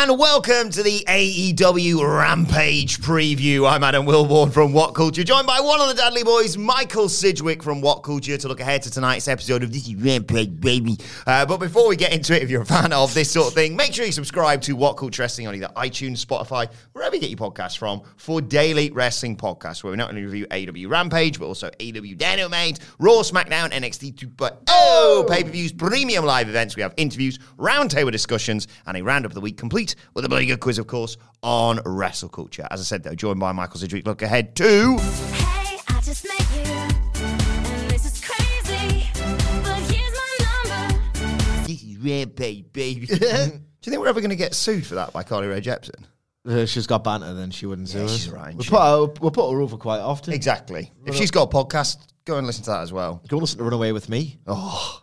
and 0.00 0.18
welcome 0.18 0.70
to 0.70 0.82
the 0.82 1.04
AEW 1.08 2.00
Rampage 2.00 3.00
preview. 3.00 3.70
I'm 3.70 3.84
Adam 3.84 4.06
Wilborn 4.06 4.50
from 4.50 4.72
What 4.72 4.94
Culture, 4.94 5.22
joined 5.22 5.46
by 5.46 5.60
one 5.60 5.78
of 5.78 5.88
the 5.88 5.94
Dudley 5.94 6.24
Boys, 6.24 6.56
Michael 6.56 7.06
Sidgwick 7.06 7.62
from 7.62 7.82
What 7.82 7.96
Culture, 8.02 8.38
to 8.38 8.48
look 8.48 8.60
ahead 8.60 8.82
to 8.84 8.90
tonight's 8.90 9.28
episode 9.28 9.62
of 9.62 9.74
This 9.74 9.86
is 9.86 9.96
Rampage, 9.96 10.58
baby. 10.58 10.96
Uh, 11.26 11.44
but 11.44 11.58
before 11.58 11.86
we 11.86 11.96
get 11.96 12.14
into 12.14 12.34
it, 12.34 12.42
if 12.42 12.48
you're 12.48 12.62
a 12.62 12.66
fan 12.66 12.94
of 12.94 13.12
this 13.12 13.30
sort 13.30 13.48
of 13.48 13.52
thing, 13.52 13.76
make 13.76 13.92
sure 13.92 14.06
you 14.06 14.12
subscribe 14.12 14.62
to 14.62 14.72
What 14.74 14.94
Culture 14.94 15.22
Wrestling 15.22 15.48
on 15.48 15.54
either 15.54 15.68
iTunes, 15.76 16.24
Spotify, 16.24 16.72
wherever 16.92 17.14
you 17.14 17.20
get 17.20 17.28
your 17.28 17.38
podcasts 17.38 17.76
from, 17.76 18.00
for 18.16 18.40
daily 18.40 18.90
wrestling 18.92 19.36
podcasts, 19.36 19.84
where 19.84 19.90
we 19.90 19.98
not 19.98 20.08
only 20.08 20.24
review 20.24 20.46
AEW 20.46 20.88
Rampage, 20.88 21.38
but 21.38 21.44
also 21.44 21.68
AEW 21.78 22.16
Dynamite, 22.16 22.78
Raw, 22.98 23.20
SmackDown, 23.20 23.70
NXT 23.70 24.14
2.0, 24.14 24.56
oh, 24.68 25.26
pay-per-views, 25.28 25.72
premium 25.72 26.24
live 26.24 26.48
events. 26.48 26.74
We 26.74 26.80
have 26.80 26.94
interviews, 26.96 27.38
roundtable 27.58 28.12
discussions, 28.12 28.66
and 28.86 28.96
a 28.96 29.02
roundup 29.02 29.32
of 29.32 29.34
the 29.34 29.42
week 29.42 29.58
complete 29.58 29.89
with 30.14 30.24
a 30.24 30.28
bloody 30.28 30.46
good 30.46 30.60
quiz, 30.60 30.78
of 30.78 30.86
course, 30.86 31.16
on 31.42 31.80
wrestle 31.84 32.28
culture. 32.28 32.66
As 32.70 32.80
I 32.80 32.84
said, 32.84 33.02
though, 33.02 33.14
joined 33.14 33.40
by 33.40 33.52
Michael 33.52 33.80
Sidgwick. 33.80 34.06
Look 34.06 34.22
ahead 34.22 34.54
to. 34.56 34.96
Hey, 34.98 35.78
I 35.88 36.00
just 36.02 36.24
met 36.26 36.40
you, 36.54 36.72
and 36.72 37.90
this 37.90 38.04
is 38.04 38.24
crazy, 38.24 39.08
but 39.14 39.78
here's 39.92 40.12
my 40.12 40.88
number. 40.88 41.66
This 41.66 41.84
Rampage, 41.98 42.72
baby. 42.72 43.06
Do 43.06 43.14
you 43.16 43.92
think 43.92 44.00
we're 44.02 44.08
ever 44.08 44.20
going 44.20 44.30
to 44.30 44.36
get 44.36 44.54
sued 44.54 44.86
for 44.86 44.96
that 44.96 45.12
by 45.12 45.22
Carly 45.22 45.46
Rae 45.46 45.60
Jepsen? 45.60 46.04
Uh, 46.46 46.64
she's 46.66 46.86
got 46.86 47.04
banter, 47.04 47.34
then 47.34 47.50
she 47.50 47.66
wouldn't 47.66 47.88
Yeah, 47.92 48.06
sue 48.06 48.08
she's 48.16 48.28
us. 48.28 48.32
right, 48.32 48.54
We 48.54 48.64
she- 48.64 48.70
put, 48.70 48.80
her, 48.80 49.06
we 49.20 49.30
put 49.30 49.50
her 49.52 49.60
over 49.60 49.76
quite 49.76 50.00
often. 50.00 50.32
Exactly. 50.34 50.90
If 51.06 51.14
she's 51.14 51.30
got 51.30 51.52
a 51.52 51.54
podcast, 51.54 51.98
go 52.24 52.36
and 52.38 52.46
listen 52.46 52.64
to 52.64 52.70
that 52.70 52.80
as 52.80 52.92
well. 52.92 53.22
Go 53.28 53.36
and 53.36 53.42
listen 53.42 53.58
to 53.58 53.64
Run 53.64 53.72
Away 53.74 53.92
with 53.92 54.08
Me. 54.08 54.38
Oh, 54.46 54.99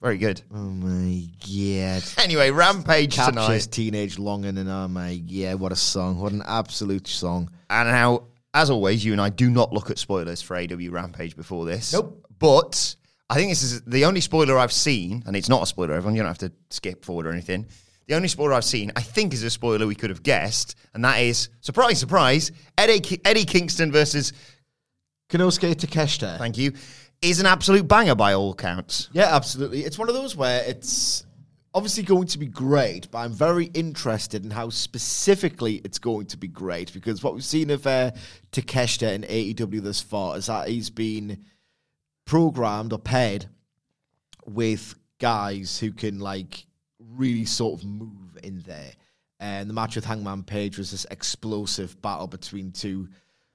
very 0.00 0.18
good. 0.18 0.42
Oh 0.52 0.56
my 0.56 1.26
god. 1.40 2.02
Anyway, 2.18 2.50
Rampage 2.50 3.14
Captures 3.14 3.66
tonight. 3.66 3.68
teenage 3.70 4.18
longing, 4.18 4.58
and 4.58 4.68
oh 4.68 4.88
my 4.88 5.10
yeah, 5.26 5.54
what 5.54 5.72
a 5.72 5.76
song! 5.76 6.18
What 6.18 6.32
an 6.32 6.42
absolute 6.46 7.06
song! 7.06 7.50
And 7.68 7.88
now, 7.88 8.24
as 8.54 8.70
always, 8.70 9.04
you 9.04 9.12
and 9.12 9.20
I 9.20 9.28
do 9.28 9.50
not 9.50 9.72
look 9.72 9.90
at 9.90 9.98
spoilers 9.98 10.42
for 10.42 10.56
AEW 10.56 10.90
Rampage 10.90 11.36
before 11.36 11.66
this. 11.66 11.92
Nope. 11.92 12.26
But 12.38 12.96
I 13.28 13.34
think 13.34 13.50
this 13.50 13.62
is 13.62 13.82
the 13.82 14.06
only 14.06 14.20
spoiler 14.20 14.58
I've 14.58 14.72
seen, 14.72 15.22
and 15.26 15.36
it's 15.36 15.48
not 15.48 15.62
a 15.62 15.66
spoiler, 15.66 15.94
everyone. 15.94 16.14
You 16.14 16.22
don't 16.22 16.28
have 16.28 16.38
to 16.38 16.52
skip 16.70 17.04
forward 17.04 17.26
or 17.26 17.32
anything. 17.32 17.66
The 18.06 18.16
only 18.16 18.26
spoiler 18.26 18.54
I've 18.54 18.64
seen, 18.64 18.90
I 18.96 19.02
think, 19.02 19.32
is 19.32 19.44
a 19.44 19.50
spoiler 19.50 19.86
we 19.86 19.94
could 19.94 20.10
have 20.10 20.24
guessed, 20.24 20.74
and 20.94 21.04
that 21.04 21.20
is 21.20 21.48
surprise, 21.60 22.00
surprise, 22.00 22.50
Eddie, 22.76 23.20
Eddie 23.24 23.44
Kingston 23.44 23.92
versus, 23.92 24.32
Konosuke 25.30 25.74
Takeshita. 25.74 26.38
thank 26.38 26.58
you, 26.58 26.72
is 27.22 27.40
an 27.40 27.46
absolute 27.46 27.86
banger 27.86 28.14
by 28.14 28.34
all 28.34 28.54
counts. 28.54 29.08
Yeah, 29.12 29.34
absolutely. 29.34 29.84
It's 29.84 29.98
one 29.98 30.08
of 30.08 30.14
those 30.14 30.36
where 30.36 30.64
it's 30.64 31.24
obviously 31.72 32.02
going 32.02 32.26
to 32.26 32.38
be 32.38 32.46
great, 32.46 33.10
but 33.10 33.18
I'm 33.18 33.32
very 33.32 33.66
interested 33.66 34.44
in 34.44 34.50
how 34.50 34.70
specifically 34.70 35.76
it's 35.84 35.98
going 35.98 36.26
to 36.26 36.36
be 36.36 36.48
great 36.48 36.92
because 36.92 37.22
what 37.22 37.34
we've 37.34 37.44
seen 37.44 37.70
of 37.70 37.86
uh, 37.86 38.10
Takeshita 38.52 39.14
in 39.14 39.22
AEW 39.22 39.82
thus 39.82 40.00
far 40.00 40.36
is 40.36 40.46
that 40.46 40.68
he's 40.68 40.90
been 40.90 41.44
programmed 42.24 42.92
or 42.92 42.98
paired 42.98 43.46
with 44.46 44.96
guys 45.20 45.78
who 45.78 45.92
can 45.92 46.18
like 46.18 46.66
really 46.98 47.44
sort 47.44 47.80
of 47.80 47.86
move 47.86 48.38
in 48.42 48.62
there. 48.66 48.92
And 49.38 49.70
the 49.70 49.74
match 49.74 49.96
with 49.96 50.04
Hangman 50.04 50.42
Page 50.42 50.76
was 50.76 50.90
this 50.90 51.06
explosive 51.10 52.00
battle 52.02 52.26
between 52.26 52.72
two 52.72 53.08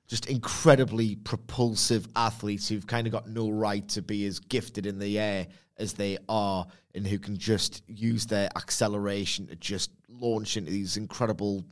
just 0.07 0.27
incredibly 0.27 1.16
propulsive 1.16 2.07
athletes 2.16 2.69
who've 2.69 2.85
kind 2.85 3.07
of 3.07 3.13
got 3.13 3.27
no 3.27 3.49
right 3.49 3.88
to 3.89 4.01
be 4.01 4.25
as 4.25 4.39
gifted 4.39 4.85
in 4.85 4.99
the 4.99 5.17
air 5.17 5.47
as 5.77 5.93
they 5.93 6.17
are 6.29 6.66
and 6.93 7.05
who 7.05 7.19
can 7.19 7.38
just 7.38 7.83
use 7.88 8.25
their 8.25 8.49
acceleration 8.55 9.47
to 9.47 9.55
just 9.55 9.91
launch 10.07 10.57
into 10.57 10.71
these 10.71 10.95
incredible 10.97 11.63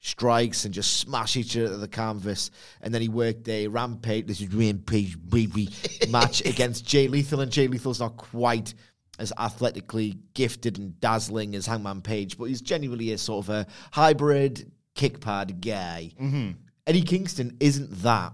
strikes 0.00 0.64
and 0.64 0.74
just 0.74 0.98
smash 0.98 1.36
each 1.36 1.56
other 1.56 1.68
to 1.68 1.76
the 1.76 1.88
canvas. 1.88 2.50
And 2.80 2.92
then 2.92 3.02
he 3.02 3.08
worked 3.08 3.48
a 3.48 3.68
rampage, 3.68 4.26
this 4.26 4.40
is 4.40 4.52
rampage 4.52 5.16
baby 5.28 5.68
match 6.08 6.44
against 6.44 6.84
Jay 6.84 7.08
Lethal, 7.08 7.40
and 7.40 7.52
Jay 7.52 7.68
Lethal's 7.68 8.00
not 8.00 8.16
quite 8.16 8.74
as 9.18 9.32
athletically 9.38 10.18
gifted 10.34 10.78
and 10.78 10.98
dazzling 11.00 11.54
as 11.54 11.66
Hangman 11.66 12.02
Page, 12.02 12.36
but 12.36 12.44
he's 12.44 12.60
genuinely 12.60 13.12
a 13.12 13.18
sort 13.18 13.46
of 13.46 13.50
a 13.50 13.66
hybrid 13.92 14.70
kick 14.94 15.20
pad 15.20 15.60
guy. 15.60 16.12
Mm-hmm. 16.20 16.50
Eddie 16.86 17.02
Kingston 17.02 17.56
isn't 17.60 17.90
that. 18.02 18.32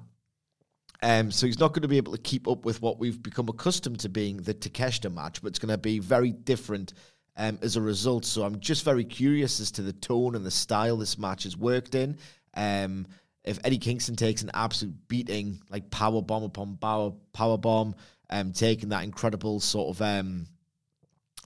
Um, 1.02 1.32
so 1.32 1.46
he's 1.46 1.58
not 1.58 1.72
going 1.72 1.82
to 1.82 1.88
be 1.88 1.96
able 1.96 2.12
to 2.12 2.18
keep 2.18 2.46
up 2.46 2.64
with 2.64 2.80
what 2.80 2.98
we've 2.98 3.20
become 3.20 3.48
accustomed 3.48 4.00
to 4.00 4.08
being 4.08 4.36
the 4.36 4.54
Takeshita 4.54 5.12
match, 5.12 5.42
but 5.42 5.48
it's 5.48 5.58
going 5.58 5.70
to 5.70 5.78
be 5.78 5.98
very 5.98 6.30
different 6.30 6.92
um, 7.36 7.58
as 7.62 7.76
a 7.76 7.80
result. 7.80 8.24
So 8.24 8.44
I'm 8.44 8.60
just 8.60 8.84
very 8.84 9.04
curious 9.04 9.58
as 9.58 9.72
to 9.72 9.82
the 9.82 9.92
tone 9.92 10.36
and 10.36 10.46
the 10.46 10.50
style 10.50 10.96
this 10.96 11.18
match 11.18 11.42
has 11.42 11.56
worked 11.56 11.96
in. 11.96 12.18
Um, 12.54 13.06
if 13.44 13.58
Eddie 13.64 13.78
Kingston 13.78 14.14
takes 14.14 14.42
an 14.42 14.50
absolute 14.54 14.94
beating, 15.08 15.60
like 15.68 15.90
power 15.90 16.22
bomb 16.22 16.44
upon 16.44 16.76
power 16.76 17.12
power 17.32 17.58
bomb, 17.58 17.96
um, 18.30 18.52
taking 18.52 18.90
that 18.90 19.02
incredible 19.02 19.58
sort 19.58 19.96
of 19.96 20.02
um, 20.02 20.46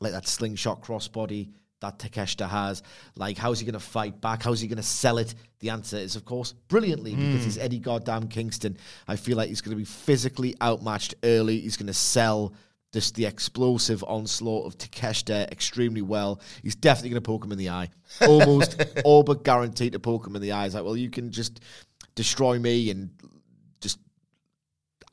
like 0.00 0.12
that 0.12 0.26
slingshot 0.28 0.82
crossbody 0.82 1.52
that 1.80 1.98
Takeshita 1.98 2.48
has. 2.48 2.82
Like, 3.16 3.36
how's 3.36 3.60
he 3.60 3.66
going 3.66 3.74
to 3.74 3.80
fight 3.80 4.20
back? 4.20 4.42
How's 4.42 4.60
he 4.60 4.68
going 4.68 4.76
to 4.76 4.82
sell 4.82 5.18
it? 5.18 5.34
The 5.60 5.70
answer 5.70 5.96
is, 5.96 6.16
of 6.16 6.24
course, 6.24 6.52
brilliantly 6.52 7.14
because 7.14 7.40
hmm. 7.40 7.44
he's 7.44 7.58
Eddie 7.58 7.78
Goddamn 7.78 8.28
Kingston. 8.28 8.76
I 9.08 9.16
feel 9.16 9.36
like 9.36 9.48
he's 9.48 9.60
going 9.60 9.76
to 9.76 9.76
be 9.76 9.84
physically 9.84 10.54
outmatched 10.62 11.14
early. 11.22 11.60
He's 11.60 11.76
going 11.76 11.86
to 11.88 11.94
sell 11.94 12.54
just 12.92 13.14
the 13.14 13.26
explosive 13.26 14.02
onslaught 14.04 14.66
of 14.66 14.78
Takeshita 14.78 15.50
extremely 15.50 16.02
well. 16.02 16.40
He's 16.62 16.74
definitely 16.74 17.10
going 17.10 17.22
to 17.22 17.26
poke 17.26 17.44
him 17.44 17.52
in 17.52 17.58
the 17.58 17.70
eye. 17.70 17.90
Almost 18.26 18.82
all 19.04 19.22
but 19.22 19.44
guaranteed 19.44 19.92
to 19.92 19.98
poke 19.98 20.26
him 20.26 20.36
in 20.36 20.42
the 20.42 20.52
eye. 20.52 20.66
It's 20.66 20.74
like, 20.74 20.84
well, 20.84 20.96
you 20.96 21.10
can 21.10 21.30
just 21.30 21.60
destroy 22.14 22.58
me 22.58 22.90
and 22.90 23.10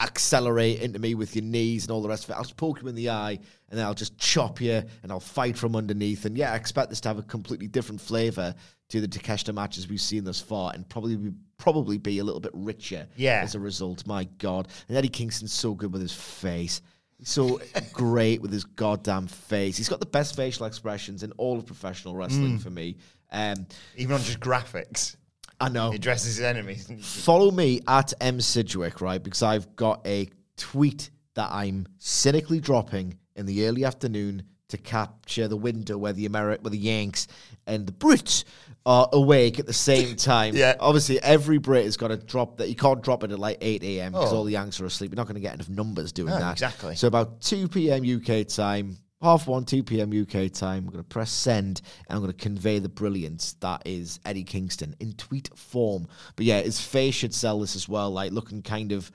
accelerate 0.02 0.82
into 0.82 1.00
me 1.00 1.16
with 1.16 1.36
your 1.36 1.44
knees 1.46 1.84
and 1.84 1.92
all 1.92 2.02
the 2.02 2.10
rest 2.10 2.24
of 2.26 2.30
it. 2.32 2.34
I'll 2.34 2.44
just 2.44 2.58
poke 2.58 2.82
you 2.82 2.88
in 2.88 2.96
the 2.96 3.10
eye 3.10 3.32
and 3.70 3.80
then 3.80 3.86
I'll 3.86 3.94
just 3.94 4.18
chop 4.18 4.60
you 4.62 4.84
and 5.04 5.12
I'll 5.12 5.20
fight 5.20 5.58
from 5.58 5.76
underneath. 5.76 6.26
And 6.26 6.38
yeah, 6.38 6.52
I 6.52 6.56
expect 6.56 6.90
this 6.90 7.02
to 7.02 7.10
have 7.10 7.20
a 7.20 7.24
completely 7.24 7.68
different 7.68 8.02
flavor 8.02 8.54
to 8.90 9.02
the 9.02 9.08
Takeshita 9.08 9.54
matches 9.54 9.88
we've 9.88 10.02
seen 10.02 10.24
thus 10.24 10.40
far 10.42 10.72
and 10.74 10.88
probably 10.90 11.16
be, 11.16 11.32
probably 11.58 11.98
be 11.98 12.20
a 12.20 12.24
little 12.24 12.42
bit 12.42 12.52
richer 12.54 13.08
Yeah. 13.16 13.42
as 13.44 13.56
a 13.56 13.60
result. 13.60 14.06
My 14.06 14.26
God. 14.40 14.68
And 14.88 14.98
Eddie 14.98 15.10
Kingston's 15.10 15.54
so 15.54 15.74
good 15.74 15.94
with 15.94 16.02
his 16.02 16.14
face. 16.14 16.82
He's 17.18 17.30
so 17.30 17.62
great 17.94 18.42
with 18.42 18.52
his 18.52 18.66
goddamn 18.66 19.28
face. 19.28 19.78
He's 19.78 19.90
got 19.90 20.00
the 20.00 20.06
best 20.06 20.36
facial 20.36 20.66
expressions 20.66 21.24
in 21.24 21.32
all 21.34 21.58
of 21.58 21.66
professional 21.66 22.16
wrestling 22.16 22.60
for 22.60 22.70
me. 22.70 22.98
Um, 23.32 23.66
Even 23.96 24.16
on 24.16 24.22
just 24.22 24.40
graphics, 24.40 25.16
I 25.60 25.70
know 25.70 25.92
he 25.92 25.98
dresses 25.98 26.38
his 26.38 26.46
enemies. 26.46 26.90
follow 27.02 27.52
me 27.52 27.82
at 27.88 28.14
M 28.22 28.42
Sidgwick, 28.42 29.02
right? 29.02 29.22
Because 29.22 29.44
I've 29.44 29.76
got 29.76 30.06
a 30.06 30.28
tweet 30.58 31.10
that 31.36 31.50
I'm 31.52 31.88
cynically 32.00 32.60
dropping 32.60 33.18
in 33.36 33.46
the 33.46 33.66
early 33.68 33.86
afternoon 33.86 34.44
to 34.70 34.78
capture 34.78 35.48
the 35.48 35.58
window 35.58 35.98
where 35.98 36.14
the 36.14 36.28
Ameri- 36.28 36.62
where 36.62 36.72
the 36.72 36.78
Yanks 36.78 37.28
and 37.68 37.86
the 37.86 37.92
Brits 37.92 38.44
are 38.86 39.08
awake 39.14 39.60
at 39.60 39.66
the 39.66 39.74
same 39.74 40.16
time. 40.18 40.56
Yeah. 40.56 40.76
Obviously, 40.80 41.22
every 41.22 41.58
Brit 41.58 41.86
has 41.86 41.96
got 41.96 42.10
to 42.10 42.18
drop 42.18 42.58
that. 42.58 42.70
You 42.70 42.76
can't 42.76 43.02
drop 43.02 43.24
it 43.24 43.32
at 43.32 43.40
like 43.40 43.58
8 43.62 43.84
a.m. 43.84 44.12
because 44.12 44.34
Oh. 44.34 44.38
all 44.38 44.44
the 44.44 44.52
Yanks 44.52 44.80
are 44.82 44.86
asleep. 44.86 45.12
You're 45.12 45.18
not 45.18 45.28
going 45.28 45.36
to 45.36 45.42
get 45.42 45.54
enough 45.54 45.70
numbers 45.70 46.12
doing 46.12 46.30
No, 46.34 46.40
that. 46.40 46.52
exactly. 46.54 46.96
So 46.96 47.08
about 47.08 47.40
2 47.42 47.68
p.m. 47.70 48.04
UK 48.04 48.46
time, 48.48 48.98
half 49.24 49.48
one, 49.48 49.66
2 49.66 49.84
p.m. 49.84 50.12
UK 50.12 50.52
time. 50.52 50.84
I'm 50.84 50.92
going 50.92 51.04
to 51.04 51.04
press 51.04 51.32
send 51.32 51.82
and 52.08 52.16
I'm 52.16 52.22
going 52.22 52.32
to 52.32 52.38
convey 52.38 52.80
the 52.80 52.90
brilliance 52.90 53.54
that 53.62 53.82
is 53.86 54.20
Eddie 54.26 54.44
Kingston 54.44 54.96
in 55.00 55.14
tweet 55.14 55.50
form. 55.58 56.08
But 56.36 56.46
yeah, 56.46 56.62
his 56.62 56.80
face 56.80 57.16
should 57.16 57.34
sell 57.34 57.60
this 57.60 57.76
as 57.76 57.90
well, 57.90 58.12
like 58.12 58.32
looking 58.32 58.62
kind 58.62 58.92
of 58.92 59.12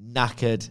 knackered. 0.00 0.70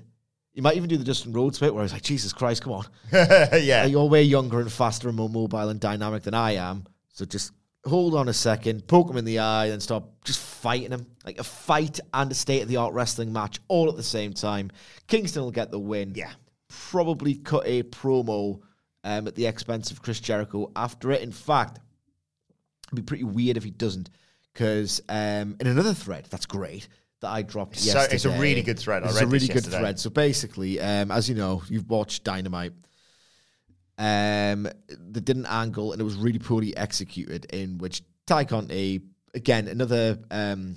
You 0.54 0.62
might 0.62 0.78
even 0.78 0.90
do 0.90 0.98
the 0.98 1.04
Dustin 1.04 1.34
Rhodes 1.34 1.60
bit 1.60 1.74
where 1.74 1.84
he's 1.84 1.94
like, 1.94 2.04
Jesus 2.04 2.32
Christ, 2.32 2.64
come 2.64 2.74
on. 2.74 2.86
yeah. 3.12 3.86
You're 3.86 4.08
way 4.08 4.24
younger 4.24 4.62
and 4.62 4.72
faster 4.72 5.08
and 5.08 5.18
more 5.18 5.30
mobile 5.30 5.70
and 5.70 5.80
dynamic 5.80 6.24
than 6.24 6.34
I 6.34 6.52
am. 6.54 6.86
So 7.10 7.26
just 7.26 7.52
hold 7.86 8.16
on 8.16 8.30
a 8.30 8.34
second, 8.34 8.88
poke 8.88 9.10
him 9.10 9.18
in 9.18 9.26
the 9.26 9.40
eye, 9.40 9.68
and 9.68 9.82
start 9.82 10.04
just 10.24 10.40
fighting 10.40 10.92
him. 10.92 11.06
Like 11.26 11.40
a 11.40 11.44
fight 11.44 12.00
and 12.14 12.32
a 12.32 12.36
state 12.36 12.62
of 12.62 12.70
the 12.70 12.78
art 12.78 12.94
wrestling 12.94 13.34
match 13.34 13.60
all 13.68 13.90
at 13.90 13.96
the 13.96 14.04
same 14.04 14.34
time. 14.34 14.72
Kingston 15.08 15.44
will 15.44 15.52
get 15.52 15.72
the 15.72 15.80
win. 15.80 16.14
Yeah. 16.16 16.32
Probably 16.90 17.36
cut 17.36 17.64
a 17.66 17.84
promo 17.84 18.62
um, 19.04 19.28
at 19.28 19.36
the 19.36 19.46
expense 19.46 19.92
of 19.92 20.02
Chris 20.02 20.20
Jericho 20.20 20.72
after 20.76 21.12
it. 21.12 21.22
In 21.22 21.32
fact, 21.32 21.80
it'd 22.88 22.96
be 23.06 23.08
pretty 23.08 23.24
weird 23.26 23.58
if 23.58 23.64
he 23.64 23.72
doesn't. 23.72 24.10
Because 24.54 25.02
um, 25.10 25.56
in 25.60 25.68
another 25.68 25.94
thread, 25.94 26.28
that's 26.30 26.46
great. 26.46 26.88
That 27.22 27.30
I 27.30 27.42
dropped 27.42 27.78
So- 27.78 27.94
yesterday. 27.94 28.16
it's 28.16 28.26
a 28.26 28.40
really 28.40 28.62
good 28.62 28.78
thread. 28.80 29.04
It's 29.04 29.20
a 29.20 29.26
really 29.26 29.48
good 29.48 29.56
yesterday. 29.56 29.80
thread. 29.80 30.00
So 30.00 30.10
basically, 30.10 30.80
um, 30.80 31.10
as 31.12 31.28
you 31.30 31.36
know, 31.36 31.64
you've 31.70 31.90
watched 31.90 32.24
Dynamite. 32.24 32.74
Um, 33.98 34.68
they 34.90 35.20
did 35.20 35.38
an 35.38 35.46
angle 35.46 35.92
and 35.92 36.02
it 36.02 36.04
was 36.04 36.16
really 36.16 36.40
poorly 36.40 36.76
executed. 36.76 37.46
In 37.54 37.78
which 37.78 38.02
Tay 38.28 38.46
Conti, 38.46 39.02
again, 39.34 39.68
another 39.68 40.20
um, 40.32 40.76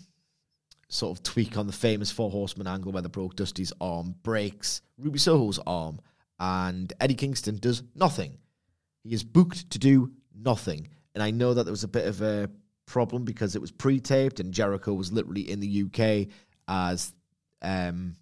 sort 0.96 1.16
of 1.16 1.22
tweak 1.22 1.56
on 1.56 1.66
the 1.66 1.72
famous 1.72 2.10
Four 2.10 2.30
Horsemen 2.30 2.66
angle 2.66 2.92
where 2.92 3.02
they 3.02 3.08
broke 3.08 3.36
Dusty's 3.36 3.72
arm, 3.80 4.14
breaks 4.22 4.82
Ruby 4.98 5.18
Soho's 5.18 5.60
arm, 5.66 6.00
and 6.40 6.92
Eddie 7.00 7.14
Kingston 7.14 7.56
does 7.56 7.82
nothing. 7.94 8.38
He 9.04 9.14
is 9.14 9.22
booked 9.22 9.70
to 9.70 9.78
do 9.78 10.10
nothing. 10.34 10.88
And 11.14 11.22
I 11.22 11.30
know 11.30 11.54
that 11.54 11.64
there 11.64 11.72
was 11.72 11.84
a 11.84 11.88
bit 11.88 12.06
of 12.06 12.22
a 12.22 12.50
problem 12.86 13.24
because 13.24 13.54
it 13.54 13.60
was 13.60 13.70
pre-taped 13.70 14.40
and 14.40 14.52
Jericho 14.52 14.94
was 14.94 15.12
literally 15.12 15.50
in 15.50 15.60
the 15.60 15.84
UK 15.84 16.28
as 16.68 17.12
um 17.62 18.14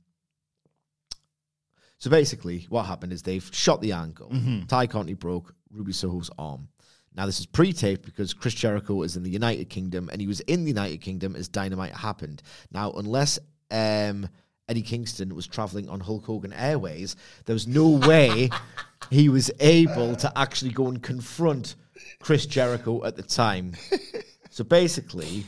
so 1.98 2.08
basically 2.10 2.66
what 2.70 2.84
happened 2.84 3.12
is 3.12 3.22
they've 3.22 3.48
shot 3.52 3.80
the 3.82 3.92
angle. 3.92 4.30
Tay 4.68 4.86
Conti 4.86 5.14
broke 5.14 5.54
Ruby 5.70 5.92
Soho's 5.92 6.30
arm. 6.38 6.68
Now 7.14 7.26
this 7.26 7.40
is 7.40 7.46
pre-taped 7.46 8.04
because 8.04 8.34
Chris 8.34 8.54
Jericho 8.54 9.02
is 9.02 9.16
in 9.16 9.22
the 9.22 9.30
United 9.30 9.68
Kingdom 9.68 10.08
and 10.10 10.20
he 10.20 10.26
was 10.26 10.40
in 10.40 10.64
the 10.64 10.70
United 10.70 11.00
Kingdom 11.00 11.36
as 11.36 11.48
Dynamite 11.48 11.94
happened. 11.94 12.42
Now 12.72 12.92
unless 12.92 13.38
um 13.70 14.28
Eddie 14.68 14.82
Kingston 14.82 15.34
was 15.34 15.46
traveling 15.46 15.88
on 15.88 16.00
Hulk 16.00 16.24
Hogan 16.24 16.52
Airways, 16.52 17.16
there 17.44 17.54
was 17.54 17.66
no 17.66 17.88
way 17.88 18.48
he 19.10 19.28
was 19.28 19.50
able 19.60 20.16
to 20.16 20.32
actually 20.36 20.70
go 20.70 20.86
and 20.88 21.02
confront 21.02 21.76
Chris 22.20 22.46
Jericho 22.46 23.04
at 23.04 23.16
the 23.16 23.22
time. 23.22 23.74
So 24.50 24.64
basically, 24.64 25.44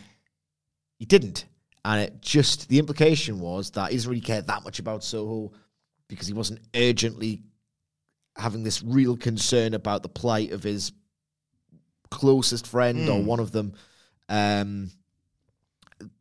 he 0.98 1.04
didn't. 1.04 1.46
And 1.84 2.02
it 2.02 2.20
just, 2.20 2.68
the 2.68 2.78
implication 2.78 3.38
was 3.38 3.70
that 3.70 3.90
he 3.90 3.96
doesn't 3.96 4.10
really 4.10 4.20
care 4.20 4.42
that 4.42 4.64
much 4.64 4.80
about 4.80 5.04
Soho 5.04 5.52
because 6.08 6.26
he 6.26 6.34
wasn't 6.34 6.60
urgently 6.74 7.42
having 8.36 8.64
this 8.64 8.82
real 8.82 9.16
concern 9.16 9.74
about 9.74 10.02
the 10.02 10.08
plight 10.08 10.52
of 10.52 10.62
his 10.62 10.92
closest 12.10 12.66
friend 12.66 13.08
or 13.08 13.22
one 13.22 13.40
of 13.40 13.52
them. 13.52 13.74
Um, 14.28 14.90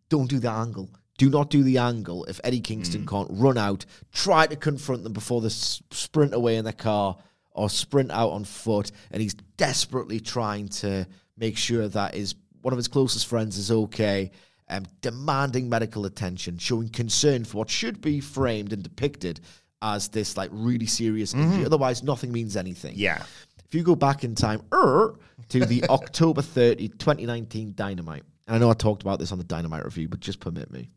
don't 0.10 0.30
do 0.30 0.40
the 0.40 0.52
angle. 0.52 0.90
Do 1.18 1.30
not 1.30 1.50
do 1.50 1.64
the 1.64 1.78
angle 1.78 2.26
if 2.26 2.40
Eddie 2.44 2.60
Kingston 2.60 3.06
can't 3.08 3.30
run 3.32 3.58
out, 3.58 3.86
try 4.12 4.46
to 4.48 4.56
confront 4.56 5.04
them 5.04 5.14
before 5.14 5.40
they 5.42 5.48
s- 5.48 5.82
sprint 5.92 6.34
away 6.34 6.58
in 6.58 6.66
their 6.66 6.74
car 6.74 7.18
or 7.52 7.70
sprint 7.70 8.12
out 8.12 8.32
on 8.32 8.44
foot, 8.44 8.92
and 9.12 9.22
he's 9.22 9.34
desperately 9.56 10.20
trying 10.20 10.68
to 10.68 11.08
make 11.38 11.58
sure 11.58 11.88
that 11.88 12.14
his 12.16 12.36
one 12.62 12.74
of 12.74 12.78
his 12.78 12.88
closest 12.90 13.28
friends 13.28 13.58
is 13.58 13.72
okay, 13.72 14.32
um, 14.70 14.84
demanding 15.02 15.70
medical 15.70 16.06
attention, 16.06 16.58
showing 16.58 16.90
concern 16.90 17.46
for 17.46 17.60
what 17.60 17.70
should 17.70 18.02
be 18.02 18.20
framed 18.20 18.74
and 18.74 18.84
depicted 18.84 19.40
as 19.82 20.10
this 20.10 20.36
like 20.36 20.50
really 20.52 20.88
serious 20.88 21.34
injury. 21.34 21.66
Otherwise, 21.66 22.04
nothing 22.04 22.32
means 22.34 22.58
anything. 22.58 22.94
Yeah. 22.98 23.24
If 23.66 23.74
you 23.74 23.84
go 23.84 23.96
back 23.96 24.24
in 24.24 24.36
time 24.36 24.62
er, 24.74 25.16
to 25.50 25.66
the 25.66 25.84
October 25.90 26.42
30, 26.42 26.90
2019 26.90 27.74
Dynamite, 27.76 28.24
and 28.48 28.56
I 28.56 28.60
know 28.60 28.70
I 28.70 28.74
talked 28.74 29.02
about 29.02 29.20
this 29.20 29.32
on 29.32 29.38
the 29.38 29.44
Dynamite 29.44 29.86
review, 29.86 30.08
but 30.08 30.20
just 30.20 30.40
permit 30.40 30.72
me. 30.72 30.90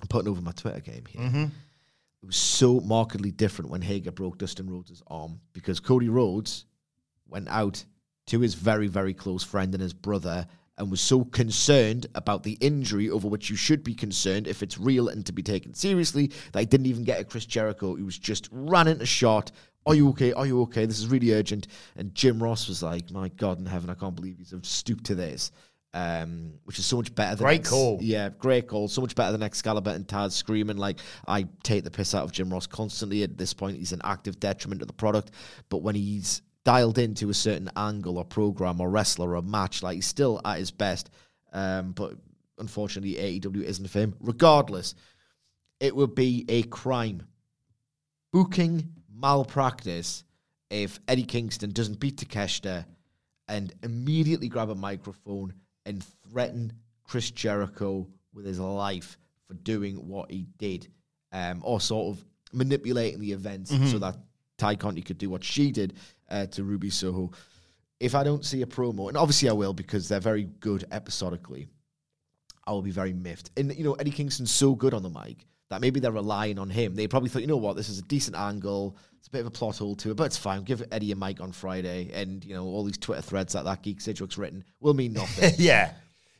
I'm 0.00 0.08
putting 0.08 0.28
over 0.28 0.40
my 0.40 0.52
Twitter 0.52 0.80
game 0.80 1.04
here. 1.08 1.20
It 2.22 2.26
was 2.26 2.36
so 2.36 2.80
markedly 2.80 3.30
different 3.30 3.70
when 3.70 3.82
Hager 3.82 4.10
broke 4.10 4.38
Dustin 4.38 4.70
Rhodes' 4.70 5.02
arm 5.08 5.40
because 5.52 5.78
Cody 5.78 6.08
Rhodes 6.08 6.64
went 7.28 7.48
out 7.48 7.84
to 8.28 8.40
his 8.40 8.54
very, 8.54 8.86
very 8.86 9.12
close 9.12 9.42
friend 9.42 9.74
and 9.74 9.82
his 9.82 9.92
brother 9.92 10.46
and 10.78 10.90
was 10.90 11.00
so 11.00 11.24
concerned 11.24 12.06
about 12.14 12.42
the 12.42 12.56
injury 12.60 13.10
over 13.10 13.28
which 13.28 13.50
you 13.50 13.56
should 13.56 13.84
be 13.84 13.94
concerned 13.94 14.46
if 14.46 14.62
it's 14.62 14.78
real 14.78 15.08
and 15.08 15.24
to 15.26 15.32
be 15.32 15.42
taken 15.42 15.74
seriously 15.74 16.32
that 16.52 16.60
he 16.60 16.66
didn't 16.66 16.86
even 16.86 17.04
get 17.04 17.20
a 17.20 17.24
Chris 17.24 17.46
Jericho. 17.46 17.94
He 17.94 18.02
was 18.02 18.18
just 18.18 18.48
ran 18.50 18.88
into 18.88 19.06
shot. 19.06 19.52
Are 19.86 19.94
you 19.94 20.08
okay? 20.10 20.32
Are 20.32 20.46
you 20.46 20.62
okay? 20.62 20.86
This 20.86 20.98
is 20.98 21.08
really 21.08 21.32
urgent. 21.32 21.68
And 21.96 22.14
Jim 22.14 22.42
Ross 22.42 22.68
was 22.68 22.82
like, 22.82 23.10
My 23.10 23.28
God 23.28 23.58
in 23.58 23.66
heaven, 23.66 23.90
I 23.90 23.94
can't 23.94 24.14
believe 24.14 24.38
he's 24.38 24.54
stooped 24.62 25.04
to 25.04 25.14
this. 25.14 25.52
Um, 25.92 26.54
which 26.64 26.80
is 26.80 26.86
so 26.86 26.96
much 26.96 27.14
better 27.14 27.36
than 27.36 27.44
Great 27.44 27.60
Ex- 27.60 27.70
call. 27.70 27.98
Yeah, 28.00 28.28
great 28.30 28.66
call. 28.66 28.88
So 28.88 29.00
much 29.00 29.14
better 29.14 29.30
than 29.30 29.44
Excalibur 29.44 29.90
and 29.90 30.04
Taz 30.04 30.32
screaming 30.32 30.76
like 30.76 30.98
I 31.28 31.46
take 31.62 31.84
the 31.84 31.90
piss 31.90 32.16
out 32.16 32.24
of 32.24 32.32
Jim 32.32 32.52
Ross 32.52 32.66
constantly. 32.66 33.22
At 33.22 33.38
this 33.38 33.54
point, 33.54 33.78
he's 33.78 33.92
an 33.92 34.00
active 34.02 34.40
detriment 34.40 34.80
to 34.80 34.86
the 34.86 34.92
product. 34.92 35.30
But 35.68 35.82
when 35.82 35.94
he's 35.94 36.42
dialed 36.64 36.98
into 36.98 37.30
a 37.30 37.34
certain 37.34 37.70
angle 37.76 38.18
or 38.18 38.24
program 38.24 38.80
or 38.80 38.90
wrestler 38.90 39.36
or 39.36 39.42
match, 39.42 39.84
like 39.84 39.94
he's 39.94 40.06
still 40.06 40.40
at 40.44 40.58
his 40.58 40.72
best. 40.72 41.10
Um, 41.52 41.92
but 41.92 42.14
unfortunately, 42.58 43.14
AEW 43.14 43.62
isn't 43.62 43.88
for 43.88 44.00
him. 44.00 44.16
Regardless, 44.18 44.96
it 45.78 45.94
would 45.94 46.16
be 46.16 46.44
a 46.48 46.64
crime, 46.64 47.22
booking 48.32 48.93
malpractice, 49.24 50.22
if 50.68 51.00
Eddie 51.08 51.24
Kingston 51.24 51.70
doesn't 51.70 51.98
beat 51.98 52.18
Takeshita 52.18 52.84
and 53.48 53.72
immediately 53.82 54.48
grab 54.48 54.68
a 54.68 54.74
microphone 54.74 55.54
and 55.86 56.04
threaten 56.28 56.70
Chris 57.04 57.30
Jericho 57.30 58.06
with 58.34 58.44
his 58.44 58.60
life 58.60 59.16
for 59.46 59.54
doing 59.54 59.96
what 60.08 60.30
he 60.30 60.46
did, 60.58 60.88
um, 61.32 61.62
or 61.64 61.80
sort 61.80 62.14
of 62.14 62.22
manipulating 62.52 63.18
the 63.18 63.32
events 63.32 63.70
so 63.90 63.98
that 63.98 64.16
Tay 64.58 64.76
Conti 64.76 65.00
could 65.00 65.16
do 65.16 65.30
what 65.30 65.42
she 65.42 65.72
did 65.72 65.94
uh, 66.28 66.44
to 66.46 66.62
Ruby 66.62 66.90
Soho. 66.90 67.30
If 68.00 68.14
I 68.14 68.24
don't 68.24 68.44
see 68.44 68.60
a 68.60 68.66
promo, 68.66 69.08
and 69.08 69.16
obviously 69.16 69.48
I 69.48 69.52
will 69.52 69.72
because 69.72 70.06
they're 70.06 70.20
very 70.20 70.44
good 70.60 70.84
episodically, 70.92 71.68
I 72.66 72.72
will 72.72 72.82
be 72.82 72.90
very 72.90 73.14
miffed. 73.14 73.50
And 73.56 73.74
you 73.74 73.84
know, 73.84 73.94
Eddie 73.94 74.10
Kingston's 74.10 74.50
so 74.50 74.74
good 74.74 74.92
on 74.92 75.02
the 75.02 75.08
mic 75.08 75.46
that 75.70 75.80
maybe 75.80 76.00
they're 76.00 76.12
relying 76.12 76.58
on 76.58 76.70
him. 76.70 76.94
They 76.94 77.08
probably 77.08 77.28
thought, 77.28 77.42
you 77.42 77.48
know 77.48 77.56
what, 77.56 77.76
this 77.76 77.88
is 77.88 77.98
a 77.98 78.02
decent 78.02 78.36
angle. 78.36 78.96
It's 79.18 79.28
a 79.28 79.30
bit 79.30 79.40
of 79.40 79.46
a 79.46 79.50
plot 79.50 79.78
hole 79.78 79.96
to 79.96 80.10
it, 80.10 80.16
but 80.16 80.24
it's 80.24 80.36
fine. 80.36 80.62
Give 80.62 80.82
Eddie 80.92 81.12
a 81.12 81.16
mic 81.16 81.40
on 81.40 81.52
Friday, 81.52 82.10
and 82.12 82.44
you 82.44 82.54
know, 82.54 82.64
all 82.64 82.84
these 82.84 82.98
Twitter 82.98 83.22
threads 83.22 83.54
that 83.54 83.64
that 83.64 83.82
Geek 83.82 84.00
Sidgwick's 84.00 84.36
written 84.36 84.64
will 84.80 84.94
mean 84.94 85.14
nothing. 85.14 85.54
yeah, 85.58 85.92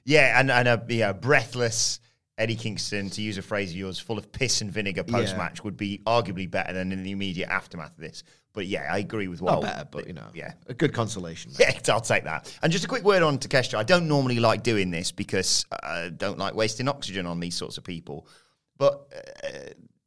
yeah, 0.04 0.38
and 0.38 0.50
and 0.50 0.68
a 0.68 0.84
yeah, 0.88 1.12
breathless 1.12 2.00
Eddie 2.36 2.56
Kingston, 2.56 3.10
to 3.10 3.22
use 3.22 3.38
a 3.38 3.42
phrase 3.42 3.70
of 3.70 3.76
yours, 3.76 3.98
full 3.98 4.18
of 4.18 4.32
piss 4.32 4.60
and 4.60 4.70
vinegar 4.70 5.04
post 5.04 5.36
match 5.36 5.62
would 5.62 5.76
be 5.76 6.00
arguably 6.04 6.50
better 6.50 6.72
than 6.72 6.90
in 6.90 7.04
the 7.04 7.12
immediate 7.12 7.48
aftermath 7.48 7.92
of 7.92 7.98
this. 7.98 8.24
But 8.52 8.66
yeah, 8.66 8.88
I 8.90 8.98
agree 8.98 9.28
with 9.28 9.40
Not 9.40 9.62
better, 9.62 9.86
but 9.88 10.06
you 10.08 10.14
know, 10.14 10.26
yeah. 10.34 10.54
a 10.66 10.74
good 10.74 10.92
consolation. 10.92 11.52
Yeah, 11.58 11.78
I'll 11.88 12.00
take 12.00 12.24
that. 12.24 12.56
And 12.62 12.72
just 12.72 12.84
a 12.84 12.88
quick 12.88 13.04
word 13.04 13.22
on 13.22 13.38
Takeshita. 13.38 13.74
I 13.74 13.84
don't 13.84 14.08
normally 14.08 14.40
like 14.40 14.64
doing 14.64 14.90
this 14.90 15.12
because 15.12 15.64
uh, 15.70 15.76
I 15.82 16.08
don't 16.08 16.38
like 16.38 16.54
wasting 16.54 16.88
oxygen 16.88 17.26
on 17.26 17.38
these 17.38 17.54
sorts 17.54 17.78
of 17.78 17.84
people. 17.84 18.26
But 18.76 19.06
uh, 19.44 19.48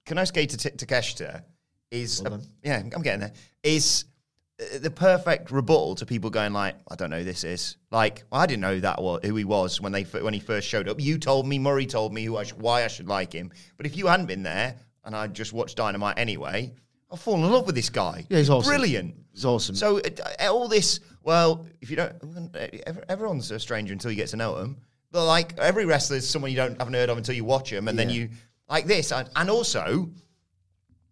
Konosuke 0.06 0.48
to 0.50 0.86
Takeshita 0.86 1.44
is, 1.92 2.22
a- 2.22 2.42
yeah, 2.64 2.82
I'm 2.96 3.02
getting 3.02 3.22
there, 3.22 3.34
is 3.64 4.06
uh, 4.60 4.80
the 4.80 4.92
perfect 4.92 5.52
rebuttal 5.52 5.96
to 5.96 6.06
people 6.06 6.30
going 6.30 6.54
like, 6.54 6.76
I 6.90 6.96
don't 6.96 7.10
know 7.10 7.20
who 7.20 7.24
this 7.24 7.44
is. 7.44 7.78
Like, 7.92 8.24
I 8.32 8.46
didn't 8.46 8.62
know 8.62 8.80
that 8.80 9.02
was, 9.02 9.22
who 9.24 9.36
he 9.36 9.44
was 9.46 9.80
when 9.80 9.92
they 9.92 10.04
when 10.04 10.34
he 10.34 10.40
first 10.40 10.68
showed 10.68 10.88
up. 10.90 11.00
You 11.00 11.18
told 11.18 11.48
me, 11.48 11.60
Murray 11.60 11.86
told 11.86 12.14
me 12.14 12.24
who 12.24 12.38
I 12.38 12.44
sh- 12.44 12.54
why 12.54 12.84
I 12.84 12.88
should 12.88 13.08
like 13.08 13.34
him. 13.34 13.52
But 13.78 13.86
if 13.86 13.96
you 13.96 14.08
hadn't 14.08 14.26
been 14.26 14.44
there 14.44 14.76
and 15.06 15.16
I 15.16 15.28
just 15.28 15.54
watched 15.54 15.78
Dynamite 15.78 16.18
anyway, 16.20 16.74
I've 17.12 17.20
fallen 17.22 17.44
in 17.44 17.52
love 17.52 17.66
with 17.66 17.76
this 17.76 17.90
guy. 17.90 18.26
Yeah, 18.30 18.40
he's 18.40 18.50
awesome. 18.50 18.70
brilliant. 18.70 19.16
He's 19.32 19.46
awesome. 19.46 19.76
So 19.76 20.00
uh, 20.00 20.10
uh, 20.42 20.54
all 20.54 20.68
this, 20.68 21.00
well, 21.24 21.66
if 21.80 21.90
you 21.90 21.96
don't, 21.96 22.56
everyone's 23.08 23.50
a 23.52 23.60
stranger 23.60 23.94
until 23.94 24.12
you 24.12 24.18
get 24.18 24.30
to 24.30 24.36
know 24.38 24.56
them. 24.58 24.78
But 25.12 25.26
like 25.26 25.58
every 25.58 25.86
wrestler 25.86 26.18
is 26.18 26.30
someone 26.30 26.52
you 26.52 26.58
don't 26.58 26.78
haven't 26.78 26.94
heard 26.94 27.10
of 27.10 27.18
until 27.18 27.34
you 27.36 27.46
watch 27.46 27.70
them, 27.70 27.88
and 27.88 27.98
then 27.98 28.10
you 28.10 28.30
like 28.70 28.86
this, 28.86 29.12
and, 29.12 29.30
and 29.36 29.50
also 29.50 30.10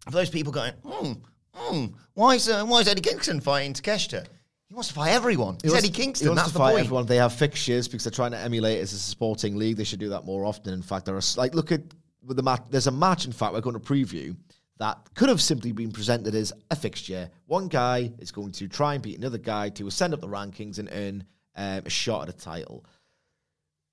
for 0.04 0.10
those 0.12 0.30
people 0.30 0.52
going, 0.52 0.72
hmm, 0.84 1.12
hmm, 1.52 1.86
why 2.14 2.34
is 2.34 2.48
uh, 2.48 2.64
why 2.64 2.80
is 2.80 2.88
Eddie 2.88 3.00
Kingston 3.00 3.40
fighting 3.40 3.72
Takeshita? 3.72 4.26
He 4.68 4.74
wants 4.74 4.88
to 4.88 4.94
fight 4.94 5.10
everyone. 5.10 5.58
He 5.62 5.68
wants- 5.68 5.84
Eddie 5.84 5.92
Kingston. 5.92 6.26
He 6.26 6.28
wants 6.30 6.42
That's 6.42 6.52
to 6.52 6.54
the 6.54 6.58
fight 6.58 6.72
point. 6.72 6.84
everyone. 6.86 7.06
They 7.06 7.16
have 7.16 7.32
fixtures 7.32 7.86
because 7.86 8.04
they're 8.04 8.10
trying 8.10 8.32
to 8.32 8.38
emulate 8.38 8.78
it 8.78 8.82
as 8.82 8.92
a 8.92 8.98
sporting 8.98 9.56
league. 9.56 9.76
They 9.76 9.84
should 9.84 10.00
do 10.00 10.08
that 10.08 10.24
more 10.24 10.44
often. 10.44 10.74
In 10.74 10.82
fact, 10.82 11.06
there 11.06 11.16
are 11.16 11.22
like 11.36 11.54
look 11.54 11.70
at 11.72 11.82
with 12.24 12.36
the 12.36 12.42
match. 12.42 12.62
There's 12.70 12.88
a 12.88 12.92
match. 12.92 13.26
In 13.26 13.32
fact, 13.32 13.52
we're 13.52 13.60
going 13.60 13.78
to 13.78 13.80
preview 13.80 14.36
that 14.78 14.98
could 15.14 15.28
have 15.28 15.40
simply 15.40 15.72
been 15.72 15.92
presented 15.92 16.34
as 16.34 16.52
a 16.70 16.76
fixture. 16.76 17.30
One 17.46 17.68
guy 17.68 18.12
is 18.18 18.30
going 18.30 18.52
to 18.52 18.68
try 18.68 18.94
and 18.94 19.02
beat 19.02 19.18
another 19.18 19.38
guy 19.38 19.70
to 19.70 19.86
ascend 19.86 20.12
up 20.12 20.20
the 20.20 20.28
rankings 20.28 20.78
and 20.78 20.88
earn 20.92 21.24
um, 21.56 21.82
a 21.86 21.90
shot 21.90 22.28
at 22.28 22.34
a 22.34 22.36
title. 22.36 22.84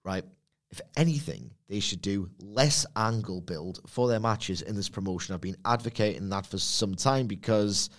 Right? 0.03 0.25
If 0.73 0.81
anything, 0.97 1.51
they 1.69 1.79
should 1.79 2.01
do 2.01 2.31
less 2.39 2.83
angle 2.95 3.41
build 3.41 3.79
for 3.85 4.07
their 4.07 4.19
matches 4.19 4.63
in 4.63 4.75
this 4.75 4.89
promotion. 4.89 5.35
I've 5.35 5.39
been 5.39 5.55
advocating 5.63 6.29
that 6.29 6.47
for 6.47 6.57
some 6.57 6.95
time 6.95 7.27
because 7.27 7.91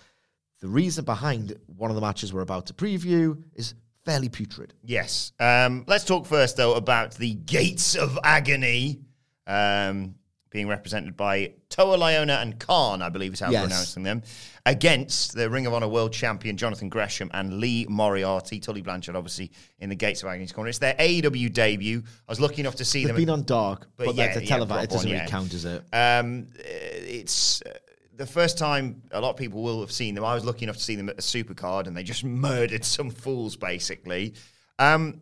the 0.59 0.67
reason 0.67 1.05
behind 1.05 1.57
one 1.67 1.89
of 1.89 1.95
the 1.95 2.01
matches 2.01 2.33
we're 2.33 2.41
about 2.41 2.65
to 2.65 2.73
preview 2.73 3.41
is 3.53 3.75
fairly 4.03 4.27
putrid. 4.27 4.73
Yes. 4.83 5.31
Um, 5.39 5.85
let's 5.87 6.03
talk 6.03 6.25
first, 6.25 6.57
though, 6.57 6.73
about 6.73 7.15
the 7.15 7.35
Gates 7.35 7.95
of 7.95 8.19
Agony 8.25 8.99
um, 9.47 10.15
being 10.55 10.69
represented 10.69 11.17
by 11.17 11.51
Toa 11.69 11.97
Liona 11.97 12.41
and 12.41 12.57
Kaun, 12.57 13.01
I 13.01 13.09
believe 13.09 13.33
is 13.33 13.41
how 13.41 13.51
Yes. 13.51 13.61
we're 13.63 13.67
pronouncing 13.67 14.03
them, 14.03 14.23
against 14.65 15.35
the 15.35 15.49
Ring 15.49 15.65
of 15.67 15.73
Honor 15.73 15.89
World 15.89 16.13
Champion 16.13 16.55
Jonathan 16.55 16.87
Gresham 16.87 17.29
and 17.33 17.59
Lee 17.59 17.85
Moriarty. 17.89 18.61
Tully 18.61 18.81
Blanchard, 18.81 19.17
obviously, 19.17 19.51
in 19.79 19.89
the 19.89 19.95
Gates 19.95 20.23
of 20.23 20.29
Agony's 20.29 20.53
corner. 20.53 20.69
It's 20.69 20.79
their 20.79 20.95
AEW 20.97 21.51
debut. 21.51 22.01
I 22.05 22.31
was 22.31 22.39
lucky 22.39 22.61
enough 22.61 22.75
to 22.75 22.85
see 22.85 22.99
They've 23.03 23.09
them. 23.09 23.17
been 23.17 23.29
on 23.29 23.43
dark, 23.43 23.87
But 23.97 24.05
but, 24.05 24.15
yeah, 24.15 24.27
that's 24.27 24.37
a 24.37 24.43
yeah, 24.43 24.47
televised. 24.49 24.83
It 24.85 24.89
doesn't 24.91 25.09
one, 25.09 25.13
really 25.13 25.25
yeah. 25.25 25.29
count 25.29 25.53
as 25.53 25.65
it. 25.65 25.83
Um, 25.91 26.47
it's 26.57 27.61
uh, 27.63 27.71
the 28.15 28.25
first 28.25 28.57
time 28.57 29.01
a 29.11 29.19
lot 29.19 29.31
of 29.31 29.35
people 29.35 29.61
will 29.61 29.81
have 29.81 29.91
seen 29.91 30.15
them. 30.15 30.23
I 30.23 30.33
was 30.33 30.45
lucky 30.45 30.63
enough 30.63 30.77
to 30.77 30.83
see 30.83 30.95
them 30.95 31.09
at 31.09 31.15
a 31.17 31.21
supercard, 31.21 31.87
and 31.87 31.97
they 31.97 32.03
just 32.03 32.23
murdered 32.47 32.85
some 32.85 33.09
fools, 33.09 33.57
basically. 33.57 34.35
Um, 34.79 35.19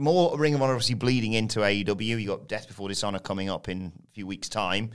more 0.00 0.36
Ring 0.38 0.54
of 0.54 0.62
Honor 0.62 0.72
obviously 0.72 0.94
bleeding 0.94 1.34
into 1.34 1.60
AEW. 1.60 2.20
You 2.20 2.26
got 2.26 2.48
Death 2.48 2.66
Before 2.66 2.88
Dishonor 2.88 3.18
coming 3.18 3.48
up 3.48 3.68
in 3.68 3.92
a 4.02 4.12
few 4.12 4.26
weeks' 4.26 4.48
time. 4.48 4.90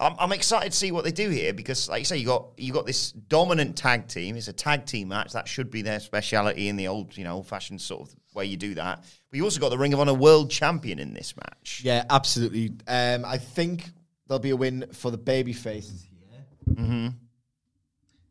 I'm, 0.00 0.14
I'm 0.18 0.32
excited 0.32 0.72
to 0.72 0.78
see 0.78 0.92
what 0.92 1.04
they 1.04 1.10
do 1.10 1.28
here 1.28 1.52
because, 1.52 1.88
like 1.88 2.00
you 2.00 2.04
say, 2.04 2.16
you 2.18 2.26
got 2.26 2.50
you 2.56 2.72
got 2.72 2.86
this 2.86 3.12
dominant 3.12 3.76
tag 3.76 4.08
team. 4.08 4.36
It's 4.36 4.48
a 4.48 4.52
tag 4.52 4.86
team 4.86 5.08
match. 5.08 5.32
That 5.32 5.48
should 5.48 5.70
be 5.70 5.82
their 5.82 6.00
speciality 6.00 6.68
in 6.68 6.76
the 6.76 6.88
old, 6.88 7.16
you 7.16 7.24
know, 7.24 7.34
old-fashioned 7.34 7.80
sort 7.80 8.08
of 8.08 8.14
way 8.34 8.44
you 8.46 8.56
do 8.56 8.74
that. 8.74 9.04
But 9.30 9.36
you 9.36 9.44
also 9.44 9.60
got 9.60 9.70
the 9.70 9.78
Ring 9.78 9.92
of 9.92 10.00
Honor 10.00 10.14
World 10.14 10.50
Champion 10.50 10.98
in 10.98 11.14
this 11.14 11.34
match. 11.36 11.82
Yeah, 11.84 12.04
absolutely. 12.08 12.72
Um, 12.86 13.24
I 13.24 13.38
think 13.38 13.90
there'll 14.28 14.38
be 14.38 14.50
a 14.50 14.56
win 14.56 14.86
for 14.92 15.10
the 15.10 15.18
baby 15.18 15.52
faces 15.52 16.06
here. 16.08 16.74
Mm-hmm. 16.74 17.08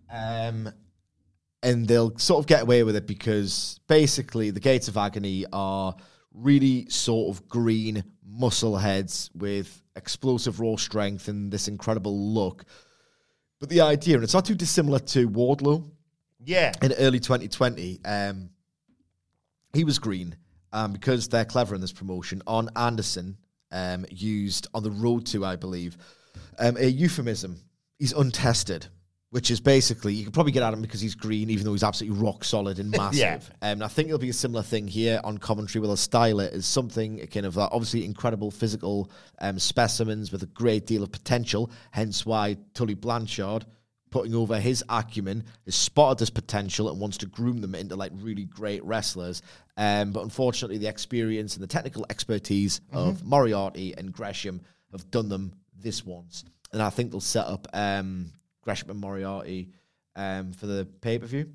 Um, 0.10 0.74
and 1.64 1.88
they'll 1.88 2.18
sort 2.18 2.40
of 2.40 2.48
get 2.48 2.62
away 2.64 2.84
with 2.84 2.96
it 2.96 3.08
because 3.08 3.80
basically 3.88 4.52
the 4.52 4.60
Gates 4.60 4.88
of 4.88 4.98
Agony 4.98 5.46
are 5.52 5.96
really 6.34 6.90
sort 6.90 7.36
of 7.36 7.48
green 7.48 8.04
muscle 8.26 8.78
heads 8.78 9.30
with 9.34 9.82
explosive 9.96 10.60
raw 10.60 10.76
strength 10.76 11.28
and 11.28 11.52
this 11.52 11.68
incredible 11.68 12.34
look. 12.34 12.66
But 13.60 13.70
the 13.70 13.82
idea, 13.82 14.16
and 14.16 14.24
it's 14.24 14.34
not 14.34 14.46
too 14.46 14.56
dissimilar 14.56 15.00
to 15.00 15.30
Wardlow, 15.30 15.90
Yeah, 16.46 16.74
in 16.82 16.94
early 16.94 17.20
2020, 17.20 18.02
um, 18.06 18.50
he 19.74 19.84
was 19.84 19.98
green 19.98 20.36
um, 20.72 20.94
because 20.94 21.28
they're 21.28 21.46
clever 21.46 21.74
in 21.74 21.82
this 21.82 21.92
promotion. 21.92 22.44
Arn 22.46 22.70
Anderson, 22.76 23.38
um, 23.72 24.06
used 24.10 24.68
on 24.74 24.84
the 24.84 24.92
road 24.92 25.26
to, 25.28 25.46
I 25.46 25.56
believe, 25.56 25.98
um, 26.60 26.78
a 26.78 26.86
euphemism. 26.86 27.60
He's 28.00 28.14
untested, 28.14 28.88
which 29.30 29.52
is 29.52 29.60
basically 29.60 30.14
you 30.14 30.24
can 30.24 30.32
probably 30.32 30.52
get 30.52 30.64
at 30.64 30.74
him 30.74 30.82
because 30.82 31.02
he's 31.02 31.16
green, 31.16 31.50
even 31.50 31.66
though 31.66 31.74
he's 31.74 31.84
absolutely 31.84 32.20
rock 32.20 32.44
solid 32.44 32.80
and 32.80 32.92
massive. 32.98 33.20
Yeah. 33.20 33.36
Um, 33.62 33.74
and 33.74 33.84
I 33.84 33.88
think 33.88 34.08
it'll 34.08 34.20
be 34.20 34.30
a 34.30 34.34
similar 34.34 34.64
thing 34.64 34.88
here 34.88 35.20
on 35.24 35.38
commentary. 35.38 35.82
We'll 35.82 35.96
style 35.98 36.40
it 36.40 36.54
as 36.54 36.66
something 36.66 37.26
kind 37.28 37.46
of 37.46 37.58
uh, 37.58 37.70
obviously 37.72 38.06
incredible 38.06 38.52
physical 38.52 39.12
um, 39.40 39.60
specimens 39.60 40.32
with 40.32 40.44
a 40.44 40.48
great 40.48 40.86
deal 40.86 41.04
of 41.04 41.12
potential. 41.12 41.72
Hence 41.92 42.26
why 42.26 42.58
Tully 42.74 42.94
Blanchard 42.94 43.66
putting 44.10 44.36
over 44.36 44.60
his 44.60 44.84
acumen, 44.90 45.44
has 45.66 45.76
spotted 45.76 46.20
this 46.20 46.30
potential 46.30 46.90
and 46.90 47.00
wants 47.00 47.18
to 47.18 47.26
groom 47.26 47.60
them 47.60 47.76
into 47.76 47.96
like 47.96 48.12
really 48.16 48.46
great 48.46 48.84
wrestlers. 48.84 49.42
Um, 49.76 50.12
but 50.12 50.24
unfortunately, 50.24 50.78
the 50.78 50.88
experience 50.88 51.56
and 51.56 51.64
the 51.64 51.68
technical 51.68 52.06
expertise 52.10 52.82
of 52.92 53.24
Moriarty 53.24 53.94
and 53.98 54.12
Gresham 54.12 54.62
have 54.92 55.10
done 55.12 55.30
them 55.30 55.54
this 55.78 56.06
once. 56.06 56.46
And 56.72 56.82
I 56.82 56.90
think 56.90 57.12
they'll 57.12 57.22
set 57.22 57.46
up 57.46 57.68
um, 57.74 58.32
Gresham 58.68 58.90
and 58.90 59.00
Moriarty 59.00 59.70
um, 60.18 60.52
for 60.52 60.66
the 60.66 60.86
pay 61.00 61.18
per 61.18 61.26
view. 61.26 61.50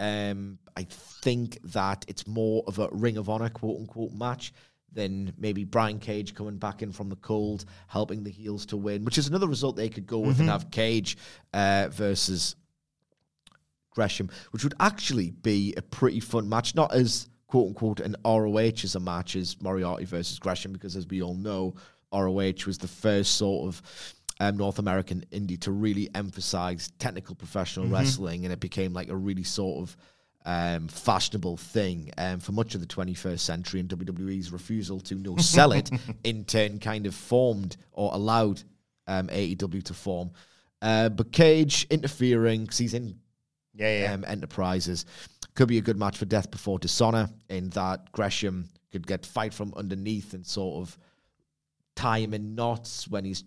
Um, 0.00 0.58
I 0.76 0.82
think 0.90 1.56
that 1.70 2.04
it's 2.08 2.26
more 2.26 2.64
of 2.66 2.80
a 2.80 2.88
Ring 2.90 3.16
of 3.16 3.28
Honor 3.28 3.48
quote 3.48 3.78
unquote 3.78 4.12
match 4.12 4.52
than 4.92 5.32
maybe 5.38 5.62
Brian 5.62 6.00
Cage 6.00 6.34
coming 6.34 6.56
back 6.56 6.82
in 6.82 6.90
from 6.90 7.10
the 7.10 7.16
cold, 7.16 7.64
helping 7.86 8.24
the 8.24 8.30
heels 8.30 8.66
to 8.66 8.76
win, 8.76 9.04
which 9.04 9.18
is 9.18 9.28
another 9.28 9.46
result 9.46 9.76
they 9.76 9.88
could 9.88 10.08
go 10.08 10.18
with 10.18 10.40
and 10.40 10.48
have 10.48 10.68
Cage 10.72 11.16
uh, 11.54 11.86
versus 11.92 12.56
Gresham, 13.92 14.28
which 14.50 14.64
would 14.64 14.74
actually 14.80 15.30
be 15.30 15.74
a 15.76 15.82
pretty 15.82 16.18
fun 16.18 16.48
match, 16.48 16.74
not 16.74 16.92
as 16.92 17.28
quote 17.46 17.68
unquote 17.68 18.00
an 18.00 18.16
ROH 18.24 18.82
as 18.82 18.96
a 18.96 19.00
match 19.00 19.36
as 19.36 19.62
Moriarty 19.62 20.06
versus 20.06 20.40
Gresham, 20.40 20.72
because 20.72 20.96
as 20.96 21.06
we 21.06 21.22
all 21.22 21.34
know, 21.34 21.76
ROH 22.12 22.66
was 22.66 22.78
the 22.78 22.88
first 22.88 23.36
sort 23.36 23.68
of 23.68 23.80
um, 24.40 24.56
North 24.56 24.78
American 24.78 25.24
indie 25.32 25.60
to 25.62 25.72
really 25.72 26.08
emphasize 26.14 26.90
technical 26.98 27.34
professional 27.34 27.86
wrestling, 27.86 28.44
and 28.44 28.52
it 28.52 28.60
became 28.60 28.92
like 28.92 29.08
a 29.08 29.16
really 29.16 29.42
sort 29.42 29.82
of 29.82 29.96
um, 30.44 30.88
fashionable 30.88 31.56
thing 31.56 32.10
um, 32.16 32.40
for 32.40 32.52
much 32.52 32.74
of 32.74 32.80
the 32.80 32.86
21st 32.86 33.40
century, 33.40 33.80
and 33.80 33.88
WWE's 33.88 34.52
refusal 34.52 35.00
to 35.00 35.14
no 35.16 35.36
sell 35.36 35.72
it 35.72 35.90
in 36.24 36.44
turn 36.44 36.78
kind 36.78 37.06
of 37.06 37.14
formed 37.14 37.76
or 37.92 38.14
allowed 38.14 38.62
um, 39.06 39.28
AEW 39.28 39.82
to 39.84 39.94
form. 39.94 40.30
Uh, 40.80 41.08
but 41.08 41.32
Cage 41.32 41.86
interfering 41.90 42.62
because 42.62 42.78
he's 42.78 42.94
in 42.94 43.18
yeah, 43.74 44.02
yeah. 44.02 44.12
um, 44.12 44.24
enterprises. 44.26 45.06
Could 45.54 45.68
be 45.68 45.78
a 45.78 45.82
good 45.82 45.98
match 45.98 46.16
for 46.16 46.24
Death 46.24 46.50
Before 46.50 46.78
Dishonor 46.78 47.28
in 47.48 47.70
that 47.70 48.12
Gresham 48.12 48.68
could 48.92 49.06
get 49.06 49.26
fight 49.26 49.52
from 49.52 49.74
underneath 49.76 50.34
and 50.34 50.46
sort 50.46 50.82
of 50.82 50.96
tie 51.96 52.20
him 52.20 52.32
in 52.32 52.54
knots 52.54 53.08
when 53.08 53.24
he's 53.24 53.44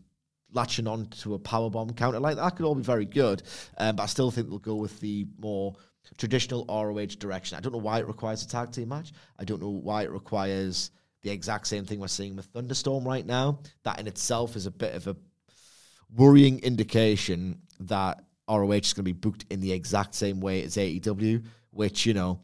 latching 0.53 0.87
on 0.87 1.05
to 1.05 1.33
a 1.33 1.39
powerbomb 1.39 1.95
counter. 1.95 2.19
Like 2.19 2.37
that 2.37 2.55
could 2.55 2.65
all 2.65 2.75
be 2.75 2.83
very 2.83 3.05
good. 3.05 3.43
Um, 3.77 3.95
but 3.95 4.03
I 4.03 4.05
still 4.07 4.31
think 4.31 4.49
they'll 4.49 4.59
go 4.59 4.75
with 4.75 4.99
the 4.99 5.27
more 5.39 5.75
traditional 6.17 6.65
ROH 6.67 7.17
direction. 7.19 7.57
I 7.57 7.61
don't 7.61 7.73
know 7.73 7.79
why 7.79 7.99
it 7.99 8.07
requires 8.07 8.43
a 8.43 8.47
tag 8.47 8.71
team 8.71 8.89
match. 8.89 9.11
I 9.39 9.43
don't 9.43 9.61
know 9.61 9.69
why 9.69 10.03
it 10.03 10.11
requires 10.11 10.91
the 11.21 11.29
exact 11.29 11.67
same 11.67 11.85
thing 11.85 11.99
we're 11.99 12.07
seeing 12.07 12.35
with 12.35 12.45
Thunderstorm 12.47 13.05
right 13.05 13.25
now. 13.25 13.59
That 13.83 13.99
in 13.99 14.07
itself 14.07 14.55
is 14.55 14.65
a 14.65 14.71
bit 14.71 14.95
of 14.95 15.07
a 15.07 15.15
worrying 16.13 16.59
indication 16.59 17.61
that 17.81 18.23
ROH 18.49 18.71
is 18.71 18.93
going 18.93 19.03
to 19.05 19.13
be 19.13 19.13
booked 19.13 19.45
in 19.49 19.61
the 19.61 19.71
exact 19.71 20.15
same 20.15 20.41
way 20.41 20.63
as 20.63 20.75
AEW, 20.75 21.45
which, 21.69 22.05
you 22.05 22.13
know, 22.13 22.41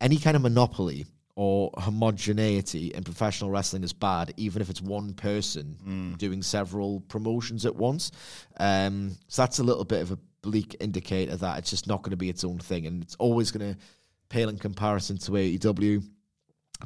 any 0.00 0.16
kind 0.16 0.36
of 0.36 0.42
monopoly 0.42 1.06
or 1.36 1.70
homogeneity 1.76 2.88
in 2.88 3.02
professional 3.02 3.50
wrestling 3.50 3.82
is 3.82 3.92
bad, 3.92 4.32
even 4.36 4.62
if 4.62 4.70
it's 4.70 4.80
one 4.80 5.14
person 5.14 6.14
doing 6.18 6.42
several 6.42 7.00
promotions 7.00 7.66
at 7.66 7.74
once. 7.74 8.12
Um, 8.58 9.16
so 9.26 9.42
that's 9.42 9.58
a 9.58 9.64
little 9.64 9.84
bit 9.84 10.02
of 10.02 10.12
a 10.12 10.18
bleak 10.42 10.76
indicator 10.78 11.36
that 11.36 11.58
it's 11.58 11.70
just 11.70 11.88
not 11.88 12.02
going 12.02 12.12
to 12.12 12.16
be 12.16 12.28
its 12.28 12.44
own 12.44 12.58
thing, 12.58 12.86
and 12.86 13.02
it's 13.02 13.16
always 13.16 13.50
going 13.50 13.74
to 13.74 13.80
pale 14.28 14.48
in 14.48 14.58
comparison 14.58 15.18
to 15.18 15.32
AEW. 15.32 16.04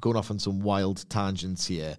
Going 0.00 0.17
off 0.17 0.31
on 0.31 0.38
some 0.38 0.61
wild 0.61 1.09
tangents 1.09 1.67
here, 1.67 1.97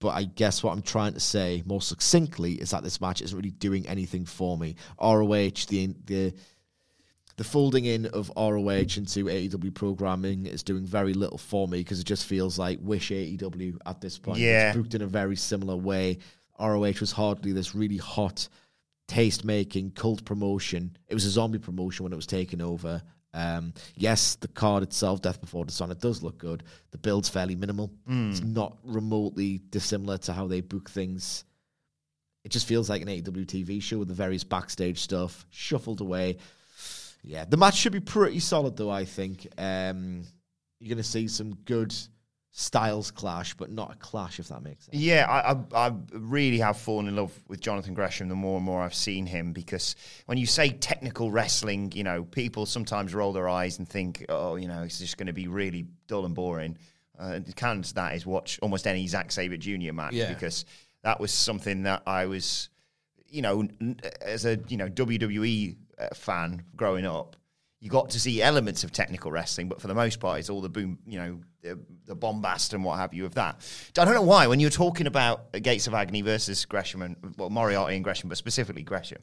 but 0.00 0.08
I 0.08 0.24
guess 0.24 0.62
what 0.62 0.72
I'm 0.72 0.82
trying 0.82 1.14
to 1.14 1.20
say 1.20 1.62
more 1.64 1.80
succinctly 1.80 2.54
is 2.54 2.70
that 2.70 2.82
this 2.82 3.00
match 3.00 3.22
isn't 3.22 3.36
really 3.36 3.52
doing 3.52 3.86
anything 3.86 4.26
for 4.26 4.58
me. 4.58 4.74
ROH, 5.00 5.66
the 5.68 5.94
the 6.04 6.34
the 7.42 7.48
folding 7.48 7.86
in 7.86 8.06
of 8.06 8.30
ROH 8.36 8.94
into 8.96 9.24
AEW 9.24 9.74
programming 9.74 10.46
is 10.46 10.62
doing 10.62 10.86
very 10.86 11.12
little 11.12 11.38
for 11.38 11.66
me 11.66 11.78
because 11.78 11.98
it 11.98 12.06
just 12.06 12.24
feels 12.24 12.56
like 12.56 12.78
wish 12.80 13.10
AEW 13.10 13.78
at 13.84 14.00
this 14.00 14.16
point. 14.16 14.38
Yeah. 14.38 14.68
It's 14.68 14.76
booked 14.76 14.94
in 14.94 15.02
a 15.02 15.08
very 15.08 15.34
similar 15.34 15.74
way. 15.74 16.18
ROH 16.60 17.00
was 17.00 17.10
hardly 17.10 17.50
this 17.50 17.74
really 17.74 17.96
hot, 17.96 18.46
taste 19.08 19.44
making 19.44 19.90
cult 19.90 20.24
promotion. 20.24 20.96
It 21.08 21.14
was 21.14 21.24
a 21.24 21.30
zombie 21.30 21.58
promotion 21.58 22.04
when 22.04 22.12
it 22.12 22.16
was 22.16 22.28
taken 22.28 22.60
over. 22.60 23.02
Um, 23.34 23.74
yes, 23.96 24.36
the 24.36 24.46
card 24.46 24.84
itself, 24.84 25.20
Death 25.20 25.40
Before 25.40 25.64
Dishonor, 25.64 25.96
does 25.96 26.22
look 26.22 26.38
good. 26.38 26.62
The 26.92 26.98
build's 26.98 27.28
fairly 27.28 27.56
minimal. 27.56 27.90
It's 28.30 28.40
not 28.40 28.78
remotely 28.84 29.62
dissimilar 29.70 30.18
to 30.18 30.32
how 30.32 30.46
they 30.46 30.60
book 30.60 30.88
things. 30.88 31.42
It 32.44 32.52
just 32.52 32.68
feels 32.68 32.88
like 32.88 33.02
an 33.02 33.08
AEW 33.08 33.46
TV 33.46 33.82
show 33.82 33.98
with 33.98 34.06
the 34.06 34.14
various 34.14 34.44
backstage 34.44 35.00
stuff 35.00 35.44
shuffled 35.50 36.00
away. 36.00 36.36
Yeah, 37.22 37.44
the 37.44 37.56
match 37.56 37.76
should 37.76 37.92
be 37.92 38.00
pretty 38.00 38.40
solid, 38.40 38.76
though. 38.76 38.90
I 38.90 39.04
think 39.04 39.46
um, 39.58 40.24
you're 40.80 40.88
going 40.88 40.96
to 40.98 41.02
see 41.08 41.28
some 41.28 41.54
good 41.64 41.94
styles 42.50 43.10
clash, 43.10 43.54
but 43.54 43.70
not 43.70 43.92
a 43.92 43.96
clash, 43.96 44.38
if 44.38 44.48
that 44.48 44.62
makes 44.62 44.84
sense. 44.84 44.96
Yeah, 44.98 45.26
I, 45.28 45.52
I, 45.52 45.86
I 45.88 45.92
really 46.12 46.58
have 46.58 46.76
fallen 46.76 47.08
in 47.08 47.16
love 47.16 47.32
with 47.48 47.60
Jonathan 47.60 47.94
Gresham 47.94 48.28
the 48.28 48.34
more 48.34 48.56
and 48.56 48.64
more 48.64 48.82
I've 48.82 48.94
seen 48.94 49.24
him 49.24 49.52
because 49.52 49.96
when 50.26 50.36
you 50.36 50.44
say 50.46 50.70
technical 50.70 51.30
wrestling, 51.30 51.92
you 51.94 52.04
know, 52.04 52.24
people 52.24 52.66
sometimes 52.66 53.14
roll 53.14 53.32
their 53.32 53.48
eyes 53.48 53.78
and 53.78 53.88
think, 53.88 54.26
oh, 54.28 54.56
you 54.56 54.68
know, 54.68 54.82
it's 54.82 54.98
just 54.98 55.16
going 55.16 55.28
to 55.28 55.32
be 55.32 55.48
really 55.48 55.86
dull 56.08 56.26
and 56.26 56.34
boring. 56.34 56.76
Uh, 57.18 57.38
the 57.38 57.52
counter 57.52 57.88
to 57.88 57.94
that 57.94 58.14
is 58.16 58.26
watch 58.26 58.58
almost 58.62 58.86
any 58.86 59.06
Zack 59.06 59.32
Sabre 59.32 59.56
Jr. 59.56 59.92
match 59.92 60.12
Yeah. 60.12 60.32
because 60.32 60.64
that 61.04 61.20
was 61.20 61.30
something 61.32 61.84
that 61.84 62.02
I 62.06 62.26
was 62.26 62.68
you 63.28 63.40
know, 63.40 63.60
n- 63.80 63.98
as 64.20 64.44
a 64.44 64.58
you 64.68 64.76
know 64.76 64.90
WWE 64.90 65.76
Uh, 65.98 66.08
fan 66.14 66.64
growing 66.74 67.04
up, 67.06 67.36
you 67.80 67.90
got 67.90 68.10
to 68.10 68.20
see 68.20 68.40
elements 68.40 68.84
of 68.84 68.92
technical 68.92 69.30
wrestling, 69.30 69.68
but 69.68 69.80
for 69.80 69.88
the 69.88 69.94
most 69.94 70.20
part, 70.20 70.38
it's 70.38 70.48
all 70.48 70.60
the 70.60 70.68
boom, 70.68 70.98
you 71.06 71.18
know, 71.18 71.40
the, 71.62 71.78
the 72.06 72.14
bombast 72.14 72.72
and 72.72 72.84
what 72.84 72.98
have 72.98 73.12
you 73.12 73.26
of 73.26 73.34
that. 73.34 73.60
I 73.98 74.04
don't 74.04 74.14
know 74.14 74.22
why 74.22 74.46
when 74.46 74.60
you're 74.60 74.70
talking 74.70 75.06
about 75.06 75.52
Gates 75.52 75.86
of 75.86 75.94
Agony 75.94 76.22
versus 76.22 76.64
Gresham 76.64 77.02
and 77.02 77.16
well 77.36 77.50
Moriarty 77.50 77.96
and 77.96 78.04
Gresham, 78.04 78.28
but 78.28 78.38
specifically 78.38 78.82
Gresham. 78.82 79.20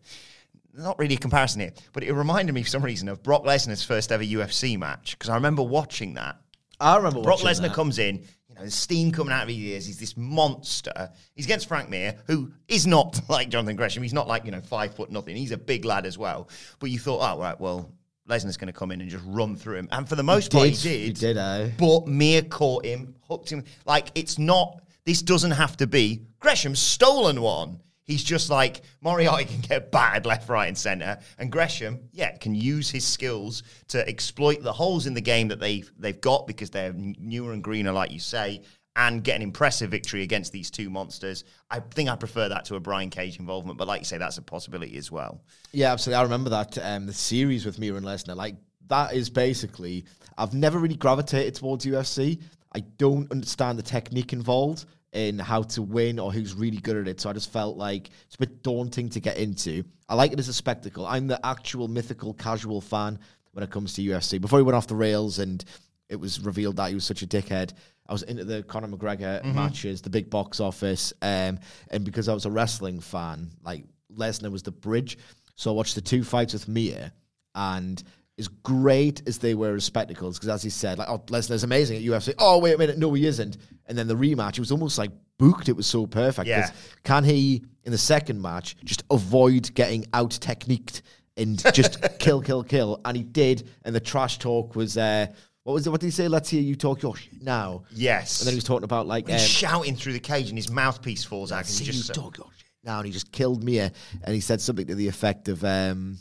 Not 0.74 1.00
really 1.00 1.16
a 1.16 1.20
comparison 1.20 1.62
here, 1.62 1.74
but 1.94 2.04
it 2.04 2.14
reminded 2.14 2.54
me 2.54 2.62
for 2.62 2.70
some 2.70 2.84
reason 2.84 3.10
of 3.10 3.24
Brock 3.24 3.44
Lesnar's 3.44 3.84
first 3.84 4.12
ever 4.12 4.24
UFC 4.24 4.78
match 4.78 5.18
because 5.18 5.30
I 5.30 5.36
remember 5.36 5.64
watching 5.64 6.14
that 6.14 6.38
I 6.80 6.96
remember 6.96 7.22
Brock 7.22 7.40
Lesnar 7.40 7.74
comes 7.74 8.00
in, 8.00 8.18
you 8.18 8.24
know, 8.60 8.64
there's 8.64 8.76
steam 8.76 9.12
coming 9.12 9.34
out 9.34 9.44
of 9.44 9.50
his 9.50 9.58
ears. 9.58 9.86
He's 9.86 10.00
this 10.00 10.18
monster. 10.18 11.12
He's 11.36 11.46
against 11.46 11.68
Frank 11.68 11.90
Mir, 11.90 12.16
who 12.28 12.52
is 12.68 12.86
not 12.86 13.22
like 13.30 13.50
Jonathan 13.50 13.76
Gresham. 13.76 14.04
He's 14.04 14.14
not 14.14 14.28
like, 14.28 14.46
you 14.46 14.52
know, 14.52 14.62
five 14.62 14.94
foot 14.94 15.12
nothing. 15.12 15.36
He's 15.36 15.52
a 15.52 15.58
big 15.58 15.86
lad 15.86 16.06
as 16.06 16.18
well. 16.18 16.50
But 16.80 16.90
you 16.90 17.00
thought, 17.00 17.20
oh, 17.22 17.40
right, 17.40 17.60
well, 17.60 17.92
Lesnar's 18.28 18.58
going 18.58 18.68
to 18.68 18.74
come 18.74 18.92
in 18.92 19.02
and 19.02 19.10
just 19.10 19.24
run 19.28 19.56
through 19.56 19.78
him. 19.78 19.90
And 19.92 20.08
for 20.08 20.16
the 20.16 20.24
most 20.24 20.52
part, 20.52 20.68
he 20.68 20.74
did. 20.74 20.82
did. 20.82 21.02
He 21.02 21.14
did, 21.14 21.38
eh? 21.38 21.70
But 21.78 22.08
Mir 22.08 22.44
caught 22.44 22.86
him, 22.86 23.16
hooked 23.28 23.50
him. 23.50 23.64
Like, 23.86 24.12
it's 24.16 24.38
not, 24.38 24.84
this 25.06 25.22
doesn't 25.22 25.52
have 25.52 25.78
to 25.78 25.88
be 25.88 26.26
Gresham's 26.40 26.80
stolen 26.80 27.42
one. 27.42 27.80
He's 28.10 28.24
just 28.24 28.50
like 28.50 28.82
Moriarty 29.02 29.46
can 29.46 29.62
get 29.62 29.92
battered 29.92 30.26
left, 30.26 30.50
right, 30.50 30.66
and 30.66 30.76
center, 30.76 31.20
and 31.38 31.52
Gresham, 31.52 32.10
yeah, 32.12 32.36
can 32.38 32.56
use 32.56 32.90
his 32.90 33.06
skills 33.06 33.62
to 33.90 34.08
exploit 34.10 34.64
the 34.64 34.74
holes 34.74 35.06
in 35.06 35.14
the 35.14 35.22
game 35.22 35.48
that 35.50 35.60
they've 35.60 35.92
they've 35.96 36.20
got 36.20 36.48
because 36.48 36.72
they're 36.72 36.92
newer 36.92 37.54
and 37.54 37.64
greener, 37.64 37.92
like 37.92 38.12
you 38.12 38.18
say, 38.18 38.64
and 38.96 39.24
get 39.24 39.36
an 39.36 39.44
impressive 39.44 39.92
victory 39.92 40.24
against 40.24 40.52
these 40.52 40.72
two 40.72 40.90
monsters. 40.90 41.44
I 41.70 41.82
think 41.82 42.10
I 42.10 42.16
prefer 42.16 42.50
that 42.50 42.66
to 42.66 42.78
a 42.78 42.80
Brian 42.80 43.12
Cage 43.12 43.38
involvement, 43.38 43.78
but 43.78 43.88
like 43.88 44.02
you 44.02 44.06
say, 44.06 44.18
that's 44.18 44.40
a 44.40 44.42
possibility 44.42 44.98
as 44.98 45.12
well. 45.12 45.44
Yeah, 45.72 45.92
absolutely. 45.92 46.20
I 46.20 46.24
remember 46.24 46.50
that 46.50 46.80
um, 46.80 47.06
the 47.06 47.14
series 47.14 47.64
with 47.64 47.78
Mir 47.78 47.96
and 47.96 48.04
Lesnar. 48.08 48.36
Like 48.36 48.56
that 48.88 49.14
is 49.14 49.30
basically. 49.30 50.06
I've 50.36 50.56
never 50.56 50.80
really 50.80 50.96
gravitated 50.96 51.54
towards 51.54 51.86
UFC. 51.86 52.42
I 52.74 52.80
don't 52.98 53.32
understand 53.32 53.78
the 53.78 53.84
technique 53.84 54.34
involved 54.34 54.86
in 55.14 55.40
how 55.40 55.64
to 55.64 55.82
win 55.82 56.20
or 56.20 56.32
who's 56.32 56.54
really 56.54 56.78
good 56.78 56.96
at 56.96 57.08
it. 57.08 57.20
So 57.20 57.30
I 57.30 57.34
just 57.34 57.52
felt 57.52 57.78
like 57.78 58.10
it's 58.26 58.36
a 58.36 58.40
bit 58.40 58.64
daunting 58.64 59.10
to 59.10 59.20
get 59.20 59.38
into. 59.38 59.84
I 60.08 60.16
like 60.16 60.32
it 60.32 60.40
as 60.40 60.48
a 60.48 60.54
spectacle. 60.54 61.06
I'm 61.06 61.28
the 61.28 61.44
actual 61.46 61.88
mythical 61.88 62.34
casual 62.34 62.82
fan 62.82 63.20
when 63.54 63.64
it 63.64 63.72
comes 63.72 63.94
to 63.94 64.02
UFC. 64.02 64.40
Before 64.40 64.60
he 64.60 64.64
went 64.64 64.76
off 64.76 64.88
the 64.88 64.96
rails 64.96 65.40
and 65.40 65.64
it 66.10 66.16
was 66.20 66.40
revealed 66.42 66.78
that 66.78 66.90
he 66.90 66.96
was 66.96 67.06
such 67.06 67.22
a 67.22 67.28
dickhead. 67.28 67.74
I 68.08 68.14
was 68.14 68.24
into 68.24 68.44
the 68.44 68.64
Conor 68.64 68.88
McGregor 68.88 69.44
matches, 69.54 70.02
the 70.02 70.10
big 70.10 70.32
box 70.32 70.60
office, 70.60 71.14
um, 71.22 71.60
and 71.92 72.04
because 72.04 72.28
I 72.28 72.34
was 72.34 72.46
a 72.46 72.52
wrestling 72.52 73.00
fan, 73.00 73.52
like 73.64 73.84
Lesnar 74.16 74.52
was 74.52 74.64
the 74.64 74.72
bridge. 74.72 75.18
So 75.56 75.70
I 75.70 75.76
watched 75.76 75.94
the 75.94 76.02
two 76.02 76.24
fights 76.24 76.54
with 76.54 76.68
Mir, 76.68 77.12
and 77.54 78.02
as 78.40 78.48
great 78.48 79.22
as 79.28 79.38
they 79.38 79.54
were 79.54 79.76
as 79.76 79.84
spectacles, 79.84 80.38
because 80.38 80.50
as 80.50 80.64
he 80.64 80.70
said, 80.70 80.98
like, 80.98 81.10
oh, 81.10 81.20
Lesnar's 81.28 81.64
amazing 81.64 81.98
at 81.98 82.04
UFC. 82.04 82.34
Oh, 82.40 82.58
wait 82.60 82.74
a 82.74 82.78
minute, 82.78 82.98
no, 82.98 83.14
he 83.14 83.28
isn't. 83.28 83.58
And 83.86 83.98
then 83.98 84.08
the 84.08 84.16
rematch, 84.16 84.54
it 84.54 84.60
was 84.60 84.72
almost 84.72 84.98
like 84.98 85.12
booked. 85.38 85.70
It 85.70 85.76
was 85.76 85.86
so 85.86 86.08
perfect. 86.08 86.48
Yeah. 86.48 86.72
Can 87.04 87.24
he, 87.24 87.64
in 87.84 87.92
the 87.92 87.98
second 87.98 88.42
match, 88.42 88.76
just 88.86 89.04
avoid 89.12 89.74
getting 89.76 90.06
out 90.14 90.32
techniqued 90.32 91.02
and 91.38 91.62
just 91.74 92.02
kill, 92.20 92.42
kill, 92.42 92.64
kill? 92.64 93.02
And 93.06 93.18
he 93.18 93.24
did. 93.24 93.70
And 93.84 93.94
the 93.94 94.00
trash 94.00 94.38
talk 94.40 94.76
was, 94.76 94.98
uh, 94.98 95.28
what 95.64 95.74
was 95.74 95.86
it? 95.86 95.90
What 95.90 96.00
did 96.02 96.08
he 96.08 96.12
say? 96.12 96.28
Let's 96.28 96.50
hear 96.50 96.62
you 96.62 96.76
talk 96.76 97.02
your 97.02 97.16
shit 97.16 97.44
now. 97.44 97.84
Yes. 97.92 98.40
And 98.40 98.48
then 98.48 98.54
he 98.54 98.58
was 98.58 98.64
talking 98.64 98.86
about 98.86 99.06
like, 99.06 99.28
He's 99.28 99.42
um, 99.42 99.48
shouting 99.48 99.96
through 99.96 100.14
the 100.14 100.20
cage 100.20 100.50
and 100.50 100.58
his 100.58 100.72
mouthpiece 100.72 101.24
falls 101.24 101.52
out. 101.52 101.60
and 101.60 101.68
see 101.68 101.84
he 101.84 101.92
you 101.92 101.98
just 101.98 102.14
talk 102.14 102.38
your 102.38 102.48
shit 102.58 102.68
now. 102.84 102.98
And 102.98 103.06
he 103.06 103.12
just 103.12 103.32
killed 103.32 103.64
Mir. 103.64 103.92
And 104.24 104.34
he 104.34 104.42
said 104.42 104.62
something 104.62 104.88
to 104.88 104.96
the 104.96 105.08
effect 105.08 105.48
of, 105.48 105.64
um, 105.64 106.18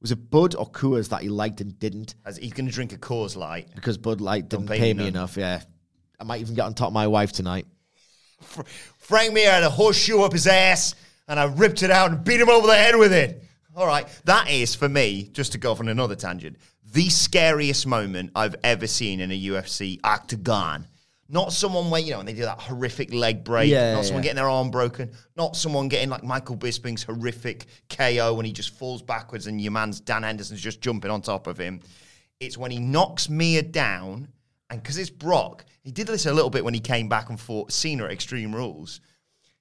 was 0.00 0.12
it 0.12 0.30
Bud 0.30 0.54
or 0.54 0.70
Coors 0.70 1.08
that 1.08 1.22
he 1.22 1.28
liked 1.28 1.60
and 1.60 1.78
didn't? 1.78 2.14
as 2.24 2.36
he's 2.36 2.52
going 2.52 2.66
to 2.66 2.72
drink 2.72 2.92
a 2.92 2.98
Coors 2.98 3.36
Light. 3.36 3.68
Because 3.74 3.98
Bud 3.98 4.20
Light 4.20 4.48
didn't 4.48 4.66
pay 4.68 4.78
pay, 4.78 4.94
me 4.94 5.06
enough. 5.06 5.36
Yeah. 5.36 5.62
I 6.20 6.24
might 6.24 6.40
even 6.40 6.54
get 6.54 6.62
on 6.62 6.74
top 6.74 6.88
of 6.88 6.94
my 6.94 7.06
wife 7.06 7.32
tonight. 7.32 7.66
Frank 8.98 9.32
Mir 9.32 9.50
had 9.50 9.62
a 9.62 9.70
horseshoe 9.70 10.20
up 10.20 10.32
his 10.32 10.46
ass, 10.46 10.94
and 11.28 11.40
I 11.40 11.44
ripped 11.44 11.82
it 11.82 11.90
out 11.90 12.10
and 12.10 12.24
beat 12.24 12.40
him 12.40 12.50
over 12.50 12.66
the 12.66 12.76
head 12.76 12.96
with 12.96 13.12
it. 13.12 13.42
All 13.74 13.86
right, 13.86 14.06
that 14.24 14.50
is 14.50 14.74
for 14.74 14.88
me, 14.88 15.28
just 15.32 15.52
to 15.52 15.58
go 15.58 15.72
off 15.72 15.80
on 15.80 15.88
another 15.88 16.16
tangent, 16.16 16.56
the 16.92 17.08
scariest 17.10 17.86
moment 17.86 18.30
I've 18.34 18.56
ever 18.62 18.86
seen 18.86 19.20
in 19.20 19.30
a 19.30 19.38
UFC 19.38 20.00
octagon. 20.02 20.86
Not 21.28 21.52
someone 21.52 21.90
where, 21.90 22.00
you 22.00 22.12
know, 22.12 22.18
when 22.18 22.26
they 22.26 22.34
do 22.34 22.42
that 22.42 22.60
horrific 22.60 23.12
leg 23.12 23.42
break, 23.42 23.70
Yeah, 23.70 23.94
not 23.94 24.04
someone 24.04 24.22
yeah. 24.22 24.28
getting 24.28 24.36
their 24.36 24.48
arm 24.48 24.70
broken, 24.70 25.10
not 25.36 25.56
someone 25.56 25.88
getting 25.88 26.08
like 26.08 26.22
Michael 26.22 26.56
Bisping's 26.56 27.02
horrific 27.02 27.66
KO 27.90 28.34
when 28.34 28.46
he 28.46 28.52
just 28.52 28.70
falls 28.78 29.02
backwards 29.02 29.46
and 29.46 29.60
your 29.60 29.72
man's 29.72 30.00
Dan 30.00 30.22
Henderson's 30.22 30.60
just 30.60 30.80
jumping 30.80 31.10
on 31.10 31.22
top 31.22 31.46
of 31.46 31.58
him. 31.58 31.80
It's 32.38 32.56
when 32.56 32.70
he 32.70 32.78
knocks 32.78 33.28
Mir 33.28 33.62
down, 33.62 34.28
and 34.70 34.82
because 34.82 34.98
it's 34.98 35.10
Brock, 35.10 35.64
he 35.82 35.90
did 35.90 36.06
this 36.06 36.26
a 36.26 36.32
little 36.32 36.50
bit 36.50 36.64
when 36.64 36.74
he 36.74 36.80
came 36.80 37.08
back 37.08 37.28
and 37.30 37.40
fought 37.40 37.72
Cena 37.72 38.04
at 38.04 38.12
Extreme 38.12 38.54
Rules 38.54 39.00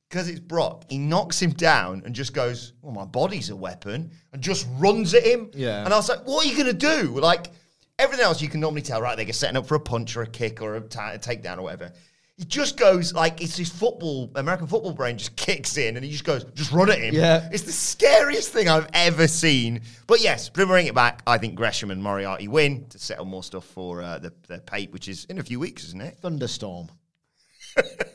because 0.09 0.29
it's 0.29 0.39
Brock, 0.39 0.85
he 0.89 0.97
knocks 0.97 1.41
him 1.41 1.51
down 1.51 2.03
and 2.05 2.13
just 2.13 2.33
goes, 2.33 2.73
"Well, 2.81 2.93
my 2.93 3.05
body's 3.05 3.49
a 3.49 3.55
weapon," 3.55 4.11
and 4.33 4.41
just 4.41 4.67
runs 4.77 5.13
at 5.13 5.23
him. 5.25 5.49
Yeah. 5.53 5.83
And 5.83 5.93
I 5.93 5.97
was 5.97 6.09
like, 6.09 6.25
"What 6.27 6.45
are 6.45 6.49
you 6.49 6.55
gonna 6.55 6.73
do?" 6.73 7.19
Like 7.19 7.51
everything 7.99 8.25
else, 8.25 8.41
you 8.41 8.49
can 8.49 8.59
normally 8.59 8.81
tell, 8.81 9.01
right? 9.01 9.15
They're 9.15 9.31
setting 9.33 9.57
up 9.57 9.65
for 9.65 9.75
a 9.75 9.79
punch 9.79 10.15
or 10.15 10.21
a 10.23 10.27
kick 10.27 10.61
or 10.61 10.75
a, 10.75 10.81
ta- 10.81 11.13
a 11.13 11.19
takedown 11.19 11.57
or 11.57 11.63
whatever. 11.63 11.91
He 12.37 12.43
just 12.43 12.75
goes 12.75 13.13
like 13.13 13.41
it's 13.41 13.55
his 13.55 13.69
football, 13.69 14.29
American 14.35 14.67
football 14.67 14.91
brain 14.91 15.17
just 15.17 15.35
kicks 15.37 15.77
in, 15.77 15.95
and 15.95 16.03
he 16.03 16.11
just 16.11 16.25
goes, 16.25 16.43
"Just 16.53 16.73
run 16.73 16.91
at 16.91 16.99
him." 16.99 17.13
Yeah. 17.13 17.47
it's 17.51 17.63
the 17.63 17.71
scariest 17.71 18.51
thing 18.51 18.67
I've 18.67 18.89
ever 18.91 19.25
seen. 19.25 19.81
But 20.05 20.21
yes, 20.21 20.49
bring 20.49 20.87
it 20.87 20.93
back, 20.93 21.21
I 21.25 21.37
think 21.37 21.55
Gresham 21.55 21.91
and 21.91 22.03
Moriarty 22.03 22.49
win 22.49 22.87
to 22.89 22.99
settle 22.99 23.23
more 23.23 23.41
stuff 23.41 23.63
for 23.63 24.01
uh, 24.01 24.19
the 24.19 24.33
the 24.49 24.59
Pape, 24.59 24.91
which 24.91 25.07
is 25.07 25.23
in 25.25 25.39
a 25.39 25.43
few 25.43 25.61
weeks, 25.61 25.85
isn't 25.85 26.01
it? 26.01 26.17
Thunderstorm. 26.17 26.89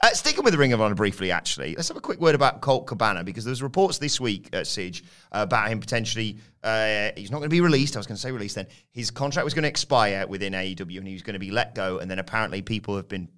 Uh, 0.00 0.10
sticking 0.10 0.44
with 0.44 0.52
the 0.52 0.58
Ring 0.58 0.72
of 0.72 0.80
Honor 0.80 0.94
briefly, 0.94 1.32
actually, 1.32 1.74
let's 1.74 1.88
have 1.88 1.96
a 1.96 2.00
quick 2.00 2.20
word 2.20 2.36
about 2.36 2.60
Colt 2.60 2.86
Cabana 2.86 3.24
because 3.24 3.44
there's 3.44 3.62
reports 3.62 3.98
this 3.98 4.20
week 4.20 4.48
at 4.52 4.64
Sige 4.64 5.02
about 5.32 5.68
him 5.68 5.80
potentially. 5.80 6.38
Uh, 6.62 7.10
he's 7.16 7.30
not 7.30 7.38
going 7.38 7.50
to 7.50 7.54
be 7.54 7.60
released. 7.60 7.96
I 7.96 7.98
was 7.98 8.06
going 8.06 8.16
to 8.16 8.20
say 8.20 8.30
released 8.30 8.54
then. 8.54 8.68
His 8.92 9.10
contract 9.10 9.44
was 9.44 9.54
going 9.54 9.64
to 9.64 9.68
expire 9.68 10.26
within 10.26 10.52
AEW 10.52 10.98
and 10.98 11.06
he 11.06 11.14
was 11.14 11.22
going 11.22 11.34
to 11.34 11.40
be 11.40 11.50
let 11.50 11.74
go. 11.74 11.98
And 11.98 12.08
then 12.08 12.20
apparently 12.20 12.62
people 12.62 12.94
have 12.96 13.08
been 13.08 13.28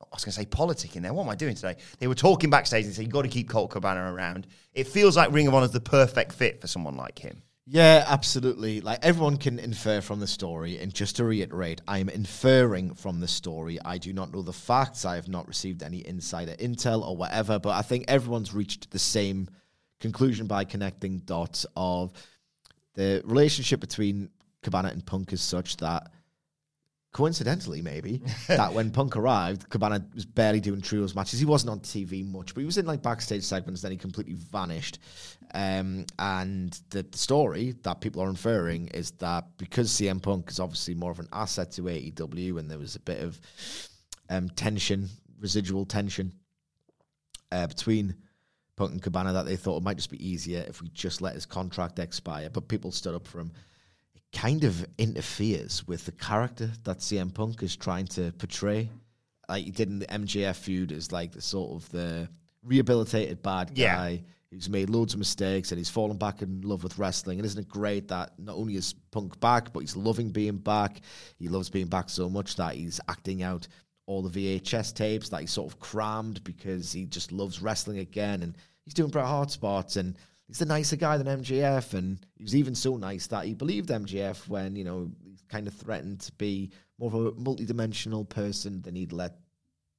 I 0.00 0.16
was 0.16 0.24
going 0.24 0.32
to 0.32 0.38
say 0.40 0.46
politic 0.46 0.96
in 0.96 1.02
there. 1.02 1.12
What 1.12 1.24
am 1.24 1.30
I 1.30 1.34
doing 1.34 1.54
today? 1.54 1.76
They 1.98 2.06
were 2.06 2.14
talking 2.14 2.48
backstage 2.48 2.84
and 2.84 2.94
said, 2.94 3.02
you've 3.02 3.12
got 3.12 3.22
to 3.22 3.28
keep 3.28 3.48
Colt 3.48 3.70
Cabana 3.70 4.12
around. 4.12 4.46
It 4.72 4.86
feels 4.86 5.16
like 5.16 5.32
Ring 5.32 5.46
of 5.46 5.54
Honor 5.54 5.66
is 5.66 5.72
the 5.72 5.80
perfect 5.80 6.32
fit 6.32 6.60
for 6.60 6.66
someone 6.66 6.96
like 6.96 7.18
him. 7.18 7.42
Yeah, 7.68 8.04
absolutely. 8.06 8.80
Like 8.80 9.00
everyone 9.02 9.38
can 9.38 9.58
infer 9.58 10.00
from 10.00 10.20
the 10.20 10.26
story. 10.28 10.78
And 10.78 10.94
just 10.94 11.16
to 11.16 11.24
reiterate, 11.24 11.80
I 11.88 11.98
am 11.98 12.08
inferring 12.08 12.94
from 12.94 13.18
the 13.18 13.26
story. 13.26 13.78
I 13.84 13.98
do 13.98 14.12
not 14.12 14.32
know 14.32 14.42
the 14.42 14.52
facts. 14.52 15.04
I 15.04 15.16
have 15.16 15.28
not 15.28 15.48
received 15.48 15.82
any 15.82 16.06
insider 16.06 16.52
intel 16.52 17.02
or 17.06 17.16
whatever. 17.16 17.58
But 17.58 17.70
I 17.70 17.82
think 17.82 18.04
everyone's 18.06 18.54
reached 18.54 18.92
the 18.92 19.00
same 19.00 19.48
conclusion 19.98 20.46
by 20.46 20.62
connecting 20.62 21.18
dots 21.18 21.66
of 21.76 22.12
the 22.94 23.20
relationship 23.24 23.80
between 23.80 24.30
Cabana 24.62 24.88
and 24.88 25.04
Punk 25.04 25.32
is 25.32 25.42
such 25.42 25.76
that 25.78 26.12
coincidentally, 27.16 27.80
maybe, 27.80 28.20
that 28.48 28.74
when 28.74 28.90
Punk 28.90 29.16
arrived, 29.16 29.70
Cabana 29.70 30.04
was 30.14 30.26
barely 30.26 30.60
doing 30.60 30.82
trios 30.82 31.14
matches. 31.14 31.40
He 31.40 31.46
wasn't 31.46 31.70
on 31.70 31.80
TV 31.80 32.30
much, 32.30 32.52
but 32.52 32.60
he 32.60 32.66
was 32.66 32.76
in 32.76 32.84
like 32.84 33.00
backstage 33.00 33.42
segments, 33.42 33.80
then 33.80 33.90
he 33.90 33.96
completely 33.96 34.34
vanished. 34.34 34.98
Um, 35.54 36.04
and 36.18 36.78
the 36.90 37.06
story 37.12 37.74
that 37.84 38.02
people 38.02 38.20
are 38.20 38.28
inferring 38.28 38.88
is 38.88 39.12
that 39.12 39.46
because 39.56 39.90
CM 39.90 40.20
Punk 40.20 40.50
is 40.50 40.60
obviously 40.60 40.94
more 40.94 41.10
of 41.10 41.18
an 41.18 41.28
asset 41.32 41.70
to 41.72 41.82
AEW 41.84 42.58
and 42.58 42.70
there 42.70 42.78
was 42.78 42.96
a 42.96 43.00
bit 43.00 43.22
of 43.22 43.40
um, 44.28 44.50
tension, 44.50 45.08
residual 45.40 45.86
tension 45.86 46.34
uh, 47.50 47.66
between 47.66 48.14
Punk 48.76 48.92
and 48.92 49.02
Cabana, 49.02 49.32
that 49.32 49.46
they 49.46 49.56
thought 49.56 49.78
it 49.78 49.82
might 49.82 49.96
just 49.96 50.10
be 50.10 50.28
easier 50.28 50.66
if 50.68 50.82
we 50.82 50.88
just 50.90 51.22
let 51.22 51.32
his 51.32 51.46
contract 51.46 51.98
expire. 51.98 52.50
But 52.50 52.68
people 52.68 52.92
stood 52.92 53.14
up 53.14 53.26
for 53.26 53.40
him 53.40 53.52
kind 54.32 54.64
of 54.64 54.86
interferes 54.98 55.86
with 55.86 56.04
the 56.04 56.12
character 56.12 56.70
that 56.84 56.98
CM 56.98 57.32
Punk 57.32 57.62
is 57.62 57.76
trying 57.76 58.06
to 58.08 58.32
portray. 58.32 58.90
Like 59.48 59.64
he 59.64 59.70
did 59.70 59.88
in 59.88 59.98
the 60.00 60.06
MJF 60.06 60.56
feud 60.56 60.92
as 60.92 61.12
like 61.12 61.32
the 61.32 61.40
sort 61.40 61.72
of 61.82 61.88
the 61.90 62.28
rehabilitated 62.62 63.42
bad 63.42 63.72
Yeah. 63.74 63.94
guy 63.96 64.24
who's 64.50 64.68
made 64.68 64.90
loads 64.90 65.12
of 65.14 65.18
mistakes 65.18 65.72
and 65.72 65.78
he's 65.78 65.88
fallen 65.90 66.16
back 66.16 66.42
in 66.42 66.60
love 66.62 66.82
with 66.82 66.98
wrestling. 66.98 67.38
And 67.38 67.46
isn't 67.46 67.60
it 67.60 67.68
great 67.68 68.08
that 68.08 68.38
not 68.38 68.56
only 68.56 68.76
is 68.76 68.94
Punk 69.10 69.38
back, 69.40 69.72
but 69.72 69.80
he's 69.80 69.96
loving 69.96 70.30
being 70.30 70.58
back. 70.58 71.00
He 71.38 71.48
loves 71.48 71.68
being 71.70 71.86
back 71.88 72.08
so 72.08 72.28
much 72.28 72.56
that 72.56 72.74
he's 72.74 73.00
acting 73.08 73.42
out 73.42 73.66
all 74.06 74.22
the 74.22 74.30
VHS 74.60 74.94
tapes 74.94 75.28
that 75.30 75.40
he 75.40 75.46
sort 75.46 75.72
of 75.72 75.80
crammed 75.80 76.42
because 76.44 76.92
he 76.92 77.06
just 77.06 77.32
loves 77.32 77.60
wrestling 77.60 77.98
again 77.98 78.42
and 78.42 78.56
he's 78.84 78.94
doing 78.94 79.10
Bret 79.10 79.26
Hart 79.26 79.50
spots 79.50 79.96
and 79.96 80.16
he's 80.48 80.60
a 80.62 80.66
nicer 80.66 80.96
guy 80.96 81.16
than 81.18 81.42
MJF 81.42 81.94
and 81.94 82.18
he 82.36 82.42
was 82.44 82.54
even 82.54 82.74
so 82.74 82.96
nice 82.96 83.26
that 83.28 83.44
he 83.46 83.54
believed 83.54 83.88
MJF 83.90 84.46
when, 84.48 84.76
you 84.76 84.84
know, 84.84 85.10
he 85.24 85.36
kind 85.48 85.66
of 85.66 85.74
threatened 85.74 86.20
to 86.20 86.32
be 86.32 86.70
more 86.98 87.08
of 87.08 87.14
a 87.14 87.40
multi-dimensional 87.40 88.24
person 88.24 88.80
than 88.82 88.94
he'd 88.94 89.12
let 89.12 89.36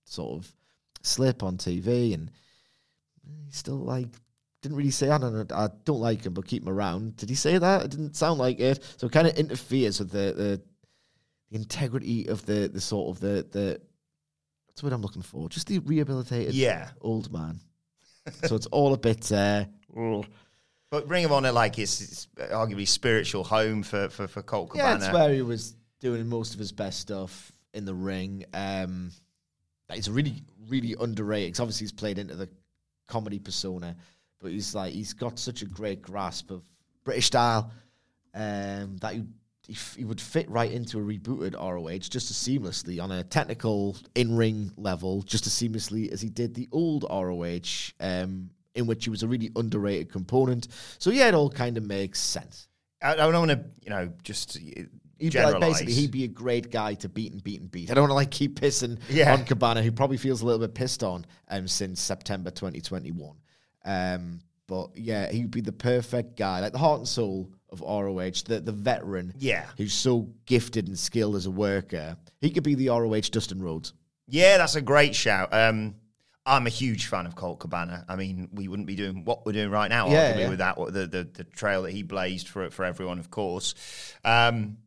sort 0.05 0.39
of 0.39 0.51
slip 1.01 1.43
on 1.43 1.57
TV 1.57 2.13
and 2.13 2.31
he 3.45 3.51
still 3.51 3.77
like 3.77 4.07
didn't 4.61 4.77
really 4.77 4.89
say 4.91 5.09
I 5.09 5.17
don't 5.17 5.33
know 5.33 5.55
I 5.55 5.69
don't 5.85 5.99
like 5.99 6.25
him 6.25 6.33
but 6.33 6.47
keep 6.47 6.63
him 6.63 6.69
around. 6.69 7.17
Did 7.17 7.29
he 7.29 7.35
say 7.35 7.57
that? 7.57 7.83
It 7.85 7.91
didn't 7.91 8.15
sound 8.15 8.39
like 8.39 8.59
it. 8.59 8.83
So 8.97 9.07
it 9.07 9.13
kind 9.13 9.27
of 9.27 9.37
interferes 9.37 9.99
with 9.99 10.11
the, 10.11 10.33
the 10.35 10.61
the 11.51 11.55
integrity 11.55 12.27
of 12.27 12.45
the 12.45 12.67
the 12.67 12.81
sort 12.81 13.15
of 13.15 13.19
the 13.21 13.45
the 13.51 13.81
that's 14.67 14.81
what 14.83 14.93
I'm 14.93 15.01
looking 15.01 15.21
for. 15.21 15.49
Just 15.49 15.67
the 15.67 15.79
rehabilitated 15.79 16.53
Yeah. 16.55 16.89
old 17.01 17.31
man. 17.31 17.59
so 18.45 18.55
it's 18.55 18.65
all 18.67 18.93
a 18.93 18.97
bit 18.97 19.31
uh 19.31 19.65
But 20.89 21.09
Ring 21.09 21.25
of 21.25 21.31
Honor, 21.33 21.51
like, 21.51 21.79
is, 21.79 21.99
is 21.99 22.27
arguably 22.37 22.87
spiritual 22.87 23.43
home 23.43 23.83
for, 23.83 24.07
for, 24.09 24.27
for 24.27 24.41
Colt 24.41 24.71
Yeah, 24.73 24.93
Cabana. 24.93 25.05
it's 25.05 25.13
where 25.13 25.33
he 25.33 25.41
was 25.41 25.75
doing 25.99 26.27
most 26.27 26.53
of 26.53 26.59
his 26.59 26.71
best 26.71 26.99
stuff 27.01 27.51
in 27.73 27.83
the 27.83 27.93
ring. 27.93 28.45
Um, 28.53 29.11
he's 29.91 30.09
really, 30.09 30.43
really 30.69 30.95
underrated. 30.99 31.53
'cause 31.53 31.59
obviously, 31.59 31.85
he's 31.85 31.91
played 31.91 32.19
into 32.19 32.35
the 32.35 32.47
comedy 33.07 33.39
persona, 33.39 33.95
but 34.39 34.51
he's 34.51 34.73
like 34.75 34.93
he's 34.93 35.13
got 35.13 35.37
such 35.39 35.61
a 35.61 35.65
great 35.65 36.01
grasp 36.01 36.51
of 36.51 36.61
British 37.03 37.25
style 37.27 37.71
um, 38.33 38.97
that 38.97 39.13
he, 39.13 39.23
he 39.67 39.73
f- 39.73 39.95
he 39.97 40.05
would 40.05 40.21
fit 40.21 40.49
right 40.49 40.71
into 40.71 40.99
a 40.99 41.01
rebooted 41.01 41.53
ROH 41.55 41.97
just 42.09 42.29
as 42.31 42.37
seamlessly 42.37 43.01
on 43.03 43.11
a 43.11 43.23
technical 43.23 43.97
in-ring 44.15 44.71
level, 44.77 45.21
just 45.23 45.47
as 45.47 45.53
seamlessly 45.53 46.09
as 46.11 46.21
he 46.21 46.29
did 46.29 46.53
the 46.53 46.67
old 46.71 47.03
ROH. 47.09 47.91
Um, 47.99 48.51
in 48.77 48.87
which 48.87 49.03
he 49.03 49.09
was 49.09 49.23
a 49.23 49.27
really 49.27 49.51
underrated 49.55 50.11
component. 50.11 50.67
So 50.99 51.09
yeah, 51.09 51.27
it 51.27 51.33
all 51.33 51.49
kind 51.49 51.77
of 51.77 51.83
makes 51.83 52.19
sense. 52.21 52.67
I, 53.01 53.13
I 53.13 53.15
don't 53.15 53.33
want 53.47 53.51
to, 53.51 53.63
you 53.83 53.89
know, 53.89 54.11
just 54.23 54.57
uh, 54.57 54.81
He'd 55.19 55.33
be 55.33 55.41
like, 55.41 55.59
basically, 55.59 55.93
he'd 55.93 56.11
be 56.11 56.25
a 56.25 56.27
great 56.27 56.69
guy 56.71 56.93
to 56.93 57.09
beat 57.09 57.31
and 57.33 57.43
beat 57.43 57.59
and 57.59 57.71
beat. 57.71 57.89
I 57.89 57.95
don't 57.95 58.03
want 58.03 58.11
to 58.11 58.15
like 58.15 58.29
keep 58.29 58.59
pissing 58.59 58.99
Yeah. 59.09 59.33
on 59.33 59.45
Cabana, 59.45 59.81
who 59.81 59.91
probably 59.91 60.17
feels 60.17 60.43
a 60.43 60.45
little 60.45 60.59
bit 60.59 60.75
pissed 60.75 61.01
on 61.03 61.25
um, 61.49 61.67
since 61.67 61.99
September 61.99 62.51
2021. 62.51 63.35
Um, 63.85 64.39
but 64.67 64.89
yeah, 64.95 65.31
he'd 65.31 65.49
be 65.51 65.61
the 65.61 65.71
perfect 65.71 66.37
guy, 66.37 66.59
like 66.59 66.71
the 66.73 66.77
heart 66.77 66.99
and 66.99 67.07
soul 67.07 67.49
of 67.69 67.81
ROH, 67.81 68.43
the 68.45 68.59
the 68.63 68.71
veteran, 68.71 69.33
Yeah. 69.37 69.65
who's 69.77 69.93
so 69.93 70.29
gifted 70.45 70.87
and 70.87 70.97
skilled 70.97 71.35
as 71.35 71.45
a 71.47 71.51
worker. 71.51 72.15
He 72.41 72.49
could 72.51 72.63
be 72.63 72.75
the 72.75 72.89
ROH 72.89 73.29
Dustin 73.31 73.61
Rhodes. 73.61 73.93
Yeah, 74.27 74.57
that's 74.57 74.75
a 74.75 74.81
great 74.81 75.15
shout. 75.15 75.49
Um, 75.53 75.95
I'm 76.47 76.65
a 76.65 76.69
huge 76.69 77.07
fan 77.07 77.25
of 77.25 77.35
Colt 77.35 77.59
Cabana. 77.59 78.05
I 78.07 78.15
mean, 78.15 78.47
we 78.53 78.67
wouldn't 78.67 78.87
be 78.87 78.95
doing 78.95 79.25
what 79.25 79.45
we're 79.45 79.51
doing 79.51 79.69
right 79.69 79.89
now, 79.89 80.09
Yeah, 80.09 80.33
arguably, 80.33 80.39
yeah. 80.39 80.49
with 80.49 80.59
that 80.59 80.75
the, 80.77 81.07
the 81.07 81.29
the 81.31 81.43
trail 81.43 81.83
that 81.83 81.91
he 81.91 82.03
blazed 82.03 82.47
for 82.47 82.69
for 82.69 82.85
everyone, 82.85 83.19
of 83.19 83.29
course. 83.29 83.75
Um, 84.23 84.77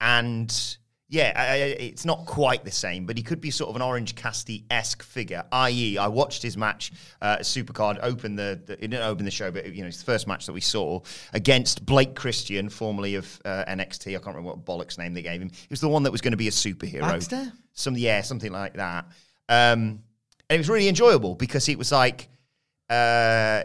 and 0.00 0.76
yeah, 1.12 1.32
I, 1.34 1.42
I, 1.42 1.56
it's 1.90 2.04
not 2.04 2.24
quite 2.24 2.64
the 2.64 2.70
same, 2.70 3.04
but 3.04 3.16
he 3.16 3.24
could 3.24 3.40
be 3.40 3.50
sort 3.50 3.68
of 3.68 3.74
an 3.76 3.82
Orange 3.82 4.14
Cassidy 4.14 4.64
esque 4.70 5.02
figure. 5.02 5.44
I.e., 5.50 5.98
I 5.98 6.06
watched 6.06 6.40
his 6.40 6.56
match, 6.56 6.92
uh, 7.20 7.38
Supercard, 7.38 7.98
open 8.00 8.36
the, 8.36 8.60
the 8.64 8.74
it 8.74 8.90
didn't 8.92 9.02
open 9.02 9.24
the 9.24 9.30
show, 9.32 9.50
but 9.50 9.74
you 9.74 9.82
know, 9.82 9.88
it's 9.88 9.98
the 9.98 10.04
first 10.04 10.28
match 10.28 10.46
that 10.46 10.52
we 10.52 10.60
saw 10.60 11.00
against 11.32 11.84
Blake 11.84 12.14
Christian, 12.14 12.68
formerly 12.68 13.16
of 13.16 13.40
uh, 13.44 13.64
NXT. 13.66 14.06
I 14.08 14.12
can't 14.12 14.36
remember 14.36 14.50
what 14.50 14.64
bollocks 14.64 14.98
name 14.98 15.12
they 15.12 15.22
gave 15.22 15.42
him. 15.42 15.50
He 15.50 15.66
was 15.68 15.80
the 15.80 15.88
one 15.88 16.04
that 16.04 16.12
was 16.12 16.20
going 16.20 16.30
to 16.32 16.36
be 16.38 16.48
a 16.48 16.52
superhero. 16.52 17.00
Baxter? 17.00 17.52
Some 17.74 17.96
yeah, 17.96 18.20
something 18.22 18.52
like 18.52 18.74
that. 18.74 19.06
Um, 19.48 20.04
and 20.50 20.56
it 20.56 20.58
was 20.58 20.68
really 20.68 20.88
enjoyable 20.88 21.36
because 21.36 21.68
it 21.68 21.78
was 21.78 21.92
like 21.92 22.28
uh, 22.90 23.62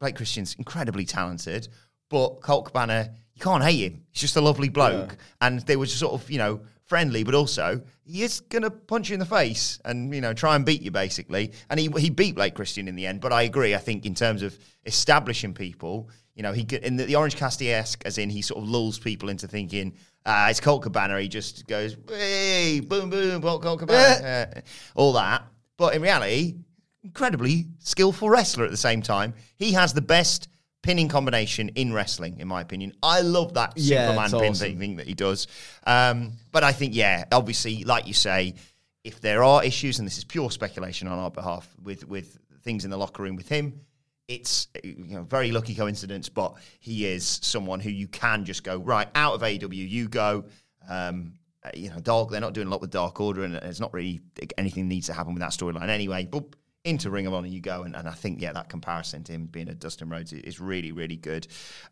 Blake 0.00 0.16
Christian's 0.16 0.54
incredibly 0.58 1.04
talented, 1.04 1.68
but 2.10 2.40
Colt 2.40 2.66
Cabana, 2.66 3.10
you 3.34 3.40
can't 3.40 3.62
hate 3.62 3.92
him. 3.92 4.02
He's 4.10 4.20
just 4.20 4.36
a 4.36 4.40
lovely 4.40 4.68
bloke, 4.68 5.16
and 5.40 5.60
they 5.60 5.76
were 5.76 5.86
just 5.86 6.00
sort 6.00 6.20
of 6.20 6.28
you 6.28 6.38
know 6.38 6.60
friendly, 6.86 7.22
but 7.22 7.34
also 7.34 7.80
he 8.04 8.22
is 8.22 8.40
gonna 8.40 8.68
punch 8.68 9.08
you 9.08 9.14
in 9.14 9.20
the 9.20 9.26
face 9.26 9.78
and 9.84 10.12
you 10.12 10.20
know 10.20 10.34
try 10.34 10.56
and 10.56 10.66
beat 10.66 10.82
you 10.82 10.90
basically. 10.90 11.52
And 11.70 11.78
he 11.78 11.88
he 11.98 12.10
beat 12.10 12.34
Blake 12.34 12.54
Christian 12.54 12.88
in 12.88 12.96
the 12.96 13.06
end. 13.06 13.20
But 13.20 13.32
I 13.32 13.42
agree. 13.42 13.76
I 13.76 13.78
think 13.78 14.04
in 14.04 14.14
terms 14.14 14.42
of 14.42 14.58
establishing 14.84 15.54
people, 15.54 16.10
you 16.34 16.42
know, 16.42 16.52
he 16.52 16.66
in 16.82 16.96
the, 16.96 17.04
the 17.04 17.14
Orange 17.14 17.36
Cassidy 17.36 17.70
esque, 17.70 18.02
as 18.04 18.18
in 18.18 18.28
he 18.28 18.42
sort 18.42 18.60
of 18.60 18.68
lulls 18.68 18.98
people 18.98 19.28
into 19.28 19.46
thinking. 19.46 19.94
Ah, 20.26 20.48
it's 20.48 20.58
Colt 20.58 20.82
Cabana. 20.82 21.20
He 21.20 21.28
just 21.28 21.66
goes, 21.66 21.98
hey, 22.08 22.80
boom, 22.80 23.10
boom, 23.10 23.42
Colt 23.42 23.62
Colt 23.62 23.78
Cabana, 23.78 24.26
uh, 24.56 24.60
all 24.96 25.12
that. 25.12 25.44
But 25.76 25.94
in 25.94 26.02
reality, 26.02 26.56
incredibly 27.02 27.66
skillful 27.78 28.30
wrestler 28.30 28.64
at 28.64 28.70
the 28.70 28.76
same 28.76 29.02
time. 29.02 29.34
He 29.56 29.72
has 29.72 29.92
the 29.92 30.00
best 30.02 30.48
pinning 30.82 31.08
combination 31.08 31.70
in 31.70 31.92
wrestling, 31.92 32.38
in 32.40 32.48
my 32.48 32.60
opinion. 32.60 32.92
I 33.02 33.20
love 33.20 33.54
that 33.54 33.72
Yeah, 33.76 34.06
Superman 34.08 34.30
pin 34.30 34.50
awesome. 34.50 34.78
thing, 34.78 34.96
that 34.96 35.06
he 35.06 35.14
does. 35.14 35.46
Um, 35.86 36.32
but 36.52 36.62
I 36.64 36.72
think, 36.72 36.94
yeah, 36.94 37.24
obviously, 37.32 37.84
like 37.84 38.06
you 38.06 38.14
say, 38.14 38.54
if 39.02 39.20
there 39.20 39.42
are 39.42 39.64
issues, 39.64 39.98
and 39.98 40.06
this 40.06 40.18
is 40.18 40.24
pure 40.24 40.50
speculation 40.50 41.08
on 41.08 41.18
our 41.18 41.30
behalf, 41.30 41.68
with 41.82 42.06
with 42.08 42.38
things 42.62 42.84
in 42.86 42.90
the 42.90 42.96
locker 42.96 43.22
room 43.22 43.36
with 43.36 43.48
him, 43.48 43.80
it's 44.28 44.68
you 44.82 45.16
know 45.16 45.22
very 45.24 45.52
lucky 45.52 45.74
coincidence, 45.74 46.30
but 46.30 46.54
he 46.80 47.04
is 47.06 47.26
someone 47.42 47.80
who 47.80 47.90
you 47.90 48.08
can 48.08 48.44
just 48.46 48.64
go 48.64 48.78
right 48.78 49.08
out 49.14 49.34
of 49.34 49.42
AEW. 49.42 49.88
You 49.88 50.08
go. 50.08 50.44
Um, 50.88 51.34
you 51.74 51.90
know, 51.90 51.98
Dark. 51.98 52.30
They're 52.30 52.40
not 52.40 52.52
doing 52.52 52.66
a 52.66 52.70
lot 52.70 52.80
with 52.80 52.90
Dark 52.90 53.20
Order, 53.20 53.44
and 53.44 53.54
it's 53.54 53.80
not 53.80 53.92
really 53.94 54.20
anything 54.58 54.88
needs 54.88 55.06
to 55.06 55.12
happen 55.12 55.34
with 55.34 55.40
that 55.40 55.52
storyline 55.52 55.88
anyway. 55.88 56.26
But 56.30 56.44
into 56.84 57.10
Ring 57.10 57.26
of 57.26 57.32
Honor 57.32 57.48
you 57.48 57.60
go, 57.60 57.82
and, 57.82 57.96
and 57.96 58.06
I 58.06 58.12
think 58.12 58.40
yeah, 58.40 58.52
that 58.52 58.68
comparison 58.68 59.24
to 59.24 59.32
him 59.32 59.46
being 59.46 59.68
a 59.68 59.74
Dustin 59.74 60.10
Rhodes 60.10 60.32
is, 60.32 60.60
really 60.60 60.92
really 60.92 61.16
good. 61.16 61.46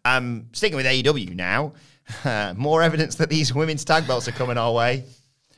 Um, 0.04 0.46
sticking 0.52 0.76
with 0.76 0.86
AEW 0.86 1.34
now, 1.34 1.72
more 2.56 2.82
evidence 2.82 3.16
that 3.16 3.30
these 3.30 3.54
women's 3.54 3.84
tag 3.84 4.06
belts 4.06 4.28
are 4.28 4.32
coming 4.32 4.58
our 4.58 4.72
way. 4.72 5.04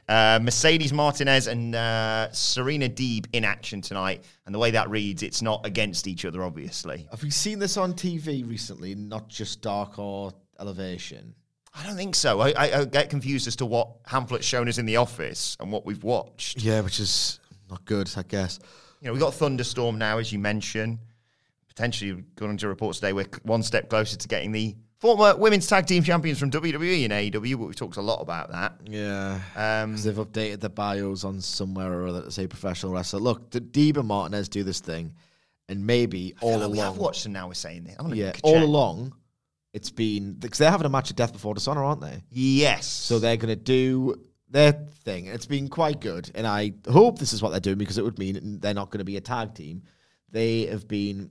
Uh, 0.07 0.39
Mercedes 0.43 0.93
Martinez 0.93 1.47
and 1.47 1.75
uh, 1.75 2.31
Serena 2.31 2.89
Deeb 2.91 3.27
in 3.33 3.45
action 3.45 3.81
tonight, 3.81 4.23
and 4.47 4.55
the 4.55 4.59
way 4.59 4.71
that 4.71 4.89
reads, 4.91 5.23
it's 5.23 5.41
not 5.41 5.65
against 5.65 6.07
each 6.07 6.25
other, 6.25 6.45
obviously. 6.45 7.09
Have 7.11 7.25
you 7.25 7.31
seen 7.31 7.59
this 7.59 7.77
on 7.77 7.95
TV 7.95 8.47
recently? 8.49 8.95
Not 8.95 9.29
just 9.29 9.63
Dark 9.63 9.99
or 9.99 10.33
Elevation. 10.61 11.35
I 11.77 11.85
don't 11.87 11.97
think 11.97 12.15
so. 12.15 12.41
I, 12.41 12.51
I, 12.51 12.81
I 12.81 12.85
get 12.85 13.11
confused 13.11 13.47
as 13.49 13.57
to 13.57 13.67
what 13.67 13.89
Hamlet's 14.07 14.47
shown 14.47 14.69
us 14.69 14.79
in 14.79 14.87
the 14.87 14.97
office 14.97 15.57
and 15.59 15.73
what 15.73 15.85
we've 15.85 16.05
watched. 16.05 16.63
Yeah, 16.63 16.81
which 16.83 17.01
is 17.01 17.41
not 17.69 17.85
good, 17.85 18.11
I 18.17 18.23
guess. 18.23 18.61
You 19.01 19.09
know, 19.09 19.13
we've 19.13 19.21
got 19.23 19.35
Thunderstorm 19.35 19.99
now, 19.99 20.19
as 20.19 20.33
you 20.33 20.39
mentioned. 20.39 20.99
Potentially 21.69 22.23
going 22.37 22.53
into 22.53 22.69
reports 22.69 23.01
today, 23.01 23.13
we're 23.13 23.27
one 23.43 23.63
step 23.63 23.91
closer 23.91 24.17
to 24.17 24.29
getting 24.29 24.53
the 24.53 24.77
former 25.01 25.37
women's 25.37 25.67
tag 25.67 25.87
team 25.87 26.05
champions 26.05 26.39
from 26.39 26.51
WWE 26.51 27.05
and 27.05 27.13
AEW, 27.13 27.59
but 27.59 27.67
we've 27.67 27.77
talked 27.77 27.97
a 27.97 28.03
lot 28.03 28.21
about 28.21 28.53
that. 28.53 28.75
Yeah. 28.87 29.41
Um, 29.57 29.91
Because 29.91 30.05
they've 30.05 30.15
updated 30.15 30.61
the 30.61 30.71
bios 30.71 31.25
on 31.25 31.41
somewhere 31.41 31.93
or 31.93 32.07
other 32.07 32.23
to 32.23 32.31
say 32.31 32.47
professional 32.47 32.93
wrestler. 32.93 33.19
Look, 33.19 33.51
did 33.51 33.73
Deeb 33.73 33.97
and 33.97 34.07
Martinez 34.07 34.49
do 34.49 34.63
this 34.63 34.79
thing, 34.81 35.13
and 35.69 35.85
maybe 35.85 36.35
all 36.41 36.57
along 36.59 36.71
we 36.71 36.79
have 36.79 36.97
watched 36.97 37.25
and 37.25 37.35
now 37.35 37.49
we're 37.49 37.55
saying 37.55 37.85
this. 37.85 37.97
Yeah, 38.15 38.33
all 38.45 38.63
along, 38.63 39.13
it's 39.75 39.91
been 39.91 40.35
because 40.35 40.59
they're 40.59 40.71
having 40.71 40.87
a 40.87 40.91
match 40.91 41.11
of 41.11 41.17
Death 41.17 41.33
Before 41.33 41.53
Dishonor, 41.53 41.83
aren't 41.83 42.01
they? 42.01 42.23
Yes. 42.31 42.87
So 42.87 43.19
they're 43.19 43.37
going 43.37 43.49
to 43.49 43.57
do 43.57 44.15
their 44.49 44.73
thing. 44.73 45.27
It's 45.27 45.47
been 45.47 45.69
quite 45.69 46.01
good, 46.01 46.31
and 46.37 46.47
I 46.47 46.73
hope 46.89 47.19
this 47.19 47.33
is 47.33 47.43
what 47.43 47.51
they're 47.51 47.61
doing 47.61 47.77
because 47.77 47.99
it 47.99 48.05
would 48.05 48.19
mean 48.19 48.61
they're 48.61 48.73
not 48.73 48.91
going 48.91 49.01
to 49.01 49.05
be 49.05 49.17
a 49.17 49.21
tag 49.21 49.53
team. 49.53 49.83
They 50.31 50.67
have 50.67 50.87
been 50.87 51.31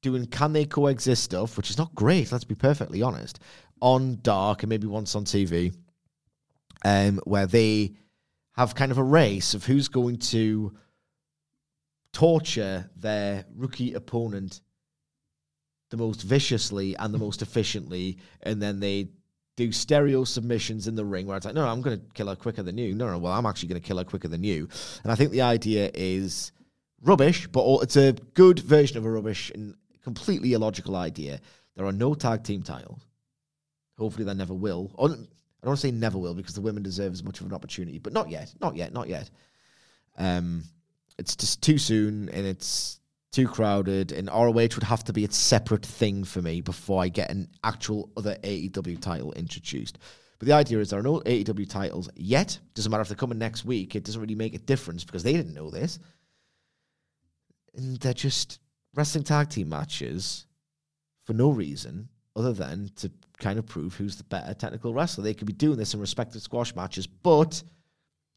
doing 0.00 0.26
can 0.26 0.54
they 0.54 0.64
coexist 0.64 1.22
stuff, 1.22 1.58
which 1.58 1.68
is 1.68 1.76
not 1.76 1.94
great. 1.94 2.32
Let's 2.32 2.44
be 2.44 2.54
perfectly 2.54 3.02
honest. 3.02 3.40
On 3.82 4.18
Dark 4.22 4.62
and 4.62 4.70
maybe 4.70 4.86
once 4.86 5.14
on 5.14 5.26
TV, 5.26 5.74
um, 6.82 7.20
where 7.24 7.46
they 7.46 7.92
have 8.52 8.74
kind 8.74 8.90
of 8.90 8.96
a 8.96 9.04
race 9.04 9.52
of 9.52 9.66
who's 9.66 9.88
going 9.88 10.16
to 10.16 10.72
torture 12.12 12.90
their 12.96 13.44
rookie 13.54 13.92
opponent 13.92 14.62
the 15.92 15.96
most 15.98 16.22
viciously 16.22 16.96
and 16.96 17.12
the 17.12 17.18
most 17.18 17.42
efficiently, 17.42 18.16
and 18.42 18.60
then 18.60 18.80
they 18.80 19.10
do 19.56 19.70
stereo 19.70 20.24
submissions 20.24 20.88
in 20.88 20.94
the 20.94 21.04
ring 21.04 21.26
where 21.26 21.36
it's 21.36 21.44
like, 21.44 21.54
no, 21.54 21.68
I'm 21.68 21.82
going 21.82 22.00
to 22.00 22.06
kill 22.14 22.28
her 22.28 22.34
quicker 22.34 22.62
than 22.62 22.78
you. 22.78 22.94
No, 22.94 23.10
no, 23.10 23.18
well, 23.18 23.34
I'm 23.34 23.44
actually 23.44 23.68
going 23.68 23.80
to 23.80 23.86
kill 23.86 23.98
her 23.98 24.04
quicker 24.04 24.28
than 24.28 24.42
you. 24.42 24.68
And 25.02 25.12
I 25.12 25.14
think 25.14 25.30
the 25.30 25.42
idea 25.42 25.90
is 25.92 26.50
rubbish, 27.02 27.46
but 27.46 27.82
it's 27.82 27.96
a 27.96 28.14
good 28.32 28.60
version 28.60 28.96
of 28.96 29.04
a 29.04 29.10
rubbish 29.10 29.52
and 29.54 29.74
completely 30.02 30.54
illogical 30.54 30.96
idea. 30.96 31.38
There 31.76 31.84
are 31.84 31.92
no 31.92 32.14
tag 32.14 32.42
team 32.42 32.62
titles. 32.62 33.06
Hopefully, 33.98 34.24
there 34.24 34.34
never 34.34 34.54
will. 34.54 34.90
I 34.98 35.08
don't 35.08 35.28
want 35.62 35.78
to 35.78 35.86
say 35.86 35.90
never 35.90 36.16
will 36.16 36.34
because 36.34 36.54
the 36.54 36.62
women 36.62 36.82
deserve 36.82 37.12
as 37.12 37.22
much 37.22 37.40
of 37.40 37.46
an 37.46 37.52
opportunity, 37.52 37.98
but 37.98 38.14
not 38.14 38.30
yet, 38.30 38.54
not 38.62 38.76
yet, 38.76 38.94
not 38.94 39.08
yet. 39.08 39.28
Um, 40.16 40.64
it's 41.18 41.36
just 41.36 41.62
too 41.62 41.76
soon 41.76 42.30
and 42.30 42.46
it's 42.46 42.98
too 43.32 43.48
crowded, 43.48 44.12
and 44.12 44.28
ROH 44.28 44.52
would 44.52 44.82
have 44.82 45.04
to 45.04 45.12
be 45.12 45.24
a 45.24 45.32
separate 45.32 45.84
thing 45.84 46.22
for 46.22 46.42
me 46.42 46.60
before 46.60 47.02
I 47.02 47.08
get 47.08 47.30
an 47.30 47.48
actual 47.64 48.10
other 48.16 48.36
AEW 48.42 49.00
title 49.00 49.32
introduced. 49.32 49.98
But 50.38 50.48
the 50.48 50.54
idea 50.54 50.78
is 50.78 50.90
there 50.90 50.98
are 50.98 51.04
no 51.04 51.20
AEW 51.20 51.68
titles 51.68 52.10
yet. 52.14 52.58
Doesn't 52.74 52.90
matter 52.90 53.00
if 53.00 53.08
they're 53.08 53.16
coming 53.16 53.38
next 53.38 53.64
week. 53.64 53.96
It 53.96 54.04
doesn't 54.04 54.20
really 54.20 54.34
make 54.34 54.54
a 54.54 54.58
difference 54.58 55.02
because 55.02 55.22
they 55.22 55.32
didn't 55.32 55.54
know 55.54 55.70
this. 55.70 55.98
And 57.74 57.96
they're 57.98 58.12
just 58.12 58.58
wrestling 58.94 59.24
tag 59.24 59.48
team 59.48 59.70
matches 59.70 60.46
for 61.24 61.32
no 61.32 61.50
reason 61.50 62.08
other 62.36 62.52
than 62.52 62.90
to 62.96 63.10
kind 63.38 63.58
of 63.58 63.66
prove 63.66 63.94
who's 63.94 64.16
the 64.16 64.24
better 64.24 64.52
technical 64.52 64.92
wrestler. 64.92 65.24
They 65.24 65.34
could 65.34 65.46
be 65.46 65.52
doing 65.52 65.78
this 65.78 65.94
in 65.94 66.00
respective 66.00 66.42
squash 66.42 66.74
matches, 66.74 67.06
but 67.06 67.62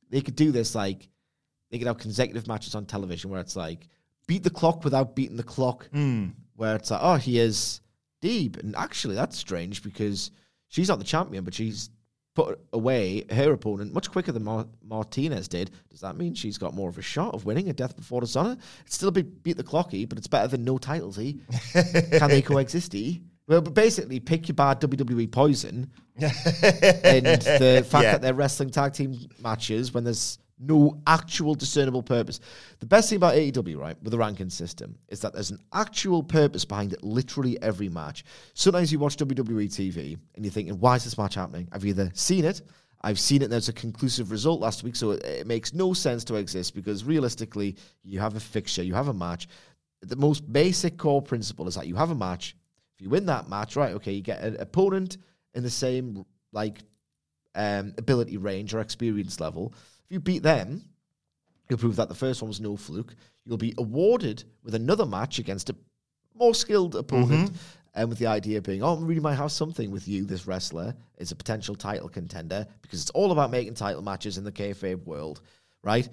they 0.10 0.22
could 0.22 0.36
do 0.36 0.52
this 0.52 0.76
like 0.76 1.10
they 1.72 1.80
could 1.80 1.88
have 1.88 1.98
consecutive 1.98 2.48
matches 2.48 2.76
on 2.76 2.86
television 2.86 3.30
where 3.30 3.42
it's 3.42 3.56
like 3.56 3.88
beat 4.28 4.44
the 4.44 4.50
clock 4.50 4.84
without 4.84 5.16
beating 5.16 5.38
the 5.38 5.44
clock, 5.44 5.88
where 6.56 6.76
it's 6.76 6.92
like, 6.92 7.00
oh, 7.04 7.16
he 7.16 7.40
is 7.40 7.82
deep. 8.22 8.58
And 8.58 8.76
actually, 8.76 9.16
that's 9.16 9.38
strange 9.38 9.84
because 9.84 10.32
she's 10.68 10.90
not 10.90 11.00
the 11.00 11.06
champion, 11.06 11.44
but 11.44 11.54
she's 11.54 11.90
put 12.34 12.60
away 12.74 13.24
her 13.32 13.54
opponent 13.54 13.94
much 13.94 14.12
quicker 14.12 14.32
than 14.34 14.44
Mar- 14.44 14.68
Martinez 14.84 15.48
did. 15.48 15.72
Does 15.90 16.02
that 16.02 16.18
mean 16.18 16.34
she's 16.34 16.58
got 16.58 16.74
more 16.74 16.90
of 16.90 16.98
a 16.98 17.02
shot 17.02 17.34
of 17.34 17.46
winning 17.46 17.70
a 17.70 17.74
Death 17.74 17.96
Before 17.96 18.20
Dishonor? 18.20 18.58
It's 18.86 18.96
still 18.96 19.08
a 19.10 19.12
bit 19.14 19.42
beat 19.42 19.56
the 19.56 19.64
clocky, 19.64 20.08
but 20.08 20.18
it's 20.18 20.28
better 20.28 20.50
than 20.50 20.66
no 20.66 20.78
titles, 20.78 21.18
eh? 21.18 21.32
Can 22.18 22.30
they 22.30 22.42
coexist, 22.42 22.94
eh? 22.96 23.20
Well, 23.48 23.62
but 23.62 23.74
basically, 23.74 24.20
pick 24.20 24.48
your 24.50 24.56
bad 24.56 24.82
WWE 24.82 25.32
poison 25.32 25.92
and 26.20 27.26
the 27.26 27.86
fact 27.88 28.04
Yeah. 28.04 28.12
that 28.14 28.22
they're 28.22 28.34
wrestling 28.34 28.70
tag 28.72 28.94
team 28.94 29.16
matches 29.42 29.94
when 29.94 30.04
there's 30.04 30.40
no 30.60 31.02
actual 31.06 31.56
discernible 31.56 32.04
purpose. 32.04 32.40
The 32.80 32.86
best 32.86 33.10
thing 33.10 33.18
about 33.18 33.36
AEW, 33.36 33.78
right, 33.78 34.02
with 34.02 34.12
the 34.12 34.18
ranking 34.18 34.50
system, 34.50 34.98
is 35.10 35.20
that 35.22 35.34
there's 35.34 35.52
an 35.52 35.60
actual 35.74 36.24
purpose 36.24 36.66
behind 36.66 36.94
it 36.94 37.04
literally 37.04 37.62
every 37.62 37.90
match. 37.90 38.24
Sometimes 38.54 38.92
you 38.92 39.00
watch 39.00 39.18
WWE 39.18 39.68
TV 39.68 40.18
and 40.36 40.46
you're 40.46 40.52
thinking, 40.52 40.80
why 40.80 40.96
is 40.96 41.04
this 41.04 41.18
match 41.18 41.36
happening? 41.36 41.68
I've 41.72 41.86
either 41.86 42.10
seen 42.14 42.46
it, 42.46 42.62
I've 43.02 43.20
seen 43.20 43.42
it 43.42 43.50
there's 43.50 43.70
a 43.70 43.74
conclusive 43.74 44.32
result 44.32 44.62
last 44.62 44.84
week, 44.84 44.96
so 44.96 45.12
it, 45.12 45.24
it 45.24 45.48
makes 45.48 45.74
no 45.74 45.94
sense 45.94 46.24
to 46.26 46.36
exist 46.36 46.74
because 46.74 47.04
realistically, 47.04 47.76
you 48.04 48.20
have 48.20 48.36
a 48.36 48.40
fixture, 48.40 48.84
you 48.84 48.96
have 48.96 49.10
a 49.10 49.14
match. 49.14 49.48
The 50.02 50.16
most 50.16 50.52
basic 50.52 50.98
core 50.98 51.22
principle 51.22 51.68
is 51.68 51.76
that 51.76 51.88
you 51.88 51.96
have 51.96 52.12
a 52.12 52.16
match. 52.16 52.56
If 52.96 53.02
you 53.02 53.10
win 53.10 53.26
that 53.28 53.50
match, 53.50 53.76
right, 53.76 53.94
okay, 53.96 54.14
you 54.14 54.22
get 54.22 54.42
an 54.42 54.58
opponent 54.60 55.18
in 55.54 55.64
the 55.64 55.70
same 55.70 56.26
like 56.52 56.80
um, 57.54 57.94
ability 57.98 58.38
range 58.38 58.74
or 58.74 58.80
experience 58.80 59.40
level. 59.40 59.74
If 60.06 60.14
you 60.14 60.20
beat 60.20 60.44
them, 60.44 60.84
you'll 61.70 61.80
prove 61.80 61.96
that 61.98 62.10
the 62.10 62.16
first 62.16 62.42
one 62.42 62.50
was 62.50 62.62
no 62.62 62.78
fluke. 62.78 63.16
You'll 63.46 63.58
be 63.58 63.74
awarded 63.78 64.44
with 64.64 64.76
another 64.76 65.06
match 65.06 65.40
against 65.40 65.70
a 65.70 65.76
more 66.36 66.54
skilled 66.54 66.96
opponent. 66.96 67.52
And 67.98 68.10
with 68.10 68.20
the 68.20 68.28
idea 68.28 68.62
being, 68.62 68.84
oh, 68.84 68.98
I 68.98 69.02
really 69.02 69.22
might 69.22 69.36
have 69.36 69.54
something 69.54 69.90
with 69.90 70.06
you, 70.08 70.26
this 70.26 70.46
wrestler, 70.46 70.94
is 71.18 71.32
a 71.32 71.36
potential 71.36 71.76
title 71.76 72.10
contender, 72.10 72.68
because 72.82 73.00
it's 73.00 73.10
all 73.12 73.32
about 73.32 73.52
making 73.52 73.76
title 73.76 74.02
matches 74.02 74.38
in 74.38 74.44
the 74.44 74.52
kayfabe 74.52 75.06
world, 75.06 75.42
right? 75.82 76.08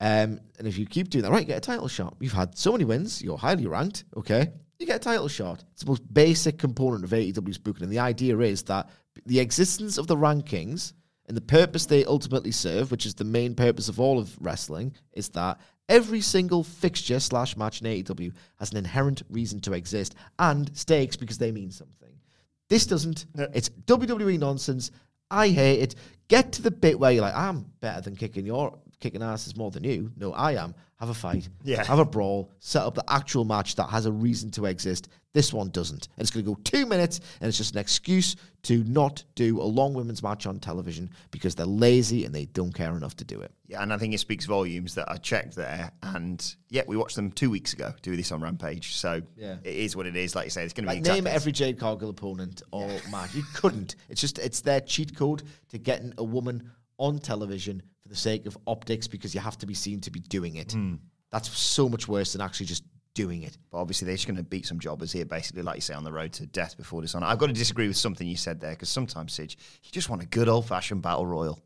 Um, 0.00 0.40
and 0.58 0.66
if 0.66 0.78
you 0.78 0.86
keep 0.86 1.10
doing 1.10 1.22
that, 1.24 1.30
right, 1.30 1.40
you 1.40 1.46
get 1.46 1.58
a 1.58 1.60
title 1.60 1.88
shot. 1.88 2.16
You've 2.18 2.32
had 2.32 2.56
so 2.56 2.72
many 2.72 2.84
wins, 2.84 3.22
you're 3.22 3.36
highly 3.36 3.66
ranked, 3.66 4.04
okay? 4.16 4.52
You 4.78 4.86
get 4.86 4.96
a 4.96 5.00
title 5.00 5.28
shot. 5.28 5.64
It's 5.72 5.82
the 5.82 5.90
most 5.90 6.02
basic 6.12 6.58
component 6.58 7.04
of 7.04 7.10
AEW's 7.10 7.58
booking. 7.58 7.84
And 7.84 7.92
the 7.92 7.98
idea 7.98 8.38
is 8.38 8.62
that 8.64 8.88
the 9.26 9.40
existence 9.40 9.98
of 9.98 10.06
the 10.06 10.16
rankings 10.16 10.94
and 11.28 11.36
the 11.36 11.42
purpose 11.42 11.86
they 11.86 12.04
ultimately 12.04 12.52
serve, 12.52 12.90
which 12.90 13.06
is 13.06 13.14
the 13.14 13.24
main 13.24 13.54
purpose 13.54 13.88
of 13.88 14.00
all 14.00 14.18
of 14.18 14.36
wrestling, 14.40 14.94
is 15.12 15.28
that 15.30 15.60
every 15.88 16.20
single 16.20 16.62
fixture 16.62 17.20
slash 17.20 17.56
match 17.56 17.80
in 17.80 17.86
AEW 17.86 18.32
has 18.58 18.70
an 18.70 18.76
inherent 18.76 19.22
reason 19.30 19.60
to 19.60 19.72
exist 19.72 20.14
and 20.38 20.70
stakes 20.76 21.16
because 21.16 21.38
they 21.38 21.52
mean 21.52 21.70
something. 21.70 22.12
This 22.68 22.86
doesn't. 22.86 23.26
It's 23.54 23.68
WWE 23.68 24.38
nonsense. 24.38 24.90
I 25.30 25.48
hate 25.48 25.80
it. 25.80 25.94
Get 26.28 26.52
to 26.52 26.62
the 26.62 26.70
bit 26.70 26.98
where 26.98 27.12
you're 27.12 27.22
like, 27.22 27.36
I'm 27.36 27.66
better 27.80 28.00
than 28.00 28.16
kicking 28.16 28.46
your 28.46 28.78
kicking 29.00 29.22
asses 29.22 29.56
more 29.56 29.70
than 29.70 29.84
you. 29.84 30.10
No, 30.16 30.32
I 30.32 30.52
am. 30.52 30.74
Have 30.96 31.10
a 31.10 31.14
fight. 31.14 31.48
Yeah. 31.62 31.84
Have 31.84 31.98
a 31.98 32.04
brawl. 32.04 32.50
Set 32.58 32.82
up 32.82 32.94
the 32.94 33.04
actual 33.08 33.44
match 33.44 33.76
that 33.76 33.90
has 33.90 34.06
a 34.06 34.12
reason 34.12 34.50
to 34.52 34.66
exist. 34.66 35.08
This 35.36 35.52
one 35.52 35.68
doesn't. 35.68 36.08
And 36.16 36.22
it's 36.22 36.30
going 36.30 36.46
to 36.46 36.50
go 36.54 36.58
two 36.64 36.86
minutes, 36.86 37.20
and 37.42 37.48
it's 37.48 37.58
just 37.58 37.74
an 37.74 37.78
excuse 37.80 38.36
to 38.62 38.82
not 38.84 39.22
do 39.34 39.60
a 39.60 39.64
long 39.64 39.92
women's 39.92 40.22
match 40.22 40.46
on 40.46 40.58
television 40.58 41.10
because 41.30 41.54
they're 41.54 41.66
lazy 41.66 42.24
and 42.24 42.34
they 42.34 42.46
don't 42.46 42.72
care 42.74 42.96
enough 42.96 43.14
to 43.16 43.24
do 43.24 43.42
it. 43.42 43.52
Yeah, 43.66 43.82
and 43.82 43.92
I 43.92 43.98
think 43.98 44.14
it 44.14 44.18
speaks 44.20 44.46
volumes 44.46 44.94
that 44.94 45.10
I 45.10 45.18
checked 45.18 45.54
there, 45.54 45.92
and 46.02 46.42
yeah, 46.70 46.84
we 46.86 46.96
watched 46.96 47.16
them 47.16 47.30
two 47.30 47.50
weeks 47.50 47.74
ago 47.74 47.92
do 48.00 48.16
this 48.16 48.32
on 48.32 48.40
Rampage. 48.40 48.94
So 48.94 49.20
Yeah. 49.36 49.56
it 49.62 49.76
is 49.76 49.94
what 49.94 50.06
it 50.06 50.16
is. 50.16 50.34
Like 50.34 50.46
you 50.46 50.50
say, 50.50 50.64
it's 50.64 50.72
going 50.72 50.84
to 50.84 50.88
be 50.88 50.94
Like 50.94 50.98
exactly 51.00 51.20
name 51.20 51.34
every 51.34 51.52
Jade 51.52 51.78
Cargill 51.78 52.08
opponent 52.08 52.62
or 52.72 52.88
match. 53.10 53.34
You 53.34 53.42
couldn't. 53.52 53.96
It's 54.08 54.22
just 54.22 54.38
it's 54.38 54.62
their 54.62 54.80
cheat 54.80 55.14
code 55.14 55.42
to 55.68 55.76
getting 55.76 56.14
a 56.16 56.24
woman 56.24 56.70
on 56.96 57.18
television 57.18 57.82
for 58.00 58.08
the 58.08 58.16
sake 58.16 58.46
of 58.46 58.56
optics 58.66 59.06
because 59.06 59.34
you 59.34 59.42
have 59.42 59.58
to 59.58 59.66
be 59.66 59.74
seen 59.74 60.00
to 60.00 60.10
be 60.10 60.20
doing 60.20 60.56
it. 60.56 60.72
Hmm. 60.72 60.94
That's 61.30 61.54
so 61.54 61.90
much 61.90 62.08
worse 62.08 62.32
than 62.32 62.40
actually 62.40 62.66
just 62.66 62.84
doing 63.16 63.42
it. 63.42 63.58
But 63.72 63.78
obviously, 63.78 64.06
they're 64.06 64.14
just 64.14 64.28
going 64.28 64.36
to 64.36 64.44
beat 64.44 64.66
some 64.66 64.78
jobbers 64.78 65.10
here, 65.10 65.24
basically, 65.24 65.62
like 65.62 65.76
you 65.76 65.80
say, 65.80 65.94
on 65.94 66.04
the 66.04 66.12
road 66.12 66.32
to 66.34 66.46
death 66.46 66.76
before 66.76 67.00
dishonor. 67.02 67.26
I've 67.26 67.38
got 67.38 67.46
to 67.48 67.52
disagree 67.52 67.88
with 67.88 67.96
something 67.96 68.28
you 68.28 68.36
said 68.36 68.60
there 68.60 68.70
because 68.72 68.90
sometimes, 68.90 69.32
Sidge, 69.32 69.56
you 69.82 69.90
just 69.90 70.08
want 70.08 70.22
a 70.22 70.26
good 70.26 70.48
old 70.48 70.66
fashioned 70.68 71.02
battle 71.02 71.26
royal. 71.26 71.60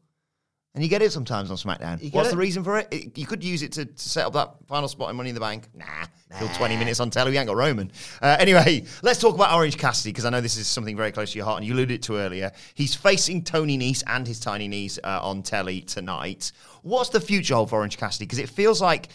And 0.72 0.84
you 0.84 0.88
get 0.88 1.02
it 1.02 1.10
sometimes 1.10 1.50
on 1.50 1.56
SmackDown. 1.56 2.12
What's 2.14 2.28
it? 2.28 2.30
the 2.30 2.36
reason 2.36 2.62
for 2.62 2.78
it? 2.78 2.86
It- 2.92 3.18
You 3.18 3.26
could 3.26 3.42
use 3.42 3.62
it 3.62 3.72
to, 3.72 3.86
to 3.86 4.08
set 4.08 4.24
up 4.24 4.32
that 4.34 4.54
final 4.68 4.86
spot 4.86 5.10
in 5.10 5.16
Money 5.16 5.30
in 5.30 5.34
the 5.34 5.40
Bank. 5.40 5.64
Nah, 5.74 5.84
kill 6.38 6.46
20 6.50 6.76
minutes 6.76 7.00
on 7.00 7.10
telly. 7.10 7.32
We 7.32 7.38
ain't 7.38 7.48
got 7.48 7.56
Roman. 7.56 7.90
Uh, 8.22 8.36
anyway, 8.38 8.84
let's 9.02 9.18
talk 9.20 9.34
about 9.34 9.52
Orange 9.52 9.76
Cassidy 9.76 10.10
because 10.12 10.24
I 10.26 10.30
know 10.30 10.40
this 10.40 10.56
is 10.56 10.68
something 10.68 10.96
very 10.96 11.10
close 11.10 11.32
to 11.32 11.38
your 11.38 11.44
heart 11.44 11.58
and 11.58 11.66
you 11.66 11.74
alluded 11.74 12.04
to 12.04 12.18
earlier. 12.18 12.52
He's 12.74 12.94
facing 12.94 13.42
Tony 13.42 13.76
Nese 13.76 14.04
and 14.06 14.24
his 14.24 14.38
tiny 14.38 14.68
niece 14.68 14.96
uh, 15.02 15.18
on 15.20 15.42
telly 15.42 15.80
tonight. 15.80 16.52
What's 16.82 17.10
the 17.10 17.20
future 17.20 17.56
hold 17.56 17.70
for 17.70 17.78
Orange 17.80 17.96
Cassidy? 17.98 18.26
Because 18.26 18.38
it 18.38 18.48
feels 18.48 18.80
like 18.80 19.08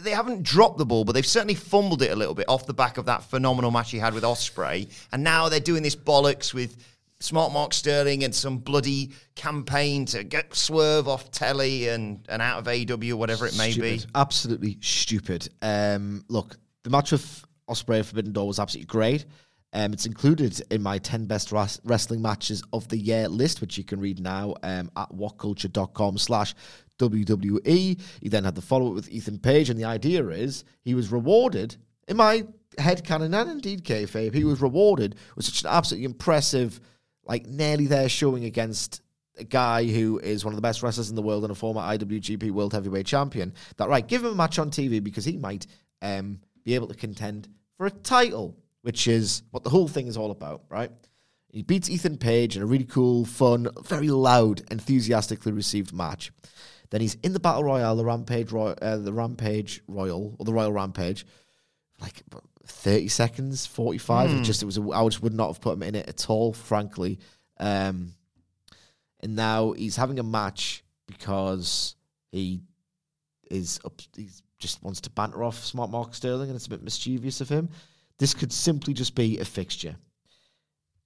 they 0.00 0.10
haven't 0.10 0.42
dropped 0.42 0.78
the 0.78 0.86
ball, 0.86 1.04
but 1.04 1.12
they've 1.12 1.26
certainly 1.26 1.54
fumbled 1.54 2.02
it 2.02 2.10
a 2.10 2.16
little 2.16 2.34
bit 2.34 2.48
off 2.48 2.66
the 2.66 2.74
back 2.74 2.98
of 2.98 3.06
that 3.06 3.22
phenomenal 3.22 3.70
match 3.70 3.90
he 3.90 3.98
had 3.98 4.14
with 4.14 4.24
Ospreay, 4.24 4.90
and 5.12 5.22
now 5.22 5.48
they're 5.48 5.60
doing 5.60 5.82
this 5.82 5.96
bollocks 5.96 6.54
with 6.54 6.76
Smart 7.20 7.52
Mark 7.52 7.72
Sterling 7.72 8.24
and 8.24 8.34
some 8.34 8.58
bloody 8.58 9.10
campaign 9.34 10.04
to 10.06 10.22
get 10.22 10.54
Swerve 10.54 11.08
off 11.08 11.30
telly 11.30 11.88
and, 11.88 12.26
and 12.28 12.42
out 12.42 12.58
of 12.58 12.66
AEW, 12.66 13.12
or 13.12 13.16
whatever 13.16 13.46
it 13.46 13.56
may 13.56 13.72
be. 13.76 14.00
Absolutely 14.14 14.78
stupid. 14.80 15.48
Um, 15.62 16.24
look, 16.28 16.58
the 16.84 16.90
match 16.90 17.12
with 17.12 17.44
Ospreay 17.68 17.98
and 17.98 18.06
Forbidden 18.06 18.32
Door 18.32 18.48
was 18.48 18.58
absolutely 18.58 18.86
great. 18.86 19.24
Um, 19.72 19.92
it's 19.92 20.06
included 20.06 20.62
in 20.70 20.82
my 20.82 20.98
10 20.98 21.26
best 21.26 21.52
ras- 21.52 21.80
wrestling 21.84 22.22
matches 22.22 22.62
of 22.72 22.88
the 22.88 22.96
year 22.96 23.28
list, 23.28 23.60
which 23.60 23.76
you 23.76 23.84
can 23.84 24.00
read 24.00 24.20
now 24.20 24.54
um, 24.62 24.90
at 24.96 25.10
whatculture.com 25.10 26.18
slash 26.18 26.54
WWE. 26.98 28.00
He 28.20 28.28
then 28.28 28.44
had 28.44 28.54
the 28.54 28.62
follow-up 28.62 28.94
with 28.94 29.08
Ethan 29.08 29.38
Page, 29.38 29.70
and 29.70 29.78
the 29.78 29.84
idea 29.84 30.26
is 30.28 30.64
he 30.82 30.94
was 30.94 31.12
rewarded 31.12 31.76
in 32.08 32.16
my 32.16 32.46
head 32.78 33.04
canon 33.04 33.34
and 33.34 33.50
indeed 33.50 33.84
kayfabe, 33.84 34.34
he 34.34 34.44
was 34.44 34.60
rewarded 34.60 35.16
with 35.34 35.44
such 35.44 35.62
an 35.62 35.68
absolutely 35.70 36.04
impressive, 36.04 36.80
like 37.24 37.46
nearly 37.46 37.86
there 37.86 38.08
showing 38.08 38.44
against 38.44 39.02
a 39.38 39.44
guy 39.44 39.84
who 39.84 40.18
is 40.18 40.44
one 40.44 40.54
of 40.54 40.56
the 40.56 40.62
best 40.62 40.82
wrestlers 40.82 41.10
in 41.10 41.16
the 41.16 41.22
world 41.22 41.44
and 41.44 41.52
a 41.52 41.54
former 41.54 41.80
IWGP 41.80 42.50
World 42.50 42.72
Heavyweight 42.72 43.06
Champion. 43.06 43.52
That 43.76 43.88
right, 43.88 44.06
give 44.06 44.24
him 44.24 44.32
a 44.32 44.34
match 44.34 44.58
on 44.58 44.70
TV 44.70 45.02
because 45.02 45.24
he 45.24 45.36
might 45.36 45.66
um, 46.00 46.40
be 46.64 46.74
able 46.74 46.88
to 46.88 46.94
contend 46.94 47.48
for 47.76 47.86
a 47.86 47.90
title, 47.90 48.56
which 48.82 49.06
is 49.06 49.42
what 49.50 49.62
the 49.62 49.70
whole 49.70 49.88
thing 49.88 50.06
is 50.06 50.16
all 50.16 50.30
about, 50.30 50.62
right? 50.70 50.90
He 51.50 51.62
beats 51.62 51.90
Ethan 51.90 52.18
Page 52.18 52.56
in 52.56 52.62
a 52.62 52.66
really 52.66 52.84
cool, 52.84 53.24
fun, 53.24 53.68
very 53.84 54.08
loud, 54.08 54.62
enthusiastically 54.70 55.52
received 55.52 55.92
match. 55.92 56.30
Then 56.90 57.00
he's 57.00 57.14
in 57.22 57.32
the 57.32 57.40
battle 57.40 57.64
royale, 57.64 57.96
the 57.96 58.04
Rampage, 58.04 58.52
Roy- 58.52 58.74
uh, 58.80 58.98
the 58.98 59.12
Rampage 59.12 59.82
Royal 59.88 60.36
or 60.38 60.44
the 60.44 60.52
Royal 60.52 60.72
Rampage, 60.72 61.26
like 62.00 62.22
thirty 62.66 63.08
seconds, 63.08 63.66
forty 63.66 63.98
five. 63.98 64.30
It 64.30 64.42
just 64.42 64.62
it 64.62 64.66
was. 64.66 64.78
A, 64.78 64.82
I 64.90 65.04
just 65.04 65.22
would 65.22 65.34
not 65.34 65.48
have 65.48 65.60
put 65.60 65.74
him 65.74 65.82
in 65.82 65.94
it 65.94 66.08
at 66.08 66.30
all, 66.30 66.52
frankly. 66.52 67.18
Um, 67.58 68.14
and 69.20 69.34
now 69.34 69.72
he's 69.72 69.96
having 69.96 70.18
a 70.18 70.22
match 70.22 70.84
because 71.06 71.96
he 72.30 72.60
is 73.50 73.80
up, 73.84 74.00
he 74.14 74.28
just 74.58 74.82
wants 74.82 75.00
to 75.02 75.10
banter 75.10 75.42
off 75.42 75.64
Smart 75.64 75.90
Mark 75.90 76.14
Sterling, 76.14 76.48
and 76.48 76.56
it's 76.56 76.66
a 76.66 76.70
bit 76.70 76.82
mischievous 76.82 77.40
of 77.40 77.48
him. 77.48 77.68
This 78.18 78.34
could 78.34 78.52
simply 78.52 78.94
just 78.94 79.14
be 79.14 79.38
a 79.38 79.44
fixture 79.44 79.96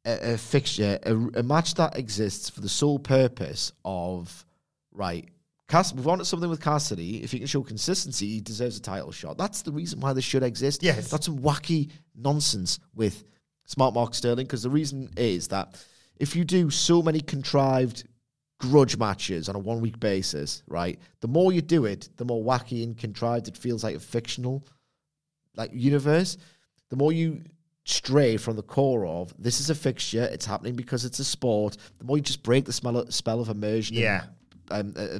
a, 0.05 0.35
a 0.35 0.39
fixture, 0.39 0.99
a, 1.03 1.15
a 1.39 1.43
match 1.43 1.75
that 1.75 1.97
exists 1.97 2.51
for 2.51 2.61
the 2.61 2.69
sole 2.69 2.99
purpose 2.99 3.73
of 3.85 4.45
right. 4.93 5.29
Cass- 5.71 5.95
we've 5.95 6.05
wanted 6.05 6.25
something 6.27 6.51
with 6.51 6.61
Cassidy. 6.61 7.23
If 7.23 7.31
he 7.33 7.39
can 7.39 7.47
show 7.47 7.63
consistency, 7.63 8.27
he 8.27 8.41
deserves 8.41 8.77
a 8.77 8.83
title 8.83 9.13
shot. 9.13 9.39
That's 9.39 9.63
the 9.63 9.73
reason 9.73 10.01
why 10.01 10.13
this 10.13 10.25
should 10.25 10.43
exist. 10.43 10.83
Yes. 10.83 11.09
That's 11.11 11.25
some 11.27 11.39
wacky 11.39 11.91
nonsense 12.15 12.81
with 12.95 13.25
Smart 13.67 13.95
Mark 13.95 14.15
Sterling 14.15 14.47
because 14.47 14.63
the 14.65 14.71
reason 14.71 15.09
is 15.17 15.49
that 15.49 15.83
if 16.17 16.35
you 16.37 16.45
do 16.45 16.71
so 16.71 17.01
many 17.03 17.21
contrived 17.21 18.05
grudge 18.59 18.99
matches 18.99 19.49
on 19.49 19.55
a 19.55 19.59
one 19.61 19.81
week 19.81 19.99
basis, 20.01 20.63
right, 20.67 20.99
the 21.21 21.29
more 21.29 21.53
you 21.53 21.63
do 21.63 21.85
it, 21.87 22.09
the 22.17 22.25
more 22.25 22.43
wacky 22.45 22.83
and 22.83 22.99
contrived 22.99 23.49
it 23.49 23.57
feels 23.57 23.83
like 23.85 23.97
a 23.97 24.01
fictional 24.01 24.67
like 25.57 25.71
universe, 25.73 26.37
the 26.91 26.97
more 26.97 27.13
you 27.13 27.43
stray 27.87 28.37
from 28.37 28.57
the 28.57 28.63
core 28.63 29.07
of 29.07 29.33
this 29.39 29.61
is 29.61 29.71
a 29.71 29.75
fixture, 29.75 30.25
it's 30.25 30.45
happening 30.47 30.75
because 30.75 31.05
it's 31.05 31.19
a 31.21 31.25
sport. 31.25 31.77
The 31.99 32.05
more 32.05 32.17
you 32.19 32.23
just 32.23 32.43
break 32.43 32.65
the 32.65 32.73
spell 32.73 32.97
of, 32.99 33.15
spell 33.15 33.41
of 33.41 33.49
immersion, 33.49 33.97
Yeah. 33.97 34.25
and 34.71 34.97
um, 34.99 35.05
uh, 35.17 35.19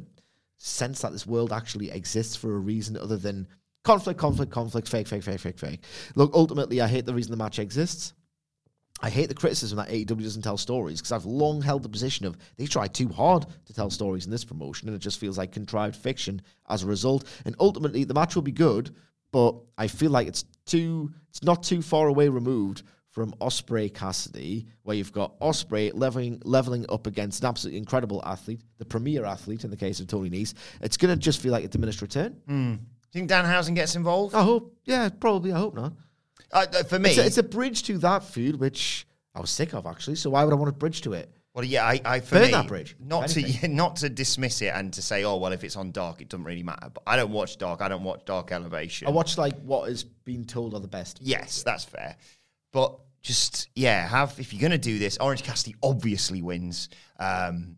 sense 0.61 1.01
that 1.01 1.13
this 1.13 1.27
world 1.27 1.53
actually 1.53 1.91
exists 1.91 2.37
for 2.37 2.55
a 2.55 2.59
reason 2.59 2.97
other 2.97 3.17
than 3.17 3.49
conflict, 3.83 4.21
conflict, 4.21 4.53
conflict, 4.53 4.89
fake, 4.89 5.09
fake, 5.09 5.23
fake, 5.23 5.41
fake, 5.41 5.59
fake. 5.59 5.81
Look, 6.15 6.33
ultimately, 6.35 6.81
I 6.81 6.87
hate 6.87 7.07
the 7.07 7.15
reason 7.15 7.31
the 7.31 7.37
match 7.39 7.59
exists. 7.59 8.13
I 9.03 9.09
hate 9.09 9.31
the 9.31 9.35
criticism 9.35 9.79
that 9.79 9.89
AEW 9.89 10.23
doesn't 10.23 10.43
tell 10.43 10.59
stories 10.59 11.01
because 11.01 11.13
I've 11.13 11.25
long 11.25 11.63
held 11.63 11.83
the 11.83 11.89
position 11.89 12.27
of 12.27 12.37
they 12.59 12.67
try 12.67 12.87
too 12.87 13.09
hard 13.09 13.47
to 13.65 13.73
tell 13.73 13.89
stories 13.89 14.27
in 14.27 14.31
this 14.31 14.45
promotion 14.45 14.89
and 14.89 14.95
it 14.95 15.01
just 15.01 15.19
feels 15.19 15.39
like 15.39 15.53
contrived 15.53 15.97
fiction 15.97 16.43
as 16.69 16.83
a 16.83 16.87
result. 16.87 17.25
And 17.47 17.57
ultimately, 17.59 18.05
the 18.05 18.13
match 18.13 18.35
will 18.35 18.43
be 18.43 18.53
good, 18.53 18.95
but 19.33 19.55
I 19.79 19.87
feel 19.87 20.11
like 20.11 20.29
it's 20.29 20.45
too, 20.67 21.11
it's 21.31 21.43
not 21.43 21.63
too 21.63 21.81
far 21.81 22.09
away 22.09 22.29
removed 22.29 22.83
from 23.11 23.33
Ospreay 23.41 23.93
Cassidy, 23.93 24.67
where 24.85 24.97
you've 24.97 25.13
got 25.13 25.39
Ospreay 25.41 25.91
leveling 25.95 26.41
leveling 26.45 26.87
up 26.89 27.07
against 27.07 27.43
an 27.43 27.49
absolutely 27.49 27.79
incredible 27.79 28.23
athlete, 28.25 28.61
the 28.79 28.85
premier 28.85 29.25
athlete 29.25 29.65
in 29.65 29.71
the 29.71 29.77
case 29.77 30.01
of 30.01 30.07
Tony 30.07 30.31
Nese. 30.31 30.55
It's 30.81 30.97
going 30.97 31.13
to 31.15 31.21
just 31.21 31.41
feel 31.41 31.53
like 31.53 31.65
a 31.65 31.69
diminished 31.69 32.03
return. 32.03 32.37
Do 32.47 32.55
you 32.55 32.79
think 33.13 33.31
Danhausen 33.31 33.75
gets 33.75 33.97
involved? 33.97 34.35
I 34.35 34.43
hope, 34.45 34.77
yeah, 34.85 35.09
probably. 35.09 35.53
I 35.53 35.59
hope 35.59 35.75
not. 35.75 35.93
Uh, 36.53 36.67
for 36.85 36.99
me, 36.99 37.11
It's 37.11 37.19
a, 37.19 37.27
it's 37.27 37.39
a 37.39 37.43
bridge 37.43 37.83
to 37.85 37.99
that 37.99 38.23
feud, 38.25 38.57
which 38.57 39.07
I 39.35 39.41
was 39.41 39.51
sick 39.51 39.75
of 39.75 39.87
actually. 39.87 40.17
So 40.17 40.31
why 40.31 40.45
would 40.45 40.53
I 40.53 40.57
want 40.57 40.69
a 40.69 40.73
bridge 40.73 41.01
to 41.03 41.13
it? 41.15 41.31
Well, 41.55 41.65
yeah, 41.65 41.85
I, 41.85 42.01
I 42.05 42.21
for 42.21 42.37
Burn 42.37 42.45
me, 42.47 42.51
that 42.53 42.69
bridge, 42.69 42.95
Not 43.01 43.29
to 43.31 43.69
not 43.69 43.97
to 43.97 44.09
dismiss 44.09 44.63
it 44.63 44.69
and 44.73 44.93
to 44.93 45.03
say, 45.03 45.25
oh 45.25 45.37
well, 45.37 45.51
if 45.53 45.65
it's 45.65 45.75
on 45.75 45.91
Dark, 45.91 46.21
it 46.21 46.29
doesn't 46.29 46.45
really 46.45 46.63
matter. 46.63 46.91
But 46.95 47.03
I 47.09 47.17
don't 47.17 47.33
watch 47.33 47.59
Dark. 47.59 47.83
I 47.83 47.89
don't 47.89 48.05
watch 48.05 48.25
Dark 48.25 48.53
Elevation. 48.53 49.09
I 49.09 49.11
watched 49.11 49.37
like 49.37 49.61
what 49.63 49.89
is 49.91 50.05
being 50.05 50.45
told 50.45 50.75
are 50.75 50.81
the 50.81 50.87
best. 50.87 51.19
Yes, 51.21 51.65
that's 51.65 51.85
fair. 51.85 52.17
But 52.73 52.99
just 53.23 53.69
yeah, 53.75 54.07
have 54.07 54.39
if 54.39 54.53
you're 54.53 54.63
gonna 54.63 54.79
do 54.79 54.99
this, 54.99 55.19
Orange 55.19 55.43
Cassidy 55.43 55.77
obviously 55.83 56.43
wins, 56.43 56.89
um, 57.19 57.77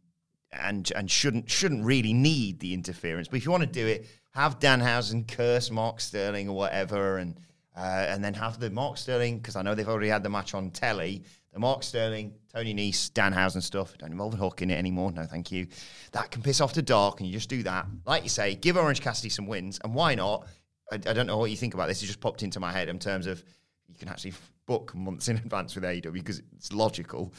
and 0.52 0.90
and 0.94 1.10
shouldn't 1.10 1.50
shouldn't 1.50 1.84
really 1.84 2.12
need 2.12 2.60
the 2.60 2.74
interference. 2.74 3.28
But 3.28 3.38
if 3.38 3.44
you 3.44 3.50
want 3.50 3.62
to 3.62 3.68
do 3.68 3.86
it, 3.86 4.06
have 4.30 4.58
Danhausen 4.58 5.26
curse 5.26 5.70
Mark 5.70 6.00
Sterling 6.00 6.48
or 6.48 6.56
whatever, 6.56 7.18
and 7.18 7.38
uh, 7.76 8.06
and 8.08 8.22
then 8.22 8.34
have 8.34 8.60
the 8.60 8.70
Mark 8.70 8.98
Sterling 8.98 9.38
because 9.38 9.56
I 9.56 9.62
know 9.62 9.74
they've 9.74 9.88
already 9.88 10.08
had 10.08 10.22
the 10.22 10.30
match 10.30 10.54
on 10.54 10.70
telly. 10.70 11.24
The 11.52 11.58
Mark 11.58 11.82
Sterling, 11.82 12.32
Tony 12.52 12.72
Nese, 12.72 13.10
Danhausen 13.12 13.62
stuff 13.62 13.96
don't 13.98 14.10
involve 14.10 14.34
Hook 14.34 14.62
in 14.62 14.70
it 14.70 14.78
anymore. 14.78 15.12
No, 15.12 15.24
thank 15.24 15.52
you. 15.52 15.66
That 16.12 16.30
can 16.30 16.42
piss 16.42 16.62
off 16.62 16.72
the 16.72 16.82
dark, 16.82 17.20
and 17.20 17.26
you 17.26 17.32
just 17.34 17.50
do 17.50 17.62
that. 17.64 17.86
Like 18.06 18.22
you 18.22 18.30
say, 18.30 18.54
give 18.54 18.76
Orange 18.76 19.00
Cassidy 19.00 19.28
some 19.28 19.46
wins, 19.46 19.78
and 19.84 19.94
why 19.94 20.14
not? 20.14 20.46
I, 20.90 20.94
I 20.94 21.12
don't 21.12 21.26
know 21.26 21.38
what 21.38 21.50
you 21.50 21.56
think 21.56 21.74
about 21.74 21.88
this. 21.88 22.02
It 22.02 22.06
just 22.06 22.20
popped 22.20 22.42
into 22.42 22.60
my 22.60 22.72
head 22.72 22.88
in 22.88 22.98
terms 22.98 23.26
of 23.26 23.42
you 23.88 23.94
can 23.96 24.08
actually 24.08 24.34
book 24.66 24.94
months 24.94 25.28
in 25.28 25.36
advance 25.44 25.74
with 25.74 25.84
AEW 25.84 26.12
because 26.12 26.42
it's 26.56 26.72
logical. 26.72 27.32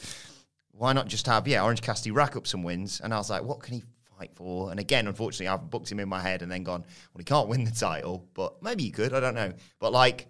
Why 0.72 0.92
not 0.92 1.06
just 1.06 1.26
have 1.26 1.46
yeah 1.46 1.62
Orange 1.62 1.82
Cassidy 1.82 2.10
rack 2.10 2.36
up 2.36 2.46
some 2.46 2.62
wins? 2.62 3.00
And 3.02 3.14
I 3.14 3.18
was 3.18 3.30
like, 3.30 3.42
what 3.44 3.60
can 3.62 3.74
he 3.74 3.82
fight 4.18 4.32
for? 4.34 4.70
And 4.70 4.80
again, 4.80 5.06
unfortunately, 5.06 5.48
I've 5.48 5.70
booked 5.70 5.90
him 5.90 6.00
in 6.00 6.08
my 6.08 6.20
head 6.20 6.42
and 6.42 6.50
then 6.50 6.64
gone, 6.64 6.80
well, 6.80 7.18
he 7.18 7.24
can't 7.24 7.48
win 7.48 7.64
the 7.64 7.70
title, 7.70 8.28
but 8.34 8.62
maybe 8.62 8.82
he 8.84 8.90
could. 8.90 9.12
I 9.12 9.20
don't 9.20 9.34
know. 9.34 9.52
But 9.78 9.92
like, 9.92 10.28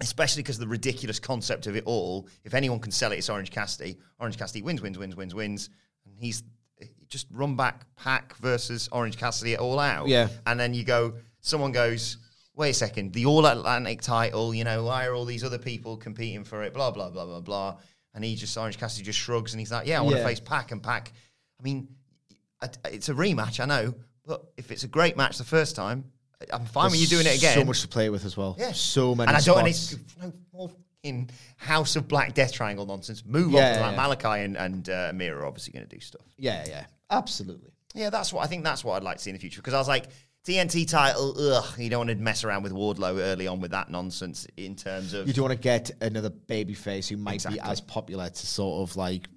especially 0.00 0.42
because 0.42 0.58
the 0.58 0.66
ridiculous 0.66 1.18
concept 1.18 1.66
of 1.66 1.76
it 1.76 1.84
all. 1.86 2.28
If 2.44 2.54
anyone 2.54 2.80
can 2.80 2.92
sell 2.92 3.12
it, 3.12 3.18
it's 3.18 3.28
Orange 3.28 3.50
Cassidy. 3.50 3.98
Orange 4.18 4.38
Cassidy 4.38 4.62
wins, 4.62 4.80
wins, 4.80 4.98
wins, 4.98 5.16
wins, 5.16 5.34
wins, 5.34 5.70
and 6.06 6.14
he's 6.18 6.42
eh, 6.80 6.86
just 7.08 7.26
run 7.30 7.56
back 7.56 7.84
PAC 7.96 8.36
versus 8.36 8.88
Orange 8.92 9.16
Cassidy 9.16 9.54
at 9.54 9.60
all 9.60 9.78
out. 9.78 10.08
Yeah. 10.08 10.28
and 10.46 10.58
then 10.58 10.74
you 10.74 10.84
go, 10.84 11.14
someone 11.40 11.72
goes. 11.72 12.18
Wait 12.54 12.70
a 12.70 12.74
second, 12.74 13.12
the 13.14 13.24
All 13.26 13.46
Atlantic 13.46 14.02
title, 14.02 14.54
you 14.54 14.64
know, 14.64 14.84
why 14.84 15.06
are 15.06 15.14
all 15.14 15.24
these 15.24 15.42
other 15.44 15.58
people 15.58 15.96
competing 15.96 16.44
for 16.44 16.62
it? 16.64 16.74
Blah, 16.74 16.90
blah, 16.90 17.08
blah, 17.10 17.24
blah, 17.24 17.40
blah. 17.40 17.76
And 18.14 18.22
he 18.22 18.36
just, 18.36 18.56
Orange 18.58 18.78
Cassidy 18.78 19.04
just 19.04 19.18
shrugs 19.18 19.54
and 19.54 19.60
he's 19.60 19.72
like, 19.72 19.86
yeah, 19.86 19.98
I 19.98 20.02
want 20.02 20.16
to 20.16 20.20
Yeah. 20.20 20.26
face 20.26 20.40
PAC. 20.40 20.70
And 20.72 20.82
PAC, 20.82 21.12
I 21.58 21.62
mean, 21.62 21.88
it's 22.84 23.08
a 23.08 23.14
rematch, 23.14 23.58
I 23.58 23.64
know, 23.64 23.94
but 24.26 24.44
if 24.58 24.70
it's 24.70 24.84
a 24.84 24.88
great 24.88 25.16
match 25.16 25.38
the 25.38 25.44
first 25.44 25.74
time, 25.76 26.04
I'm 26.52 26.66
fine 26.66 26.90
with 26.90 27.00
you 27.00 27.06
doing 27.06 27.26
it 27.26 27.36
again. 27.38 27.54
So 27.54 27.64
much 27.64 27.80
to 27.82 27.88
play 27.88 28.10
with 28.10 28.24
as 28.26 28.36
well. 28.36 28.54
Yeah. 28.58 28.72
So 28.72 29.14
many 29.14 29.28
And 29.28 29.36
I 29.36 29.40
don't 29.40 29.56
spots. 29.72 29.92
it's 29.94 30.16
no 30.20 30.32
more 30.52 30.70
in 31.04 31.30
House 31.56 31.96
of 31.96 32.06
Black 32.06 32.34
Death 32.34 32.52
Triangle 32.52 32.84
nonsense. 32.84 33.24
Move 33.24 33.52
Yeah, 33.52 33.68
on 33.68 33.74
to 33.74 33.80
that. 33.80 33.92
yeah. 33.94 34.14
Malakai 34.14 34.44
and, 34.44 34.56
and 34.56 34.88
uh, 34.90 35.06
Amir 35.10 35.38
are 35.38 35.46
obviously 35.46 35.72
going 35.72 35.88
to 35.88 35.94
do 35.96 36.00
stuff. 36.00 36.26
Yeah, 36.36 36.64
yeah. 36.68 36.84
Absolutely. 37.10 37.70
Yeah, 37.94 38.10
that's 38.10 38.32
what 38.32 38.44
I 38.44 38.46
think. 38.46 38.62
That's 38.64 38.84
what 38.84 38.94
I'd 38.96 39.02
like 39.02 39.16
to 39.18 39.22
see 39.22 39.30
in 39.30 39.34
the 39.36 39.40
future 39.40 39.60
because 39.60 39.74
I 39.74 39.78
was 39.78 39.88
like 39.88 40.06
TNT 40.46 40.88
title. 40.88 41.34
Ugh, 41.38 41.78
you 41.78 41.88
don't 41.90 42.06
want 42.06 42.10
to 42.10 42.16
mess 42.16 42.42
around 42.44 42.62
with 42.64 42.72
Wardlow 42.72 43.18
early 43.20 43.46
on 43.46 43.60
with 43.60 43.70
that 43.70 43.90
nonsense 43.90 44.46
in 44.56 44.74
terms 44.74 45.14
of 45.14 45.26
You 45.28 45.32
don't 45.32 45.44
want 45.44 45.54
to 45.56 45.62
get 45.62 45.90
another 46.00 46.30
baby 46.30 46.74
face 46.74 47.08
who 47.08 47.16
might 47.16 47.34
Exactly. 47.34 47.60
be 47.60 47.64
as 47.68 47.80
popular 47.80 48.28
to 48.28 48.46
sort 48.46 48.88
of 48.88 48.96
like 48.96 49.28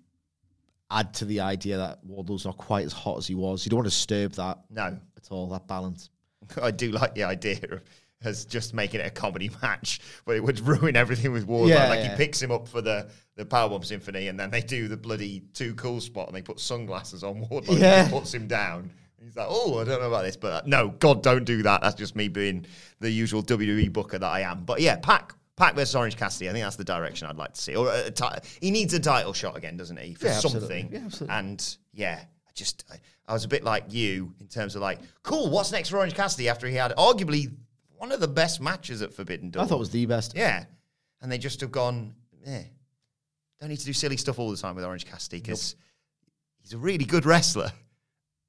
add 0.89 1.13
to 1.15 1.26
the 1.26 1.41
idea 1.41 1.78
that 1.78 2.06
Wardlow's 2.06 2.46
not 2.46 2.58
quite 2.58 2.86
as 2.86 2.94
hot 2.94 3.18
as 3.18 3.28
he 3.28 3.36
was. 3.36 3.65
You 3.65 3.70
don't 3.70 3.78
want 3.78 3.86
to 3.88 3.91
disturb 3.96 4.34
that 4.34 4.60
no. 4.70 4.98
at 5.18 5.28
all, 5.32 5.48
that 5.50 5.68
balance. 5.68 6.10
I 6.62 6.72
do 6.72 6.91
like 6.91 7.13
the 7.15 7.24
idea 7.24 7.60
of 7.72 7.82
as 8.24 8.46
just 8.46 8.74
making 8.74 9.02
it 9.02 9.06
a 9.06 9.10
comedy 9.12 9.52
match, 9.62 10.00
but 10.26 10.36
it 10.36 10.44
would 10.44 10.60
ruin 10.62 10.96
everything 10.96 11.32
with 11.32 11.48
Wardlow. 11.48 11.70
Yeah, 11.70 11.89
like 11.89 12.00
yeah. 12.00 12.12
he 12.12 12.18
picks 12.18 12.41
him 12.41 12.52
up 12.52 12.68
for 12.68 12.82
the 12.82 13.10
the 13.36 13.46
Powerbomb 13.46 13.86
Symphony, 13.86 14.30
and 14.30 14.39
then 14.39 14.50
they 14.50 14.62
do 14.62 14.88
the 14.88 14.98
bloody 14.98 15.41
too 15.54 15.76
cool 15.76 16.02
spot, 16.02 16.28
and 16.28 16.36
they 16.36 16.41
put 16.41 16.60
sunglasses 16.60 17.24
on 17.24 17.46
Wardlow, 17.46 17.78
Yeah. 17.80 18.04
and 18.04 18.12
puts 18.12 18.34
him 18.34 18.48
down. 18.48 18.89
He's 19.26 19.36
like, 19.36 19.48
oh, 19.50 19.80
I 19.80 19.84
don't 19.84 20.00
know 20.02 20.08
about 20.08 20.24
this, 20.24 20.38
but 20.38 20.52
uh, 20.54 20.62
no, 20.66 20.90
God, 20.90 21.24
don't 21.24 21.44
do 21.46 21.64
that. 21.64 21.82
That's 21.82 21.96
just 21.96 22.16
me 22.16 22.28
being 22.28 22.66
the 23.00 23.10
usual 23.10 23.42
WWE 23.44 23.92
booker 23.92 24.20
that 24.20 24.28
I 24.28 24.42
am. 24.42 24.64
But 24.64 24.82
yeah, 24.82 24.98
PAC. 24.98 25.34
PAC 25.58 25.74
versus 25.76 25.96
Orange 25.96 26.18
Cassidy. 26.18 26.50
I 26.50 26.54
think 26.54 26.64
that's 26.64 26.76
the 26.76 26.84
direction 26.84 27.28
I'd 27.28 27.38
like 27.38 27.54
to 27.54 27.62
see. 27.62 27.76
Or 27.76 27.92
a, 27.92 28.12
ti- 28.12 28.26
he 28.62 28.72
needs 28.72 28.94
a 28.94 29.00
title 29.00 29.34
shot 29.34 29.56
again, 29.58 29.78
doesn't 29.78 29.98
he? 29.98 30.14
For 30.14 30.28
Yeah, 30.28 30.34
absolutely. 30.34 30.82
something. 30.82 30.90
Yeah, 30.92 31.06
absolutely. 31.06 31.36
And 31.36 31.78
yeah, 31.94 32.20
I 32.22 32.52
just 32.54 32.84
I, 32.92 32.98
I 33.28 33.34
was 33.34 33.46
a 33.46 33.48
bit 33.48 33.64
like 33.64 33.86
you 33.94 34.34
in 34.40 34.48
terms 34.48 34.76
of 34.76 34.82
like, 34.82 35.00
cool, 35.24 35.50
what's 35.50 35.72
next 35.72 35.90
for 35.90 35.98
Orange 35.98 36.14
Cassidy 36.14 36.50
after 36.50 36.68
he 36.68 36.76
had 36.76 36.92
arguably 36.98 37.52
one 37.98 38.12
of 38.12 38.20
the 38.20 38.28
best 38.28 38.60
matches 38.62 39.02
at 39.02 39.14
Forbidden 39.14 39.50
Door. 39.50 39.64
I 39.64 39.66
thought 39.66 39.78
it 39.78 39.80
was 39.80 39.90
the 39.90 40.06
best. 40.06 40.36
yeah, 40.36 40.66
and 41.22 41.32
they 41.32 41.38
just 41.38 41.62
have 41.62 41.72
gone, 41.72 42.14
yeah, 42.46 42.62
don't 43.60 43.70
need 43.70 43.80
to 43.80 43.86
do 43.86 43.93
silly 43.93 44.18
stuff 44.18 44.38
all 44.38 44.52
the 44.52 44.58
time 44.58 44.76
with 44.76 44.84
Orange 44.84 45.06
Cassidy 45.06 45.39
because 45.39 45.78
he's 46.62 46.74
a 46.74 46.78
really 46.78 47.06
good 47.06 47.26
wrestler, 47.26 47.72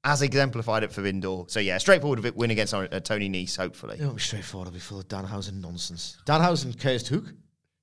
as 0.07 0.21
exemplified 0.21 0.83
at 0.83 0.91
Forbidden 0.93 1.19
Door. 1.19 1.47
So 1.49 1.59
yeah, 1.59 1.77
straightforward 1.77 2.23
win 2.35 2.49
against 2.49 2.73
uh, 2.73 2.87
Tony 3.01 3.29
Nese, 3.29 3.57
hopefully. 3.57 3.97
It 3.99 4.03
won't 4.03 4.15
be 4.15 4.21
straightforward. 4.21 4.69
It'll 4.69 4.75
be 4.75 4.79
full 4.79 4.99
of 4.99 5.07
Danhausen 5.09 5.59
nonsense. 5.61 6.17
Danhausen 6.25 6.79
cursed 6.79 7.09
Hook. 7.09 7.25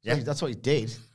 Yeah. 0.02 0.14
That's 0.16 0.40
what 0.42 0.48
he 0.48 0.56
did. 0.56 0.92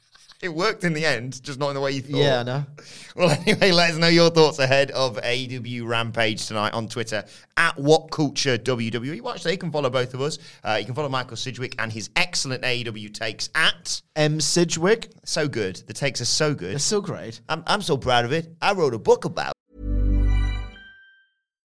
It 0.42 0.56
worked 0.56 0.86
in 0.86 0.94
the 0.94 1.06
end, 1.06 1.44
just 1.44 1.60
not 1.60 1.68
in 1.68 1.76
the 1.76 1.82
way 1.82 1.92
you 1.92 2.02
thought. 2.02 2.18
Yeah, 2.18 2.40
I 2.40 2.44
know. 2.44 2.66
Well, 3.18 3.30
anyway, 3.30 3.72
let 3.72 3.92
us 3.92 3.98
know 3.98 4.08
your 4.08 4.30
thoughts 4.30 4.58
ahead 4.60 4.90
of 4.92 5.18
AEW 5.18 5.86
Rampage 5.86 6.48
tonight 6.48 6.74
on 6.74 6.88
Twitter 6.88 7.26
at 7.58 7.78
What 7.78 8.10
Culture 8.10 8.58
WWE. 8.58 9.20
Watch 9.20 9.44
can 9.44 9.70
follow 9.70 9.90
both 9.90 10.14
of 10.14 10.22
us. 10.22 10.38
Uh, 10.64 10.78
you 10.80 10.86
can 10.86 10.96
follow 10.96 11.10
Michael 11.10 11.36
Sidgwick 11.36 11.76
and 11.78 11.92
his 11.92 12.10
excellent 12.16 12.64
AEW 12.64 13.14
takes 13.14 13.50
at 13.54 14.02
M. 14.16 14.40
Sidgwick. 14.40 15.12
So 15.26 15.50
Good. 15.50 15.84
The 15.88 15.92
takes 15.92 16.22
are 16.22 16.26
so 16.26 16.54
good. 16.56 16.72
They're 16.72 16.80
so 16.80 17.02
great. 17.02 17.42
I'm, 17.50 17.62
I'm 17.68 17.82
so 17.82 17.98
proud 17.98 18.24
of 18.24 18.32
it. 18.32 18.56
I 18.62 18.72
wrote 18.72 18.94
a 18.94 19.00
book 19.00 19.26
about 19.26 19.52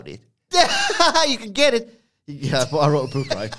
It. 0.00 0.20
you 1.28 1.38
can 1.38 1.52
get 1.52 1.74
it. 1.74 2.00
Yeah, 2.26 2.64
but 2.70 2.78
I 2.78 2.88
wrote 2.88 3.10
a 3.10 3.12
book, 3.12 3.34
right? 3.34 3.54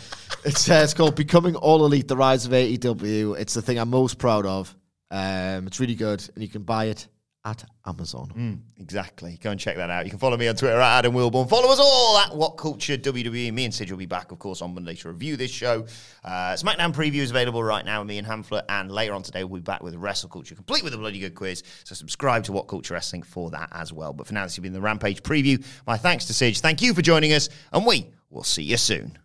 It's, 0.46 0.70
uh, 0.70 0.82
it's 0.84 0.94
called 0.94 1.16
Becoming 1.16 1.56
All 1.56 1.86
Elite 1.86 2.08
The 2.08 2.18
Rise 2.18 2.46
of 2.46 2.52
AEW. 2.52 3.40
It's 3.40 3.54
the 3.54 3.62
thing 3.62 3.78
I'm 3.78 3.90
most 3.90 4.18
proud 4.18 4.46
of. 4.46 4.76
Um, 5.12 5.68
it's 5.68 5.80
really 5.80 5.96
good, 5.96 6.28
and 6.34 6.44
you 6.44 6.50
can 6.50 6.64
buy 6.64 6.86
it 6.86 7.08
at 7.46 7.64
Amazon. 7.86 8.62
Exactly. 8.78 9.38
Go 9.42 9.52
and 9.52 9.60
check 9.60 9.76
that 9.76 9.90
out. 9.90 10.06
You 10.06 10.10
can 10.10 10.20
follow 10.20 10.38
me 10.38 10.48
on 10.48 10.56
Twitter 10.56 10.80
at 10.80 11.00
Adam 11.00 11.14
Wilborn. 11.14 11.50
Follow 11.50 11.72
us 11.72 11.80
all 11.80 12.18
at 12.18 12.36
What 12.36 12.52
Culture 12.52 12.98
WWE. 12.98 13.54
Me 13.54 13.66
and 13.66 13.74
Sid 13.74 13.92
will 13.92 13.98
be 13.98 14.06
back, 14.06 14.32
of 14.32 14.40
course, 14.40 14.62
on 14.62 14.74
Monday 14.74 14.96
to 14.96 15.10
review 15.10 15.36
this 15.36 15.52
show. 15.52 15.86
Uh, 16.24 16.54
SmackDown 16.54 16.94
preview 16.94 17.22
is 17.22 17.32
available 17.32 17.64
right 17.64 17.84
now 17.84 18.00
with 18.00 18.08
me 18.08 18.18
and 18.18 18.26
Hamflet. 18.26 18.64
And 18.70 18.92
later 18.92 19.14
on 19.14 19.24
today, 19.24 19.44
we'll 19.44 19.62
be 19.62 19.64
back 19.66 19.84
with 19.84 19.96
Wrestle 19.96 20.30
Culture, 20.30 20.56
complete 20.56 20.84
with 20.84 20.94
a 20.94 20.98
bloody 20.98 21.20
good 21.20 21.36
quiz. 21.36 21.64
So 21.84 21.96
subscribe 21.96 22.46
to 22.46 22.54
What 22.54 22.68
Culture 22.68 22.94
Wrestling 22.94 23.24
for 23.24 23.52
that 23.52 23.70
as 23.74 23.92
well. 23.92 24.14
But 24.14 24.28
for 24.28 24.34
now, 24.34 24.44
this 24.44 24.56
has 24.56 24.64
been 24.64 24.74
the 24.74 24.82
Rampage 24.82 25.22
preview. 25.24 25.64
My 25.86 25.98
thanks 25.98 26.26
to 26.26 26.34
Sid. 26.34 26.58
Thank 26.58 26.82
you 26.82 26.94
for 26.94 27.02
joining 27.02 27.34
us, 27.34 27.50
and 27.74 27.86
we 27.86 28.08
will 28.30 28.44
see 28.44 28.64
you 28.64 28.78
soon. 28.78 29.18